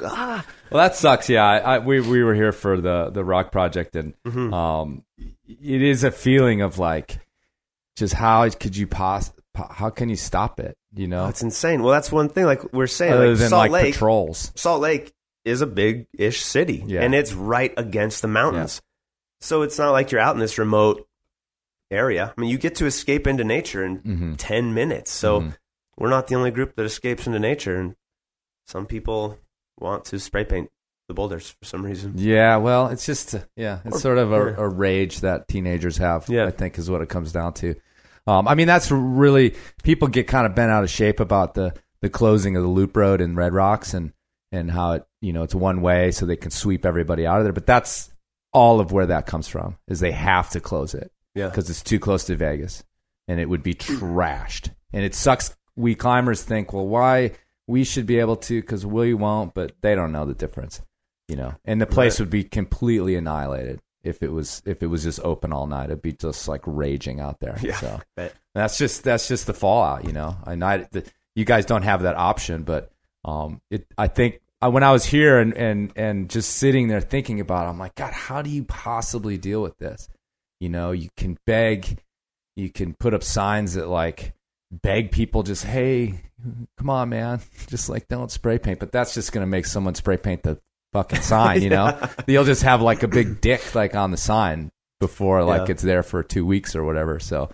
Well, 0.02 0.80
that 0.80 0.96
sucks. 0.96 1.28
Yeah, 1.28 1.44
I, 1.44 1.58
I, 1.58 1.78
we 1.78 2.00
we 2.00 2.22
were 2.24 2.34
here 2.34 2.52
for 2.52 2.80
the 2.80 3.10
the 3.10 3.24
rock 3.24 3.52
project, 3.52 3.94
and 3.96 4.14
Mm-hmm. 4.26 4.52
um, 4.54 5.04
it 5.46 5.82
is 5.82 6.02
a 6.04 6.10
feeling 6.10 6.62
of 6.62 6.78
like, 6.78 7.18
just 7.96 8.14
how 8.14 8.48
could 8.50 8.76
you 8.76 8.86
pos? 8.86 9.30
How 9.54 9.90
can 9.90 10.08
you 10.08 10.16
stop 10.16 10.58
it? 10.60 10.76
You 10.94 11.08
know, 11.08 11.26
It's 11.28 11.42
insane. 11.42 11.82
Well, 11.82 11.92
that's 11.92 12.10
one 12.10 12.28
thing. 12.28 12.44
Like 12.46 12.72
we're 12.72 12.86
saying, 12.86 13.12
other 13.12 13.30
like 13.30 13.38
than 13.38 13.48
Salt 13.50 13.60
like 13.60 13.70
Lake. 13.70 13.94
patrols. 13.94 14.50
Salt 14.54 14.80
Lake 14.80 15.12
is 15.44 15.60
a 15.60 15.66
big 15.66 16.06
ish 16.16 16.42
city, 16.42 16.82
Yeah. 16.86 17.02
and 17.02 17.14
it's 17.14 17.32
right 17.32 17.72
against 17.76 18.22
the 18.22 18.28
mountains. 18.28 18.80
So 19.40 19.62
it's 19.62 19.78
not 19.78 19.90
like 19.90 20.10
you're 20.10 20.20
out 20.20 20.34
in 20.34 20.40
this 20.40 20.56
remote 20.58 21.06
area. 21.90 22.32
I 22.36 22.40
mean, 22.40 22.48
you 22.50 22.58
get 22.58 22.76
to 22.76 22.86
escape 22.86 23.26
into 23.26 23.44
nature 23.44 23.84
in 23.84 23.98
Mhm. 24.00 24.34
10 24.38 24.72
minutes. 24.72 25.10
So 25.10 25.40
Mhm. 25.42 25.56
we're 25.98 26.08
not 26.10 26.28
the 26.28 26.34
only 26.36 26.50
group 26.50 26.76
that 26.76 26.84
escapes 26.84 27.26
into 27.26 27.38
nature. 27.38 27.76
And 27.76 27.94
some 28.66 28.86
people 28.86 29.38
want 29.78 30.04
to 30.06 30.18
spray 30.18 30.44
paint 30.44 30.70
the 31.08 31.14
boulders 31.14 31.50
for 31.50 31.64
some 31.66 31.84
reason. 31.84 32.14
Yeah, 32.16 32.56
well, 32.56 32.86
it's 32.86 33.04
just 33.04 33.34
yeah, 33.56 33.80
it's 33.84 33.96
Or- 33.96 34.00
sort 34.00 34.18
of 34.18 34.32
a, 34.32 34.36
yeah. 34.36 34.54
a 34.64 34.68
rage 34.68 35.20
that 35.20 35.48
teenagers 35.48 35.98
have. 35.98 36.26
Yeah. 36.28 36.46
I 36.46 36.50
think 36.50 36.78
is 36.78 36.88
what 36.90 37.02
it 37.02 37.08
comes 37.08 37.32
down 37.32 37.52
to. 37.54 37.74
Um, 38.26 38.46
I 38.46 38.54
mean, 38.54 38.66
that's 38.66 38.90
really 38.90 39.54
people 39.82 40.08
get 40.08 40.26
kind 40.28 40.46
of 40.46 40.54
bent 40.54 40.70
out 40.70 40.84
of 40.84 40.90
shape 40.90 41.20
about 41.20 41.54
the 41.54 41.74
the 42.00 42.08
closing 42.10 42.56
of 42.56 42.62
the 42.62 42.68
loop 42.68 42.96
road 42.96 43.20
in 43.20 43.34
Red 43.36 43.52
Rocks 43.52 43.94
and 43.94 44.12
and 44.50 44.70
how 44.70 44.92
it 44.92 45.04
you 45.20 45.32
know 45.32 45.42
it's 45.42 45.54
one 45.54 45.80
way 45.82 46.10
so 46.10 46.26
they 46.26 46.36
can 46.36 46.50
sweep 46.50 46.84
everybody 46.84 47.26
out 47.26 47.38
of 47.38 47.44
there. 47.44 47.52
But 47.52 47.66
that's 47.66 48.10
all 48.52 48.80
of 48.80 48.92
where 48.92 49.06
that 49.06 49.26
comes 49.26 49.48
from 49.48 49.76
is 49.88 50.00
they 50.00 50.12
have 50.12 50.50
to 50.50 50.60
close 50.60 50.94
it 50.94 51.10
Yeah. 51.34 51.48
because 51.48 51.70
it's 51.70 51.82
too 51.82 51.98
close 51.98 52.24
to 52.26 52.36
Vegas 52.36 52.84
and 53.26 53.40
it 53.40 53.48
would 53.48 53.62
be 53.62 53.72
trashed. 53.74 54.68
And 54.92 55.04
it 55.04 55.14
sucks. 55.14 55.56
We 55.74 55.94
climbers 55.94 56.42
think, 56.42 56.72
well, 56.74 56.86
why 56.86 57.32
we 57.66 57.82
should 57.84 58.04
be 58.04 58.18
able 58.18 58.36
to 58.36 58.60
because 58.60 58.84
we 58.84 59.14
won't, 59.14 59.54
but 59.54 59.72
they 59.80 59.94
don't 59.94 60.12
know 60.12 60.26
the 60.26 60.34
difference, 60.34 60.82
you 61.28 61.36
know. 61.36 61.54
And 61.64 61.80
the 61.80 61.86
place 61.86 62.14
Right. 62.20 62.26
would 62.26 62.30
be 62.30 62.44
completely 62.44 63.14
annihilated 63.16 63.80
if 64.04 64.22
it 64.22 64.32
was 64.32 64.62
if 64.64 64.82
it 64.82 64.86
was 64.86 65.02
just 65.02 65.20
open 65.20 65.52
all 65.52 65.66
night. 65.66 65.86
It'd 65.86 66.02
be 66.02 66.12
just 66.12 66.48
like 66.48 66.62
raging 66.66 67.20
out 67.20 67.40
there. 67.40 67.56
Yeah. 67.62 67.76
So 67.76 68.00
that's 68.54 68.78
just 68.78 69.04
that's 69.04 69.28
just 69.28 69.46
the 69.46 69.54
fallout, 69.54 70.04
you 70.04 70.12
know. 70.12 70.36
And 70.46 70.64
I 70.64 70.88
the, 70.90 71.04
you 71.34 71.44
guys 71.44 71.66
don't 71.66 71.82
have 71.82 72.02
that 72.02 72.16
option, 72.16 72.62
but 72.62 72.90
um, 73.24 73.60
it. 73.70 73.86
I 73.96 74.08
think 74.08 74.40
I, 74.60 74.68
when 74.68 74.82
I 74.82 74.92
was 74.92 75.04
here 75.04 75.38
and 75.38 75.54
and 75.54 75.92
and 75.96 76.28
just 76.30 76.50
sitting 76.56 76.88
there 76.88 77.00
thinking 77.00 77.40
about, 77.40 77.66
it, 77.66 77.70
I'm 77.70 77.78
like, 77.78 77.94
God, 77.94 78.12
how 78.12 78.42
do 78.42 78.50
you 78.50 78.64
possibly 78.64 79.38
deal 79.38 79.62
with 79.62 79.78
this? 79.78 80.08
You 80.60 80.68
know, 80.68 80.92
you 80.92 81.08
can 81.16 81.38
beg, 81.46 81.98
you 82.56 82.70
can 82.70 82.94
put 82.94 83.14
up 83.14 83.22
signs 83.22 83.74
that 83.74 83.88
like 83.88 84.34
beg 84.70 85.10
people, 85.10 85.42
just 85.42 85.64
hey, 85.64 86.20
come 86.78 86.90
on, 86.90 87.08
man, 87.08 87.40
just 87.68 87.88
like 87.88 88.08
don't 88.08 88.30
spray 88.30 88.58
paint. 88.58 88.78
But 88.78 88.92
that's 88.92 89.14
just 89.14 89.32
gonna 89.32 89.46
make 89.46 89.66
someone 89.66 89.94
spray 89.94 90.16
paint 90.16 90.42
the 90.42 90.60
fucking 90.92 91.20
sign, 91.22 91.62
you 91.62 91.70
know. 91.70 91.98
You'll 92.26 92.44
just 92.44 92.62
have 92.62 92.82
like 92.82 93.02
a 93.02 93.08
big 93.08 93.40
dick 93.40 93.74
like 93.74 93.94
on 93.94 94.10
the 94.10 94.16
sign 94.16 94.70
before 95.00 95.42
like 95.44 95.68
Yeah. 95.68 95.72
it's 95.72 95.82
there 95.82 96.02
for 96.02 96.22
two 96.22 96.44
weeks 96.46 96.76
or 96.76 96.84
whatever. 96.84 97.18
So. 97.20 97.50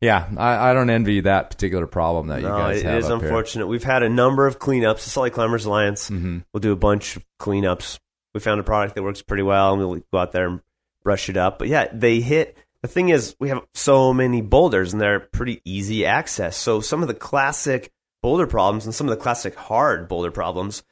Yeah, 0.00 0.28
I, 0.36 0.70
I 0.70 0.74
don't 0.74 0.90
envy 0.90 1.20
that 1.20 1.50
particular 1.50 1.86
problem 1.86 2.26
that 2.26 2.40
you 2.42 2.48
No, 2.48 2.56
guys 2.58 2.80
it 2.80 2.86
have. 2.86 2.98
is 2.98 3.04
up 3.08 3.20
here. 3.20 3.28
unfortunate. 3.28 3.68
We've 3.68 3.84
had 3.84 4.02
a 4.02 4.08
number 4.08 4.48
of 4.48 4.58
cleanups. 4.58 5.04
The 5.04 5.10
Salt 5.10 5.22
Lake 5.24 5.32
Climbers 5.32 5.64
Alliance 5.64 6.10
Mhm. 6.10 6.42
we'll 6.52 6.60
do 6.60 6.72
a 6.72 6.76
bunch 6.76 7.14
of 7.16 7.24
cleanups. 7.40 8.00
We 8.34 8.40
found 8.40 8.58
a 8.58 8.64
product 8.64 8.96
that 8.96 9.04
works 9.04 9.22
pretty 9.22 9.44
well, 9.44 9.72
and 9.74 9.78
we'll 9.78 10.00
go 10.12 10.18
out 10.18 10.32
there 10.32 10.48
and 10.48 10.60
brush 11.04 11.28
it 11.28 11.36
up. 11.36 11.60
But 11.60 11.68
yeah, 11.68 11.86
they 11.92 12.20
hit. 12.20 12.56
The 12.80 12.88
thing 12.88 13.10
is, 13.10 13.36
we 13.38 13.50
have 13.50 13.60
so 13.74 14.12
many 14.12 14.40
boulders, 14.40 14.92
and 14.92 15.00
they're 15.00 15.20
pretty 15.20 15.60
easy 15.64 16.04
access. 16.04 16.56
So 16.56 16.80
some 16.80 17.02
of 17.02 17.06
the 17.06 17.14
classic 17.14 17.92
boulder 18.24 18.48
problems 18.48 18.86
and 18.86 18.92
some 18.94 19.08
of 19.08 19.16
the 19.16 19.22
classic 19.22 19.54
hard 19.54 20.08
boulder 20.08 20.32
problems 20.32 20.82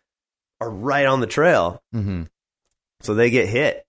are 0.60 0.70
right 0.70 1.06
on 1.06 1.20
the 1.20 1.26
trail. 1.26 1.82
Mhm. 1.94 2.28
So 3.00 3.14
they 3.14 3.30
get 3.30 3.48
hit. 3.48 3.84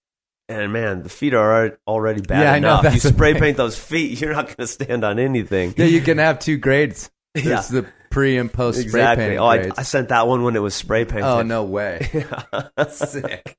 And 0.50 0.74
man, 0.74 1.04
the 1.04 1.10
feet 1.10 1.34
are 1.34 1.78
already 1.88 2.22
bad 2.22 2.42
Yeah, 2.42 2.52
I 2.54 2.60
know, 2.60 2.80
enough. 2.80 2.94
you 2.94 3.00
spray 3.00 3.34
paint 3.34 3.56
those 3.58 3.78
feet, 3.78 4.20
you're 4.22 4.34
not 4.34 4.46
going 4.48 4.56
to 4.58 4.68
stand 4.68 5.04
on 5.06 5.18
anything. 5.20 5.74
Yeah, 5.78 5.86
you 5.86 6.02
can 6.02 6.18
have 6.18 6.40
two 6.40 6.58
grades. 6.58 7.10
There's 7.34 7.46
Yeah. 7.48 7.82
the 7.82 7.88
pre 8.10 8.38
and 8.38 8.52
post 8.52 8.88
spray 8.90 9.16
paint 9.16 9.40
Oh, 9.40 9.46
I. 9.46 9.70
I 9.78 9.84
sent 9.84 10.10
that 10.10 10.28
one 10.28 10.44
when 10.44 10.56
it 10.58 10.62
was 10.62 10.76
spray 10.76 11.06
painted. 11.06 11.24
oh 11.24 11.42
no 11.44 11.64
way. 11.64 12.10
Sick. 12.90 13.56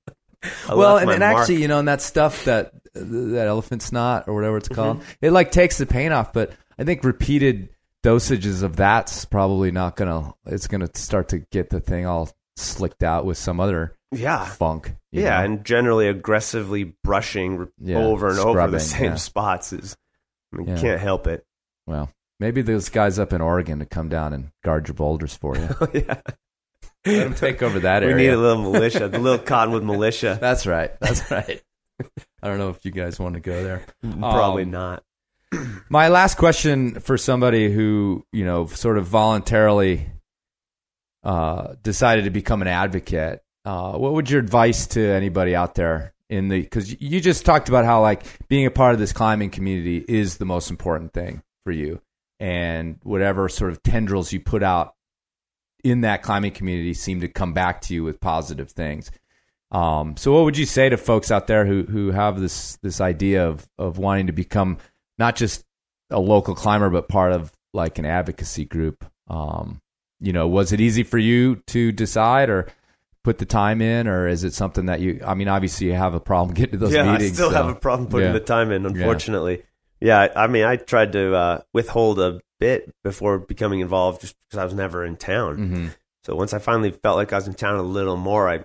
well, 0.68 0.98
and, 0.98 1.10
and 1.10 1.22
actually, 1.22 1.62
you 1.62 1.68
know, 1.68 1.78
and 1.78 1.88
that 1.88 2.02
stuff 2.02 2.44
that 2.44 2.72
that 2.94 3.46
elephant 3.46 3.80
snot 3.82 4.28
or 4.28 4.34
whatever 4.34 4.58
it's 4.58 4.68
called, 4.68 4.98
Mm-hmm. 5.00 5.10
it 5.26 5.30
like 5.32 5.50
takes 5.52 5.78
the 5.78 5.86
paint 5.86 6.12
off. 6.12 6.32
But 6.34 6.52
I 6.78 6.84
think 6.84 7.04
repeated 7.04 7.70
dosages 8.04 8.62
of 8.62 8.76
that's 8.76 9.24
probably 9.24 9.70
not 9.70 9.96
gonna. 9.96 10.34
It's 10.46 10.66
gonna 10.66 10.90
start 10.94 11.30
to 11.30 11.38
get 11.38 11.70
the 11.70 11.80
thing 11.80 12.04
all 12.06 12.28
slicked 12.56 13.02
out 13.02 13.24
with 13.24 13.38
some 13.38 13.60
other 13.60 13.96
yeah, 14.10 14.44
funk. 14.44 14.94
yeah, 15.10 15.38
know? 15.38 15.44
and 15.44 15.64
generally 15.64 16.08
aggressively 16.08 16.94
brushing 17.04 17.68
Yeah, 17.78 17.98
over 17.98 18.28
and 18.28 18.38
over 18.38 18.66
the 18.68 18.80
same 18.80 19.12
yeah. 19.12 19.14
spots 19.16 19.72
is. 19.72 19.96
I 20.52 20.58
mean, 20.58 20.68
Yeah. 20.68 20.80
can't 20.80 21.00
help 21.00 21.26
it. 21.26 21.44
well, 21.86 22.10
maybe 22.38 22.60
those 22.62 22.88
guys 22.90 23.18
up 23.18 23.32
in 23.32 23.40
Oregon 23.40 23.78
to 23.78 23.86
come 23.86 24.08
down 24.08 24.32
and 24.32 24.50
guard 24.64 24.88
your 24.88 24.94
boulders 24.94 25.34
for 25.34 25.56
you. 25.56 25.68
yeah, 25.94 26.20
Let 27.06 27.24
them 27.24 27.34
take 27.34 27.62
over 27.62 27.80
that 27.80 28.02
area. 28.02 28.14
we 28.16 28.22
need 28.22 28.28
a 28.32 28.36
little 28.36 28.62
militia, 28.70 29.08
the 29.08 29.18
little 29.18 29.38
cottonwood 29.44 29.82
militia. 29.84 30.36
That's 30.40 30.66
right. 30.66 30.90
That's 31.00 31.30
right. 31.30 31.62
I 32.42 32.48
don't 32.48 32.58
know 32.58 32.68
if 32.70 32.84
you 32.84 32.90
guys 32.90 33.18
want 33.18 33.34
to 33.34 33.40
go 33.40 33.62
there. 33.62 33.82
Probably 34.18 34.64
Um, 34.64 34.70
not. 34.72 35.02
My 35.88 36.08
last 36.08 36.36
question 36.36 36.98
for 37.00 37.16
somebody 37.18 37.70
who, 37.72 38.24
you 38.32 38.44
know, 38.44 38.66
sort 38.66 38.96
of 38.98 39.06
voluntarily 39.06 40.06
uh, 41.24 41.74
decided 41.82 42.24
to 42.24 42.30
become 42.30 42.62
an 42.62 42.68
advocate, 42.68 43.42
uh, 43.64 43.92
what 43.92 44.12
would 44.12 44.30
your 44.30 44.40
advice 44.40 44.86
to 44.88 45.00
anybody 45.00 45.54
out 45.54 45.74
there 45.74 46.12
in 46.28 46.48
the, 46.48 46.62
because 46.62 47.00
you 47.00 47.20
just 47.20 47.44
talked 47.44 47.68
about 47.68 47.84
how 47.84 48.00
like 48.00 48.24
being 48.48 48.66
a 48.66 48.70
part 48.70 48.94
of 48.94 48.98
this 48.98 49.12
climbing 49.12 49.50
community 49.50 50.04
is 50.08 50.38
the 50.38 50.46
most 50.46 50.70
important 50.70 51.12
thing 51.12 51.42
for 51.64 51.72
you. 51.72 52.00
And 52.40 52.98
whatever 53.02 53.48
sort 53.48 53.70
of 53.70 53.82
tendrils 53.82 54.32
you 54.32 54.40
put 54.40 54.62
out 54.62 54.94
in 55.84 56.00
that 56.00 56.22
climbing 56.22 56.52
community 56.52 56.94
seem 56.94 57.20
to 57.20 57.28
come 57.28 57.52
back 57.52 57.82
to 57.82 57.94
you 57.94 58.02
with 58.02 58.18
positive 58.18 58.70
things. 58.70 59.10
Um, 59.70 60.16
so 60.16 60.32
what 60.32 60.44
would 60.44 60.58
you 60.58 60.66
say 60.66 60.88
to 60.88 60.96
folks 60.96 61.30
out 61.30 61.46
there 61.46 61.66
who, 61.66 61.82
who 61.82 62.10
have 62.12 62.40
this, 62.40 62.78
this 62.82 63.00
idea 63.00 63.46
of, 63.46 63.68
of 63.78 63.98
wanting 63.98 64.28
to 64.28 64.32
become 64.32 64.78
not 65.18 65.36
just 65.36 65.64
a 66.10 66.18
local 66.18 66.54
climber, 66.54 66.88
but 66.88 67.08
part 67.08 67.32
of 67.32 67.52
like 67.74 67.98
an 67.98 68.06
advocacy 68.06 68.64
group. 68.64 69.04
Um, 69.28 69.81
you 70.22 70.32
know, 70.32 70.46
was 70.46 70.72
it 70.72 70.80
easy 70.80 71.02
for 71.02 71.18
you 71.18 71.56
to 71.66 71.92
decide 71.92 72.48
or 72.48 72.68
put 73.24 73.38
the 73.38 73.44
time 73.44 73.80
in, 73.80 74.06
or 74.06 74.26
is 74.28 74.44
it 74.44 74.54
something 74.54 74.86
that 74.86 75.00
you? 75.00 75.20
I 75.26 75.34
mean, 75.34 75.48
obviously 75.48 75.88
you 75.88 75.94
have 75.94 76.14
a 76.14 76.20
problem 76.20 76.54
getting 76.56 76.72
to 76.72 76.78
those 76.78 76.94
yeah, 76.94 77.10
meetings. 77.10 77.32
I 77.32 77.34
still 77.34 77.50
so- 77.50 77.56
have 77.56 77.68
a 77.68 77.74
problem 77.74 78.08
putting 78.08 78.28
yeah. 78.28 78.32
the 78.32 78.40
time 78.40 78.70
in. 78.70 78.86
Unfortunately, 78.86 79.64
yeah. 80.00 80.20
I 80.20 80.44
I 80.44 80.46
mean, 80.46 80.64
I 80.64 80.76
tried 80.76 81.12
to 81.12 81.34
uh, 81.34 81.60
withhold 81.72 82.20
a 82.20 82.40
bit 82.60 82.94
before 83.02 83.38
becoming 83.38 83.80
involved, 83.80 84.20
just 84.20 84.36
because 84.40 84.58
I 84.58 84.64
was 84.64 84.74
never 84.74 85.04
in 85.04 85.16
town. 85.16 85.56
Mhm. 85.56 85.94
So 86.24 86.36
once 86.36 86.54
I 86.54 86.60
finally 86.60 86.92
felt 86.92 87.16
like 87.16 87.32
I 87.32 87.36
was 87.36 87.48
in 87.48 87.54
town 87.54 87.76
a 87.76 87.82
little 87.82 88.16
more, 88.16 88.48
I 88.48 88.64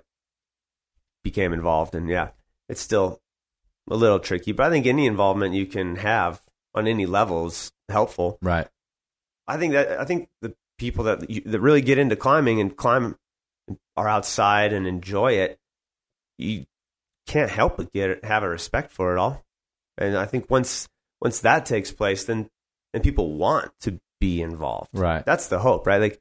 became 1.24 1.54
involved. 1.54 1.96
And 1.96 2.08
yeah, 2.08 2.30
it's 2.70 2.82
still 2.82 3.20
a 3.90 3.96
little 3.96 4.20
tricky, 4.20 4.52
but 4.52 4.68
I 4.68 4.70
think 4.70 4.86
any 4.86 5.08
involvement 5.08 5.56
you 5.56 5.66
can 5.66 5.96
have 5.98 6.42
on 6.76 6.88
any 6.88 7.06
level 7.06 7.48
is 7.48 7.72
helpful. 7.90 8.38
Right. 8.42 8.68
I 9.48 9.58
think 9.58 9.74
that 9.74 10.00
I 10.00 10.06
think 10.06 10.30
the 10.42 10.54
people 10.78 11.06
that 11.06 11.30
you, 11.30 11.42
that 11.42 11.60
really 11.60 11.82
get 11.82 11.98
into 11.98 12.16
climbing 12.16 12.62
and 12.62 12.76
climb 12.76 13.18
are 13.96 14.08
outside 14.08 14.74
and 14.74 14.88
enjoy 14.88 15.34
it. 15.34 15.58
You 16.38 16.66
can't 17.26 17.52
help 17.52 17.78
but 17.78 17.92
get 17.92 18.24
have 18.24 18.44
a 18.44 18.50
respect 18.50 18.92
for 18.92 19.16
it 19.16 19.20
all. 19.20 19.44
And 19.98 20.18
I 20.18 20.26
think 20.26 20.50
once 20.50 20.88
once 21.22 21.40
that 21.42 21.66
takes 21.66 21.92
place, 21.92 22.24
then 22.26 22.50
then 22.94 23.02
people 23.02 23.34
want 23.34 23.72
to 23.82 24.00
be 24.20 24.42
involved. 24.42 24.90
Right. 24.94 25.26
That's 25.26 25.48
the 25.48 25.60
hope, 25.60 25.88
right? 25.88 26.02
Like 26.02 26.20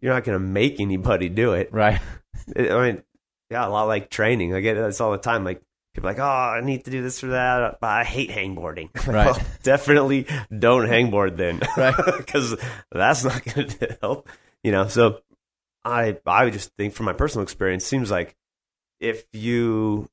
you're 0.00 0.14
not 0.14 0.24
going 0.24 0.38
to 0.38 0.44
make 0.44 0.80
anybody 0.80 1.28
do 1.28 1.52
it. 1.52 1.72
Right. 1.72 2.00
I 2.56 2.62
mean, 2.62 3.02
yeah, 3.50 3.66
a 3.66 3.68
lot 3.68 3.84
like 3.84 4.10
training. 4.10 4.54
I 4.54 4.60
get 4.60 4.74
this 4.74 5.00
all 5.00 5.12
the 5.12 5.18
time. 5.18 5.44
Like 5.44 5.62
are 6.02 6.06
like, 6.06 6.18
oh, 6.18 6.22
I 6.22 6.60
need 6.62 6.84
to 6.84 6.90
do 6.90 7.02
this 7.02 7.22
or 7.24 7.28
that, 7.28 7.78
but 7.80 7.86
I 7.88 8.04
hate 8.04 8.30
hangboarding. 8.30 8.88
Right. 9.06 9.26
well, 9.26 9.38
definitely 9.62 10.26
don't 10.56 10.86
hangboard 10.88 11.36
then, 11.36 11.60
Right. 11.76 11.94
Because 12.18 12.56
that's 12.92 13.24
not 13.24 13.44
going 13.44 13.68
to 13.80 13.98
help. 14.00 14.28
You 14.62 14.72
know. 14.72 14.88
So 14.88 15.20
I 15.84 16.18
I 16.26 16.44
would 16.44 16.52
just 16.52 16.72
think 16.76 16.94
from 16.94 17.06
my 17.06 17.12
personal 17.12 17.42
experience, 17.42 17.84
seems 17.84 18.10
like 18.10 18.36
if 19.00 19.24
you 19.32 20.08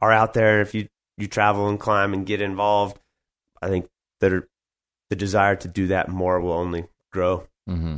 are 0.00 0.12
out 0.12 0.32
there, 0.34 0.60
if 0.62 0.74
you 0.74 0.88
you 1.18 1.26
travel 1.26 1.68
and 1.68 1.78
climb 1.78 2.14
and 2.14 2.24
get 2.24 2.40
involved, 2.40 2.98
I 3.60 3.68
think 3.68 3.88
that 4.20 4.32
are- 4.32 4.48
the 5.10 5.16
desire 5.16 5.56
to 5.56 5.66
do 5.68 5.88
that 5.88 6.08
more 6.08 6.40
will 6.40 6.52
only 6.52 6.86
grow. 7.12 7.46
hmm 7.66 7.96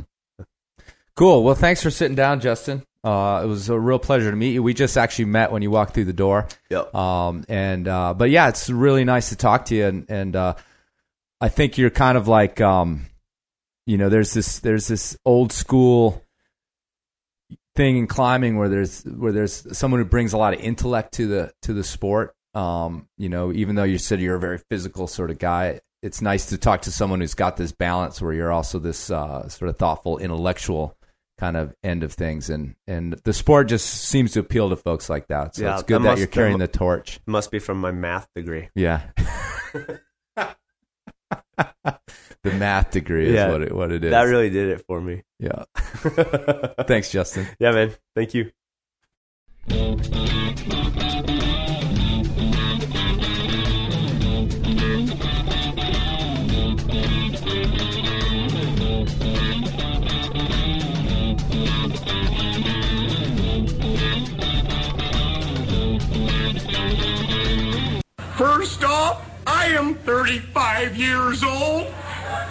Cool. 1.15 1.43
Well, 1.43 1.53
thanks 1.55 1.83
for 1.83 1.91
sitting 1.91 2.15
down, 2.15 2.39
Justin. 2.39 2.83
Uh, 3.03 3.41
it 3.43 3.47
was 3.47 3.67
a 3.69 3.77
real 3.77 3.99
pleasure 3.99 4.31
to 4.31 4.37
meet 4.37 4.53
you. 4.53 4.63
We 4.63 4.73
just 4.73 4.97
actually 4.97 5.25
met 5.25 5.51
when 5.51 5.61
you 5.61 5.69
walked 5.69 5.93
through 5.93 6.05
the 6.05 6.13
door. 6.13 6.47
Yep. 6.69 6.95
Um, 6.95 7.43
and 7.49 7.87
uh, 7.87 8.13
but 8.13 8.29
yeah, 8.29 8.47
it's 8.47 8.69
really 8.69 9.03
nice 9.03 9.29
to 9.29 9.35
talk 9.35 9.65
to 9.65 9.75
you, 9.75 9.85
and 9.85 10.05
and 10.09 10.35
uh, 10.35 10.55
I 11.41 11.49
think 11.49 11.77
you're 11.77 11.89
kind 11.89 12.17
of 12.17 12.29
like, 12.29 12.61
um, 12.61 13.07
you 13.85 13.97
know, 13.97 14.07
there's 14.07 14.33
this 14.33 14.59
there's 14.59 14.87
this 14.87 15.17
old 15.25 15.51
school 15.51 16.23
thing 17.75 17.97
in 17.97 18.07
climbing 18.07 18.57
where 18.57 18.69
there's 18.69 19.03
where 19.03 19.33
there's 19.33 19.77
someone 19.77 19.99
who 19.99 20.05
brings 20.05 20.31
a 20.31 20.37
lot 20.37 20.53
of 20.53 20.61
intellect 20.61 21.13
to 21.15 21.27
the 21.27 21.53
to 21.63 21.73
the 21.73 21.83
sport. 21.83 22.35
Um, 22.53 23.09
you 23.17 23.27
know, 23.27 23.51
even 23.51 23.75
though 23.75 23.83
you 23.83 23.97
said 23.97 24.21
you're 24.21 24.35
a 24.35 24.39
very 24.39 24.59
physical 24.69 25.07
sort 25.07 25.29
of 25.29 25.39
guy, 25.39 25.81
it's 26.01 26.21
nice 26.21 26.45
to 26.47 26.57
talk 26.57 26.83
to 26.83 26.91
someone 26.91 27.19
who's 27.19 27.33
got 27.33 27.57
this 27.57 27.73
balance 27.73 28.21
where 28.21 28.31
you're 28.31 28.51
also 28.51 28.79
this 28.79 29.11
uh, 29.11 29.49
sort 29.49 29.67
of 29.67 29.77
thoughtful, 29.77 30.19
intellectual 30.19 30.95
kind 31.39 31.57
of 31.57 31.73
end 31.83 32.03
of 32.03 32.13
things, 32.13 32.49
and 32.49 32.75
and 32.87 33.13
the 33.23 33.33
sport 33.33 33.67
just 33.67 33.87
seems 33.87 34.31
to 34.33 34.39
appeal 34.39 34.69
to 34.69 34.75
folks 34.75 35.09
like 35.09 35.27
that. 35.27 35.55
So 35.55 35.63
Yeah, 35.63 35.73
it's 35.73 35.83
good 35.83 35.95
that 35.95 36.03
that, 36.03 36.09
must- 36.09 36.17
you're 36.19 36.27
that 36.27 36.33
carrying 36.33 36.53
mu- 36.59 36.65
the 36.65 36.67
torch. 36.67 37.19
Must 37.25 37.49
be 37.51 37.59
from 37.59 37.79
my 37.79 37.91
math 37.91 38.27
degree. 38.35 38.69
Yeah. 38.75 39.01
The 42.43 42.51
math 42.51 42.91
degree 42.91 43.35
is 43.37 43.49
what 43.51 43.61
it, 43.61 43.73
what 43.73 43.91
it 43.93 44.03
is. 44.03 44.11
That 44.11 44.23
really 44.23 44.49
did 44.49 44.67
it 44.69 44.85
for 44.85 44.99
me. 44.99 45.23
yeah. 45.39 45.63
Thanks, 46.83 47.09
Justin. 47.09 47.47
Yeah, 47.57 47.71
man. 47.71 47.91
Thank 48.15 48.33
you. 48.33 48.51
First 68.43 68.83
off, 68.83 69.25
I 69.47 69.67
am 69.67 69.95
35 69.95 70.97
years 70.97 71.45
old. 71.45 71.87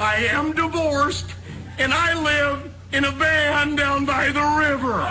I 0.01 0.27
am 0.31 0.53
divorced, 0.53 1.35
and 1.77 1.93
I 1.93 2.15
live 2.15 2.73
in 2.95 3.05
a 3.05 3.11
van 3.11 3.77
down 3.77 4.07
by 4.07 4.31
the 4.31 4.41
river. 4.41 5.03